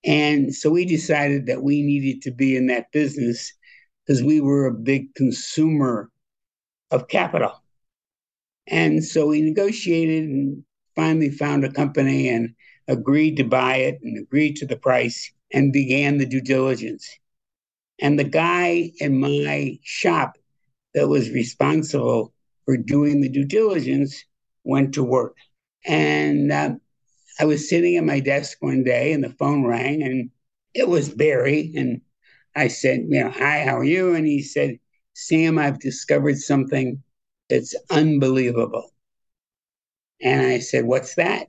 And 0.06 0.53
so 0.53 0.70
we 0.70 0.86
decided 0.86 1.47
that 1.47 1.64
we 1.64 1.82
needed 1.82 2.22
to 2.24 2.32
be 2.32 2.56
in 2.56 2.68
that 2.68 2.91
business 2.91 3.51
because 4.06 4.22
we 4.22 4.39
were 4.39 4.68
a 4.68 4.74
big 4.74 5.14
consumer 5.16 6.12
of 6.91 7.08
capital. 7.08 7.53
And 8.68 9.03
so 9.03 9.28
we 9.28 9.41
negotiated 9.41 10.30
and 10.30 10.64
finally 10.95 11.30
found 11.30 11.64
a 11.64 11.72
company 11.72 12.30
and 12.30 12.53
agreed 12.88 13.38
to 13.38 13.43
buy 13.43 13.78
it 13.78 13.99
and 14.03 14.18
agreed 14.18 14.56
to 14.58 14.66
the 14.66 14.78
price 14.78 15.32
and 15.51 15.74
began 15.74 16.18
the 16.18 16.26
due 16.26 16.41
diligence. 16.41 17.08
And 17.99 18.20
the 18.20 18.24
guy 18.24 18.91
in 18.99 19.20
my 19.20 19.80
shop 19.84 20.38
that 20.93 21.08
was 21.08 21.32
responsible 21.32 22.34
for 22.66 22.78
doing 22.78 23.22
the 23.22 23.30
due 23.30 23.45
diligence 23.45 24.24
went 24.64 24.93
to 24.95 25.03
work. 25.03 25.36
And 25.86 26.51
uh, 26.51 26.76
I 27.39 27.45
was 27.45 27.69
sitting 27.69 27.97
at 27.97 28.03
my 28.03 28.19
desk 28.19 28.57
one 28.61 28.83
day 28.83 29.13
and 29.13 29.23
the 29.23 29.29
phone 29.29 29.65
rang 29.65 30.03
and 30.03 30.29
it 30.73 30.88
was 30.88 31.09
Barry. 31.09 31.73
And 31.75 32.01
I 32.55 32.67
said, 32.67 33.05
you 33.09 33.23
know, 33.23 33.29
hi, 33.29 33.63
how 33.65 33.77
are 33.77 33.83
you? 33.83 34.15
And 34.15 34.25
he 34.25 34.41
said, 34.41 34.79
Sam, 35.13 35.57
I've 35.57 35.79
discovered 35.79 36.38
something 36.38 37.01
that's 37.49 37.75
unbelievable. 37.89 38.91
And 40.21 40.45
I 40.45 40.59
said, 40.59 40.86
What's 40.86 41.15
that? 41.15 41.47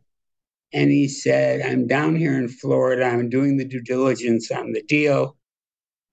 And 0.72 0.91
he 0.91 1.09
said, 1.09 1.62
I'm 1.62 1.87
down 1.87 2.16
here 2.16 2.37
in 2.39 2.49
Florida. 2.49 3.05
I'm 3.05 3.28
doing 3.28 3.57
the 3.57 3.64
due 3.64 3.80
diligence 3.80 4.51
on 4.51 4.72
the 4.72 4.82
deal. 4.82 5.37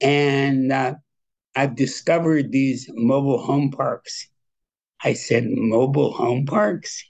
And 0.02 0.72
uh, 0.72 0.96
I've 1.56 1.76
discovered 1.76 2.52
these 2.52 2.90
mobile 2.94 3.42
home 3.42 3.72
parks. 3.72 4.28
I 5.04 5.14
said, 5.14 5.46
Mobile 5.48 6.14
home 6.14 6.46
parks? 6.46 7.04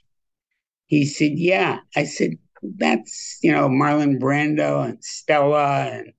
He 0.86 1.04
said, 1.06 1.32
Yeah. 1.38 1.80
I 1.96 2.04
said, 2.04 2.38
That's, 2.64 3.38
you 3.42 3.52
know, 3.52 3.68
Marlon 3.68 4.18
Brando 4.18 4.88
and 4.88 5.04
Stella 5.04 5.90
and 5.90 6.12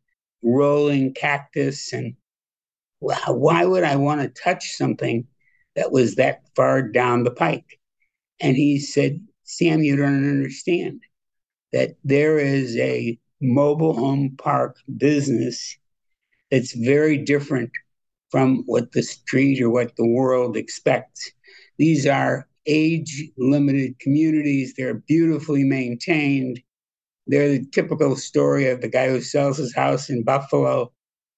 Rolling 0.43 1.13
Cactus. 1.13 1.91
And 1.91 2.15
why 2.99 3.65
would 3.65 3.83
I 3.83 3.95
want 3.95 4.21
to 4.21 4.41
touch 4.41 4.75
something 4.75 5.27
that 5.75 5.91
was 5.91 6.15
that 6.15 6.43
far 6.55 6.81
down 6.81 7.23
the 7.23 7.31
pike? 7.31 7.79
And 8.39 8.55
he 8.55 8.79
said, 8.79 9.25
Sam, 9.43 9.81
you 9.81 9.95
don't 9.95 10.29
understand 10.29 11.01
that 11.71 11.95
there 12.03 12.37
is 12.37 12.77
a 12.77 13.19
mobile 13.41 13.93
home 13.93 14.35
park 14.37 14.77
business 14.97 15.77
that's 16.51 16.73
very 16.73 17.17
different 17.17 17.71
from 18.29 18.63
what 18.65 18.91
the 18.91 19.01
street 19.01 19.61
or 19.61 19.69
what 19.69 19.95
the 19.95 20.07
world 20.07 20.57
expects. 20.57 21.31
These 21.77 22.05
are 22.05 22.47
age 22.67 23.23
limited 23.37 23.99
communities, 23.99 24.73
they're 24.75 24.95
beautifully 25.07 25.63
maintained. 25.63 26.59
They're 27.27 27.49
the 27.49 27.65
typical 27.71 28.15
story 28.15 28.69
of 28.69 28.81
the 28.81 28.89
guy 28.89 29.09
who 29.09 29.21
sells 29.21 29.57
his 29.57 29.75
house 29.75 30.09
in 30.09 30.23
Buffalo 30.23 30.91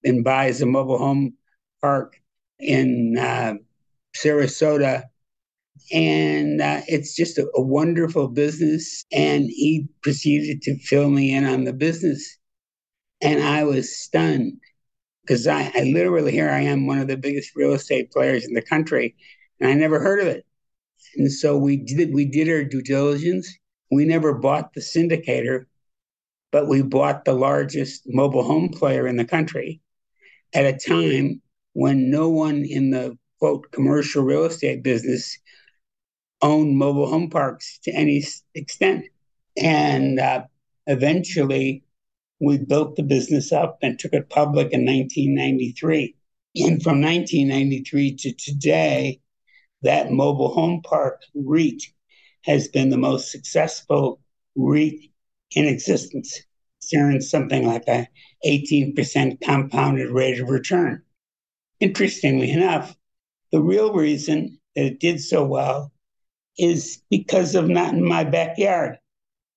and 0.04 0.24
buys 0.24 0.62
a 0.62 0.66
mobile 0.66 0.98
home 0.98 1.34
park 1.82 2.20
in 2.60 3.18
uh, 3.18 3.56
Sarasota 4.16 5.04
and 5.92 6.62
uh, 6.62 6.82
it's 6.88 7.16
just 7.16 7.38
a, 7.38 7.50
a, 7.56 7.62
wonderful 7.62 8.28
business. 8.28 9.06
And 9.12 9.46
he 9.46 9.88
proceeded 10.02 10.62
to 10.64 10.78
fill 10.80 11.10
me 11.10 11.34
in 11.34 11.46
on 11.46 11.64
the 11.64 11.74
business, 11.74 12.38
and 13.22 13.44
I 13.44 13.64
was 13.64 13.96
stunned 13.96 14.54
because 15.22 15.48
I, 15.48 15.72
I 15.76 15.84
literally 15.84 16.32
here 16.32 16.50
I 16.50 16.62
am, 16.62 16.88
one 16.88 17.00
of 17.00 17.08
the 17.08 17.18
biggest 17.18 17.56
real 17.56 17.74
estate 17.74 18.12
players 18.12 18.46
in 18.46 18.54
the 18.54 18.62
country, 18.62 19.16
and 19.60 19.70
I 19.70 19.74
never 19.74 20.00
heard 20.00 20.20
of 20.20 20.28
it. 20.28 20.46
And 21.16 21.32
so 21.32 21.58
we 21.58 21.78
did 21.78 22.14
we 22.14 22.26
did 22.26 22.50
our 22.50 22.64
due 22.64 22.82
diligence. 22.82 23.54
We 23.92 24.06
never 24.06 24.34
bought 24.34 24.74
the 24.74 24.82
syndicator, 24.82 25.66
but 26.52 26.68
we 26.68 26.82
bought 26.82 27.26
the 27.26 27.34
largest 27.34 28.04
mobile 28.06 28.44
home 28.44 28.70
player 28.70 29.08
in 29.08 29.18
the 29.18 29.26
country 29.26 29.82
at 30.54 30.66
a 30.66 30.78
time 30.78 31.42
when 31.74 32.10
no 32.10 32.30
one 32.30 32.66
in 32.66 32.92
the 32.92 33.18
quote 33.40 33.72
commercial 33.72 34.24
real 34.24 34.46
estate 34.46 34.84
business 34.84 35.38
owned 36.42 36.78
mobile 36.78 37.10
home 37.10 37.30
parks 37.30 37.80
to 37.84 37.92
any 37.92 38.24
extent. 38.56 39.06
And 39.56 40.20
uh, 40.20 40.44
eventually, 40.86 41.84
we 42.40 42.58
built 42.58 42.96
the 42.96 43.04
business 43.04 43.52
up 43.52 43.80
and 43.82 43.98
took 43.98 44.14
it 44.14 44.30
public 44.30 44.72
in 44.72 44.86
1993. 44.86 46.16
And 46.58 46.82
from 46.82 47.02
1993 47.02 48.16
to 48.16 48.34
today, 48.34 49.20
that 49.82 50.12
mobile 50.12 50.54
home 50.54 50.82
park 50.82 51.22
REIT 51.36 51.84
has 52.44 52.68
been 52.68 52.90
the 52.90 52.98
most 52.98 53.32
successful 53.32 54.20
REIT 54.56 55.12
in 55.52 55.66
existence. 55.66 56.42
Earned 56.96 57.22
something 57.22 57.68
like 57.68 57.86
a 57.90 58.08
18% 58.46 59.42
compounded 59.42 60.10
rate 60.10 60.40
of 60.40 60.48
return. 60.48 61.04
Interestingly 61.82 62.50
enough, 62.50 62.96
the 63.52 63.62
real 63.62 63.94
reason 63.94 64.58
that 64.74 64.86
it 64.86 65.00
did 65.02 65.20
so 65.20 65.44
well 65.44 65.92
is 66.58 67.02
because 67.10 67.56
of 67.56 67.68
not 67.68 67.94
in 67.94 68.08
my 68.08 68.24
backyard. 68.24 69.00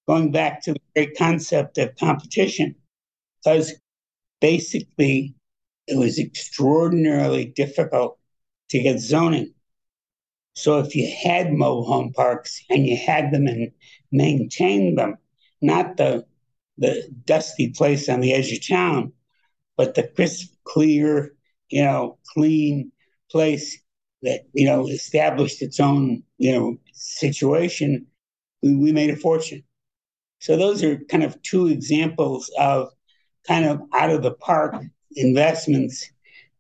Going 0.09 0.33
back 0.33 0.61
to 0.64 0.73
the 0.73 0.81
great 0.97 1.16
concept 1.16 1.79
of 1.79 1.95
competition, 1.95 2.75
because 3.45 3.75
basically 4.41 5.37
it 5.87 5.97
was 5.97 6.18
extraordinarily 6.18 7.45
difficult 7.45 8.18
to 8.71 8.83
get 8.83 8.99
zoning. 8.99 9.55
So 10.55 10.78
if 10.78 10.94
you 10.94 11.11
had 11.22 11.53
mobile 11.53 11.84
home 11.84 12.12
parks 12.12 12.62
and 12.68 12.86
you 12.86 12.96
had 12.96 13.32
them 13.32 13.46
and 13.46 13.72
maintained 14.12 14.98
them, 14.98 15.16
not 15.62 15.96
the 15.96 16.24
the 16.78 17.09
dusty 17.26 17.70
place 17.70 18.09
on 18.09 18.20
the 18.20 18.32
edge 18.32 18.51
of 18.53 18.66
town, 18.66 19.12
but 19.76 19.94
the 19.94 20.05
crisp, 20.05 20.55
clear, 20.64 21.34
you 21.68 21.82
know, 21.82 22.18
clean 22.32 22.90
place 23.30 23.78
that 24.22 24.42
you 24.53 24.66
know 24.66 24.88
established 24.88 25.62
its 25.62 25.80
own 25.80 26.22
you 26.38 26.53
know 26.53 26.76
situation, 26.92 28.07
we, 28.62 28.74
we 28.74 28.92
made 28.92 29.11
a 29.11 29.16
fortune. 29.16 29.62
So 30.40 30.57
those 30.57 30.82
are 30.82 30.96
kind 31.11 31.22
of 31.22 31.40
two 31.42 31.68
examples 31.68 32.51
of 32.59 32.90
kind 33.46 33.64
of 33.64 33.80
out 33.94 34.11
of 34.11 34.22
the 34.22 34.32
park 34.32 34.74
investments 35.12 36.11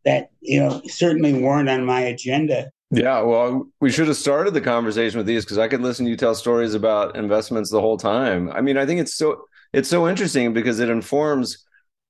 that 0.04 0.30
you 0.40 0.60
know 0.60 0.80
certainly 0.86 1.32
weren't 1.34 1.68
on 1.68 1.84
my 1.84 2.00
agenda. 2.00 2.70
Yeah, 2.92 3.20
well, 3.22 3.68
we 3.80 3.90
should 3.90 4.08
have 4.08 4.16
started 4.16 4.52
the 4.52 4.60
conversation 4.60 5.18
with 5.18 5.26
these 5.26 5.44
because 5.44 5.58
I 5.58 5.68
could 5.68 5.80
listen 5.80 6.04
to 6.06 6.10
you 6.10 6.16
tell 6.16 6.34
stories 6.34 6.74
about 6.74 7.16
investments 7.16 7.70
the 7.70 7.80
whole 7.80 7.96
time. 7.96 8.50
I 8.50 8.60
mean, 8.62 8.76
I 8.76 8.84
think 8.84 9.00
it's 9.00 9.14
so 9.14 9.44
it's 9.72 9.88
so 9.88 10.08
interesting 10.08 10.52
because 10.52 10.80
it 10.80 10.88
informs 10.90 11.64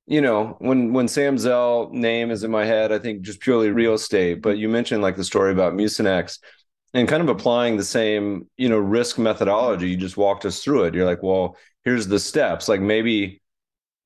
you 0.07 0.21
know, 0.21 0.57
when 0.61 0.93
when 0.93 1.09
Sam 1.09 1.39
Zell 1.39 1.91
name 1.93 2.31
is 2.33 2.45
in 2.45 2.51
my 2.53 2.67
head, 2.67 2.93
I 2.93 2.99
think 3.01 3.23
just 3.23 3.41
purely 3.41 3.71
real 3.71 3.95
estate. 3.95 4.43
But 4.43 4.59
you 4.59 4.69
mentioned 4.69 5.03
like 5.03 5.17
the 5.17 5.25
story 5.25 5.53
about 5.53 5.75
Mucinex 5.75 6.39
and 6.95 7.09
kind 7.09 7.23
of 7.23 7.29
applying 7.29 7.77
the 7.77 7.85
same, 7.85 8.49
you 8.57 8.69
know, 8.69 8.79
risk 8.79 9.19
methodology. 9.19 9.91
You 9.91 9.97
just 9.97 10.17
walked 10.17 10.45
us 10.45 10.63
through 10.65 10.85
it. 10.85 10.95
You're 10.95 11.07
like, 11.07 11.23
well, 11.23 11.57
here's 11.85 12.09
the 12.09 12.19
steps. 12.19 12.69
Like 12.69 12.81
maybe, 12.81 13.41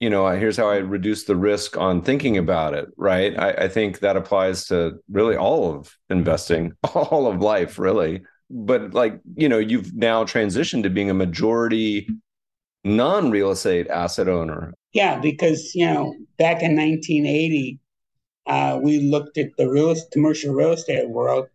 you 0.01 0.11
know, 0.11 0.29
here's 0.29 0.57
how 0.57 0.69
I 0.69 0.77
reduce 0.77 1.25
the 1.25 1.37
risk 1.37 1.77
on 1.77 2.03
thinking 2.03 2.37
about 2.37 2.75
it. 2.75 2.89
Right. 2.97 3.39
I, 3.39 3.51
I 3.53 3.69
think 3.69 4.01
that 4.01 4.17
applies 4.17 4.67
to 4.67 4.99
really 5.11 5.37
all 5.37 5.75
of 5.75 5.97
investing, 6.11 6.73
all 6.95 7.27
of 7.27 7.41
life, 7.41 7.79
really. 7.79 8.23
But 8.51 8.93
like, 8.95 9.21
you 9.37 9.49
know, 9.49 9.59
you've 9.59 9.95
now 9.95 10.25
transitioned 10.25 10.83
to 10.83 10.91
being 10.91 11.11
a 11.11 11.15
majority 11.15 12.09
non 12.85 13.31
real 13.31 13.51
estate 13.51 13.89
asset 13.89 14.29
owner. 14.29 14.75
Yeah, 14.93 15.19
because 15.19 15.75
you 15.75 15.87
know, 15.87 16.15
back 16.39 16.63
in 16.63 16.77
1980, 16.77 17.81
uh, 18.47 18.79
we 18.83 19.01
looked 19.01 19.39
at 19.39 19.57
the 19.57 19.69
real 19.69 19.95
commercial 20.13 20.55
real 20.55 20.73
estate 20.73 21.09
world, 21.09 21.49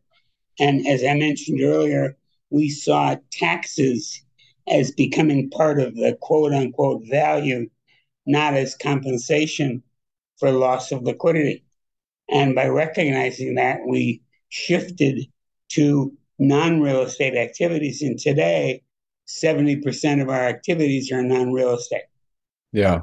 and 0.59 0.85
as 0.87 1.03
I 1.03 1.13
mentioned 1.13 1.61
earlier, 1.61 2.17
we 2.49 2.69
saw 2.69 3.15
taxes 3.31 4.23
as 4.67 4.91
becoming 4.91 5.49
part 5.51 5.79
of 5.79 5.95
the 5.95 6.17
quote 6.21 6.51
unquote 6.53 7.03
value, 7.07 7.69
not 8.29 8.53
as 8.53 8.75
compensation 8.75 9.81
for 10.37 10.51
loss 10.51 10.91
of 10.91 11.01
liquidity. 11.01 11.65
And 12.29 12.53
by 12.53 12.67
recognizing 12.67 13.55
that, 13.55 13.79
we 13.87 14.21
shifted 14.49 15.25
to 15.69 16.13
non 16.37 16.79
real 16.79 17.01
estate 17.01 17.35
activities. 17.35 18.03
And 18.03 18.19
today, 18.19 18.83
70% 19.27 20.21
of 20.21 20.29
our 20.29 20.47
activities 20.47 21.11
are 21.11 21.23
non 21.23 21.51
real 21.51 21.73
estate. 21.73 22.03
Yeah. 22.71 23.01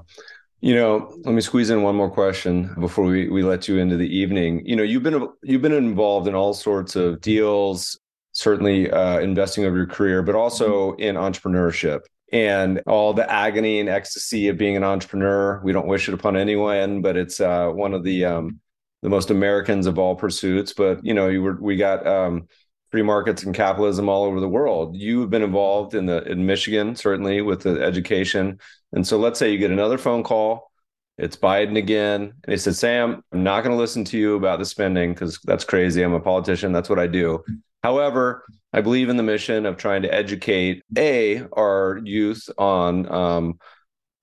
You 0.60 0.76
know, 0.76 1.12
let 1.24 1.34
me 1.34 1.40
squeeze 1.40 1.70
in 1.70 1.82
one 1.82 1.96
more 1.96 2.10
question 2.10 2.72
before 2.78 3.04
we, 3.04 3.28
we 3.28 3.42
let 3.42 3.68
you 3.68 3.78
into 3.78 3.96
the 3.96 4.08
evening. 4.08 4.64
You 4.64 4.76
know, 4.76 4.82
you've 4.84 5.02
been 5.02 5.28
you've 5.42 5.62
been 5.62 5.72
involved 5.72 6.28
in 6.28 6.34
all 6.34 6.54
sorts 6.54 6.94
of 6.94 7.20
deals, 7.20 7.98
certainly 8.32 8.90
uh, 8.90 9.18
investing 9.18 9.64
of 9.64 9.74
your 9.74 9.86
career, 9.86 10.22
but 10.22 10.36
also 10.36 10.94
in 10.94 11.16
entrepreneurship 11.16 12.02
and 12.32 12.82
all 12.86 13.12
the 13.12 13.30
agony 13.30 13.80
and 13.80 13.88
ecstasy 13.88 14.48
of 14.48 14.58
being 14.58 14.76
an 14.76 14.84
entrepreneur. 14.84 15.60
We 15.62 15.72
don't 15.72 15.86
wish 15.86 16.08
it 16.08 16.14
upon 16.14 16.36
anyone, 16.36 17.02
but 17.02 17.16
it's 17.16 17.40
uh, 17.40 17.68
one 17.70 17.94
of 17.94 18.02
the 18.02 18.24
um, 18.24 18.60
the 19.02 19.08
most 19.08 19.30
Americans 19.30 19.86
of 19.86 19.98
all 19.98 20.16
pursuits. 20.16 20.72
But 20.72 21.04
you 21.04 21.14
know, 21.14 21.28
you 21.28 21.42
were 21.42 21.58
we 21.60 21.76
got 21.76 22.06
um, 22.06 22.48
free 22.90 23.02
markets 23.02 23.42
and 23.44 23.54
capitalism 23.54 24.08
all 24.08 24.24
over 24.24 24.40
the 24.40 24.48
world. 24.48 24.96
You've 24.96 25.30
been 25.30 25.42
involved 25.42 25.94
in 25.94 26.06
the 26.06 26.22
in 26.24 26.46
Michigan, 26.46 26.96
certainly 26.96 27.42
with 27.42 27.62
the 27.62 27.82
education. 27.82 28.58
And 28.92 29.06
so 29.06 29.18
let's 29.18 29.38
say 29.38 29.50
you 29.50 29.58
get 29.58 29.70
another 29.70 29.98
phone 29.98 30.22
call, 30.22 30.70
it's 31.18 31.36
Biden 31.36 31.78
again, 31.78 32.34
and 32.44 32.52
he 32.52 32.56
said, 32.56 32.76
Sam, 32.76 33.22
I'm 33.32 33.42
not 33.42 33.62
going 33.62 33.74
to 33.74 33.80
listen 33.80 34.04
to 34.06 34.18
you 34.18 34.36
about 34.36 34.58
the 34.58 34.64
spending 34.64 35.12
because 35.12 35.38
that's 35.44 35.64
crazy. 35.64 36.02
I'm 36.02 36.12
a 36.12 36.20
politician. 36.20 36.72
That's 36.72 36.88
what 36.88 36.98
I 36.98 37.06
do. 37.06 37.42
However, 37.86 38.44
I 38.72 38.80
believe 38.80 39.08
in 39.10 39.16
the 39.16 39.22
mission 39.22 39.64
of 39.64 39.76
trying 39.76 40.02
to 40.02 40.12
educate 40.12 40.82
a 40.98 41.44
our 41.56 42.00
youth 42.02 42.50
on 42.58 43.08
um, 43.12 43.60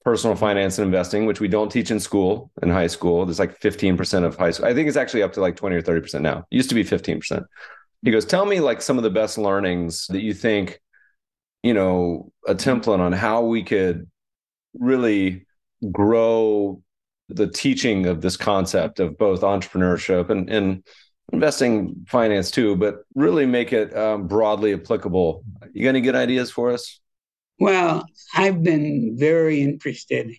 personal 0.04 0.36
finance 0.36 0.78
and 0.78 0.86
investing, 0.86 1.26
which 1.26 1.40
we 1.40 1.48
don't 1.48 1.72
teach 1.72 1.90
in 1.90 2.02
school 2.02 2.52
in 2.62 2.70
high 2.70 2.88
school. 2.88 3.26
There's 3.26 3.40
like 3.40 3.58
15% 3.62 4.26
of 4.26 4.36
high 4.36 4.52
school. 4.52 4.68
I 4.68 4.74
think 4.74 4.90
it's 4.90 4.98
actually 4.98 5.24
up 5.24 5.32
to 5.34 5.40
like 5.40 5.56
20 5.56 5.78
or 5.78 5.82
30% 5.82 6.20
now. 6.20 6.40
It 6.52 6.58
used 6.58 6.68
to 6.72 6.76
be 6.76 6.84
15%. 6.84 7.46
He 8.02 8.12
goes, 8.12 8.26
Tell 8.26 8.46
me 8.46 8.60
like 8.60 8.82
some 8.82 8.98
of 8.98 9.04
the 9.06 9.10
best 9.10 9.38
learnings 9.38 10.08
that 10.08 10.22
you 10.22 10.34
think, 10.34 10.82
you 11.62 11.74
know, 11.74 12.34
a 12.46 12.54
template 12.54 13.00
on 13.00 13.14
how 13.14 13.44
we 13.44 13.64
could 13.64 14.10
really 14.78 15.46
grow 15.90 16.82
the 17.30 17.48
teaching 17.48 18.08
of 18.08 18.20
this 18.20 18.36
concept 18.36 19.00
of 19.00 19.18
both 19.18 19.40
entrepreneurship 19.40 20.30
and 20.30 20.50
and 20.50 20.84
investing 21.34 22.06
finance 22.08 22.52
too, 22.52 22.76
but 22.76 23.04
really 23.16 23.46
make 23.46 23.74
it 23.74 23.96
um, 23.98 24.28
broadly 24.28 24.74
applicable. 24.74 25.44
You 25.74 25.84
got 25.84 25.90
any 25.90 26.02
good 26.02 26.16
ideas 26.16 26.52
for 26.52 26.72
us? 26.72 27.00
Well, 27.60 28.06
I've 28.36 28.64
been 28.64 29.16
very 29.18 29.62
interested 29.62 30.32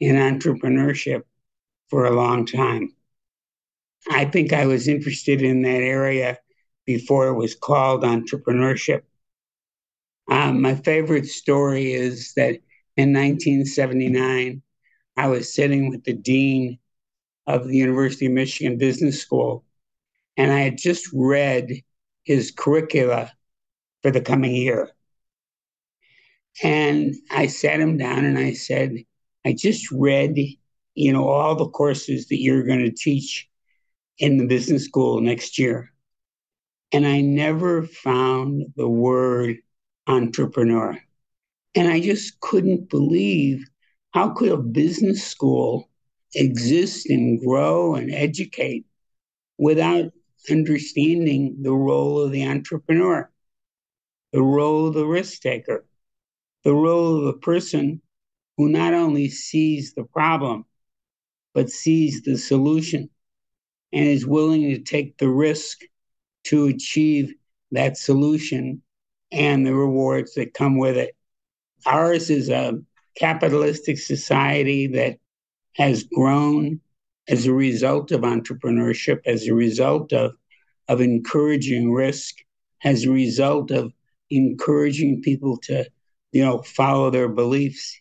in 0.00 0.16
entrepreneurship 0.16 1.22
for 1.88 2.06
a 2.06 2.10
long 2.10 2.46
time. 2.46 2.94
I 4.10 4.24
think 4.24 4.52
I 4.52 4.66
was 4.66 4.88
interested 4.88 5.42
in 5.42 5.62
that 5.62 5.82
area 5.82 6.38
before 6.86 7.28
it 7.28 7.34
was 7.34 7.54
called 7.54 8.02
entrepreneurship. 8.02 9.02
Um, 10.30 10.62
my 10.62 10.74
favorite 10.74 11.26
story 11.26 11.92
is 11.92 12.32
that 12.36 12.60
in 12.96 13.12
1979, 13.12 14.62
I 15.16 15.26
was 15.26 15.52
sitting 15.52 15.90
with 15.90 16.04
the 16.04 16.14
dean 16.14 16.78
of 17.46 17.68
the 17.68 17.76
University 17.76 18.26
of 18.26 18.32
Michigan 18.32 18.78
Business 18.78 19.20
School, 19.20 19.64
and 20.36 20.52
I 20.52 20.60
had 20.60 20.78
just 20.78 21.08
read 21.12 21.70
his 22.24 22.50
curricula 22.50 23.32
for 24.02 24.10
the 24.10 24.20
coming 24.20 24.54
year. 24.54 24.90
And 26.62 27.14
I 27.30 27.46
sat 27.46 27.80
him 27.80 27.96
down 27.96 28.24
and 28.24 28.38
I 28.38 28.52
said, 28.52 28.96
I 29.46 29.54
just 29.54 29.90
read, 29.90 30.36
you 30.94 31.12
know, 31.12 31.28
all 31.28 31.54
the 31.54 31.68
courses 31.68 32.28
that 32.28 32.40
you're 32.40 32.64
going 32.64 32.84
to 32.84 32.90
teach 32.90 33.48
in 34.18 34.36
the 34.36 34.46
business 34.46 34.84
school 34.84 35.20
next 35.20 35.58
year. 35.58 35.92
And 36.92 37.06
I 37.06 37.20
never 37.20 37.82
found 37.82 38.64
the 38.76 38.88
word 38.88 39.56
entrepreneur. 40.06 40.98
And 41.74 41.88
I 41.88 42.00
just 42.00 42.40
couldn't 42.40 42.90
believe 42.90 43.64
how 44.12 44.30
could 44.30 44.50
a 44.50 44.56
business 44.56 45.24
school 45.24 45.88
exist 46.34 47.08
and 47.08 47.40
grow 47.40 47.94
and 47.94 48.12
educate 48.12 48.86
without 49.56 50.12
understanding 50.48 51.56
the 51.62 51.72
role 51.72 52.20
of 52.20 52.30
the 52.32 52.46
entrepreneur, 52.46 53.30
the 54.32 54.42
role 54.42 54.86
of 54.86 54.94
the 54.94 55.06
risk 55.06 55.42
taker, 55.42 55.84
the 56.64 56.74
role 56.74 57.18
of 57.18 57.24
the 57.24 57.40
person 57.40 58.00
who 58.56 58.68
not 58.68 58.94
only 58.94 59.28
sees 59.28 59.94
the 59.94 60.04
problem, 60.04 60.64
but 61.54 61.70
sees 61.70 62.22
the 62.22 62.36
solution 62.36 63.10
and 63.92 64.06
is 64.06 64.26
willing 64.26 64.62
to 64.62 64.78
take 64.78 65.18
the 65.18 65.28
risk 65.28 65.80
to 66.44 66.66
achieve 66.66 67.34
that 67.72 67.96
solution 67.96 68.82
and 69.32 69.66
the 69.66 69.74
rewards 69.74 70.34
that 70.34 70.54
come 70.54 70.78
with 70.78 70.96
it. 70.96 71.16
Ours 71.86 72.30
is 72.30 72.48
a 72.48 72.78
capitalistic 73.16 73.98
society 73.98 74.86
that 74.88 75.18
has 75.74 76.04
grown 76.04 76.80
as 77.30 77.46
a 77.46 77.52
result 77.52 78.10
of 78.10 78.22
entrepreneurship, 78.22 79.20
as 79.24 79.46
a 79.46 79.54
result 79.54 80.12
of, 80.12 80.32
of 80.88 81.00
encouraging 81.00 81.92
risk, 81.92 82.34
as 82.84 83.04
a 83.04 83.10
result 83.10 83.70
of 83.70 83.92
encouraging 84.30 85.22
people 85.22 85.56
to, 85.56 85.86
you 86.32 86.44
know, 86.44 86.60
follow 86.62 87.10
their 87.10 87.28
beliefs. 87.28 88.00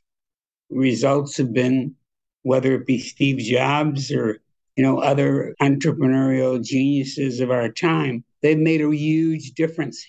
Results 0.70 1.38
have 1.38 1.54
been, 1.54 1.96
whether 2.42 2.74
it 2.74 2.86
be 2.86 3.00
Steve 3.00 3.38
Jobs 3.38 4.12
or, 4.12 4.42
you 4.76 4.84
know, 4.84 5.00
other 5.00 5.56
entrepreneurial 5.62 6.64
geniuses 6.64 7.40
of 7.40 7.52
our 7.52 7.70
time, 7.70 8.24
they've 8.42 8.58
made 8.58 8.82
a 8.82 8.90
huge 8.96 9.52
difference. 9.52 10.06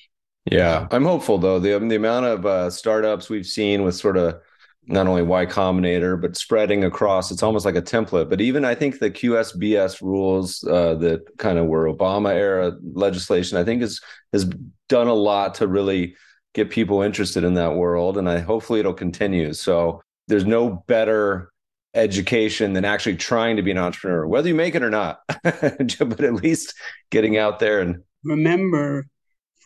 Yeah, 0.50 0.88
I'm 0.90 1.04
hopeful 1.04 1.38
though. 1.38 1.58
The 1.58 1.78
the 1.78 1.96
amount 1.96 2.26
of 2.26 2.46
uh, 2.46 2.70
startups 2.70 3.28
we've 3.28 3.46
seen 3.46 3.82
with 3.82 3.94
sort 3.94 4.16
of 4.16 4.40
not 4.86 5.06
only 5.06 5.22
Y 5.22 5.46
Combinator, 5.46 6.20
but 6.20 6.36
spreading 6.36 6.84
across. 6.84 7.30
It's 7.30 7.42
almost 7.42 7.64
like 7.64 7.76
a 7.76 7.82
template. 7.82 8.28
But 8.28 8.40
even 8.40 8.64
I 8.64 8.74
think 8.74 8.98
the 8.98 9.10
QSBS 9.10 10.00
rules 10.00 10.64
uh, 10.64 10.94
that 10.96 11.20
kind 11.38 11.58
of 11.58 11.66
were 11.66 11.92
Obama 11.92 12.34
era 12.34 12.76
legislation, 12.94 13.58
I 13.58 13.64
think 13.64 13.82
is 13.82 14.00
has 14.32 14.50
done 14.88 15.08
a 15.08 15.14
lot 15.14 15.54
to 15.56 15.66
really 15.66 16.16
get 16.54 16.70
people 16.70 17.02
interested 17.02 17.44
in 17.44 17.54
that 17.54 17.74
world, 17.74 18.18
and 18.18 18.28
I 18.28 18.40
hopefully 18.40 18.80
it'll 18.80 18.92
continue. 18.92 19.52
So 19.52 20.02
there's 20.28 20.44
no 20.44 20.84
better 20.86 21.52
education 21.94 22.72
than 22.72 22.84
actually 22.84 23.16
trying 23.16 23.56
to 23.56 23.62
be 23.62 23.70
an 23.70 23.78
entrepreneur, 23.78 24.26
whether 24.26 24.48
you 24.48 24.54
make 24.54 24.74
it 24.74 24.82
or 24.82 24.90
not, 24.90 25.20
but 25.42 26.20
at 26.20 26.34
least 26.34 26.74
getting 27.10 27.36
out 27.36 27.58
there 27.58 27.80
and 27.80 28.02
remember 28.24 29.06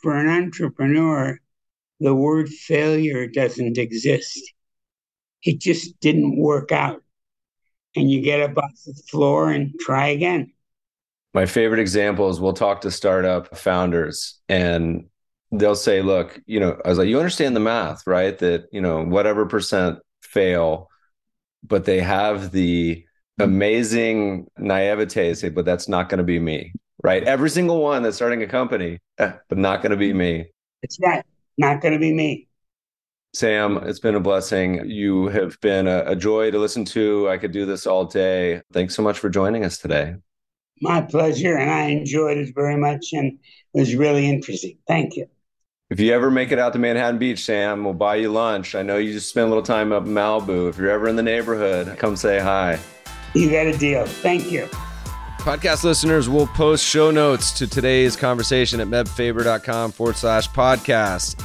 for 0.02 0.16
an 0.16 0.28
entrepreneur, 0.28 1.38
the 2.00 2.14
word 2.14 2.48
failure 2.48 3.26
doesn't 3.26 3.78
exist 3.78 4.53
it 5.45 5.61
just 5.61 5.99
didn't 6.01 6.36
work 6.36 6.72
out. 6.72 7.03
And 7.97 8.11
you 8.11 8.22
get 8.22 8.40
up 8.40 8.59
off 8.59 8.72
the 8.84 8.95
floor 9.09 9.51
and 9.51 9.72
try 9.78 10.09
again. 10.09 10.53
My 11.32 11.47
favorite 11.47 11.80
example 11.80 12.28
is 12.30 12.40
we'll 12.40 12.53
talk 12.53 12.80
to 12.82 12.90
startup 12.90 13.57
founders 13.57 14.40
and 14.49 15.07
they'll 15.53 15.76
say, 15.76 16.03
look, 16.03 16.40
you 16.47 16.59
know, 16.59 16.80
I 16.84 16.88
was 16.88 16.99
like, 16.99 17.09
you 17.09 17.18
understand 17.18 17.55
the 17.55 17.61
math, 17.61 18.07
right? 18.07 18.36
That, 18.38 18.66
you 18.72 18.80
know, 18.80 19.05
whatever 19.05 19.47
percent 19.47 19.99
fail, 20.22 20.88
but 21.62 21.84
they 21.84 22.01
have 22.01 22.51
the 22.51 23.05
amazing 23.38 24.47
naivete 24.59 25.34
say, 25.34 25.49
but 25.49 25.64
that's 25.64 25.88
not 25.88 26.09
going 26.09 26.18
to 26.18 26.24
be 26.24 26.38
me, 26.38 26.72
right? 27.03 27.22
Every 27.24 27.51
single 27.51 27.80
one 27.80 28.03
that's 28.03 28.16
starting 28.16 28.42
a 28.42 28.47
company, 28.47 28.99
eh, 29.18 29.32
but 29.49 29.59
not 29.59 29.82
going 29.82 29.90
to 29.90 29.97
be 29.97 30.12
me. 30.12 30.47
It's 30.82 30.99
right. 31.01 31.24
Not 31.59 31.80
going 31.80 31.95
to 31.95 32.01
be 32.01 32.12
me. 32.12 32.49
Sam, 33.35 33.78
it's 33.78 33.99
been 33.99 34.14
a 34.14 34.20
blessing. 34.20 34.89
You 34.89 35.26
have 35.26 35.61
been 35.61 35.89
a, 35.89 36.05
a, 36.07 36.16
joy 36.16 36.53
to 36.53 36.59
listen 36.59 36.85
to. 36.87 37.28
I 37.28 37.37
could 37.37 37.51
do 37.51 37.66
this 37.66 37.85
all 37.85 38.05
day. 38.05 38.62
Thanks 38.72 38.95
so 38.95 39.03
much 39.03 39.18
for 39.18 39.28
joining 39.28 39.64
us 39.64 39.76
today. 39.76 40.14
My 40.80 41.01
pleasure. 41.01 41.57
And 41.57 41.68
I 41.68 41.87
enjoyed 41.87 42.39
it 42.39 42.55
very 42.55 42.76
much 42.76 43.12
and 43.12 43.39
it 43.74 43.80
was 43.80 43.95
really 43.97 44.28
interesting. 44.28 44.78
Thank 44.87 45.16
you. 45.16 45.26
If 45.91 46.01
you 46.01 46.12
ever 46.12 46.30
make 46.30 46.53
it 46.53 46.59
out 46.59 46.72
to 46.74 46.78
Manhattan 46.78 47.18
Beach, 47.18 47.45
Sam, 47.45 47.85
we'll 47.85 47.93
buy 47.93 48.16
you 48.16 48.30
lunch. 48.30 48.74
I 48.74 48.82
know 48.82 48.99
you 48.99 49.12
just 49.12 49.28
spent 49.28 49.47
a 49.47 49.49
little 49.49 49.62
time 49.62 49.93
up 49.93 50.07
in 50.07 50.12
Malibu. 50.12 50.68
If 50.68 50.78
you're 50.78 50.91
ever 50.91 51.09
in 51.09 51.16
the 51.16 51.22
neighborhood, 51.22 51.99
come 51.99 52.16
say 52.16 52.39
hi. 52.39 52.78
You 53.35 53.51
got 53.51 53.66
a 53.66 53.76
deal. 53.76 54.07
Thank 54.07 54.51
you. 54.51 54.66
Podcast 55.39 55.85
listeners 55.85 56.28
will 56.28 56.47
post 56.47 56.85
show 56.85 57.11
notes 57.11 57.53
to 57.59 57.66
today's 57.66 58.16
conversation 58.16 58.80
at 58.80 58.87
mebfaber.com 58.87 59.93
forward 59.93 60.16
slash 60.16 60.49
podcast. 60.51 61.45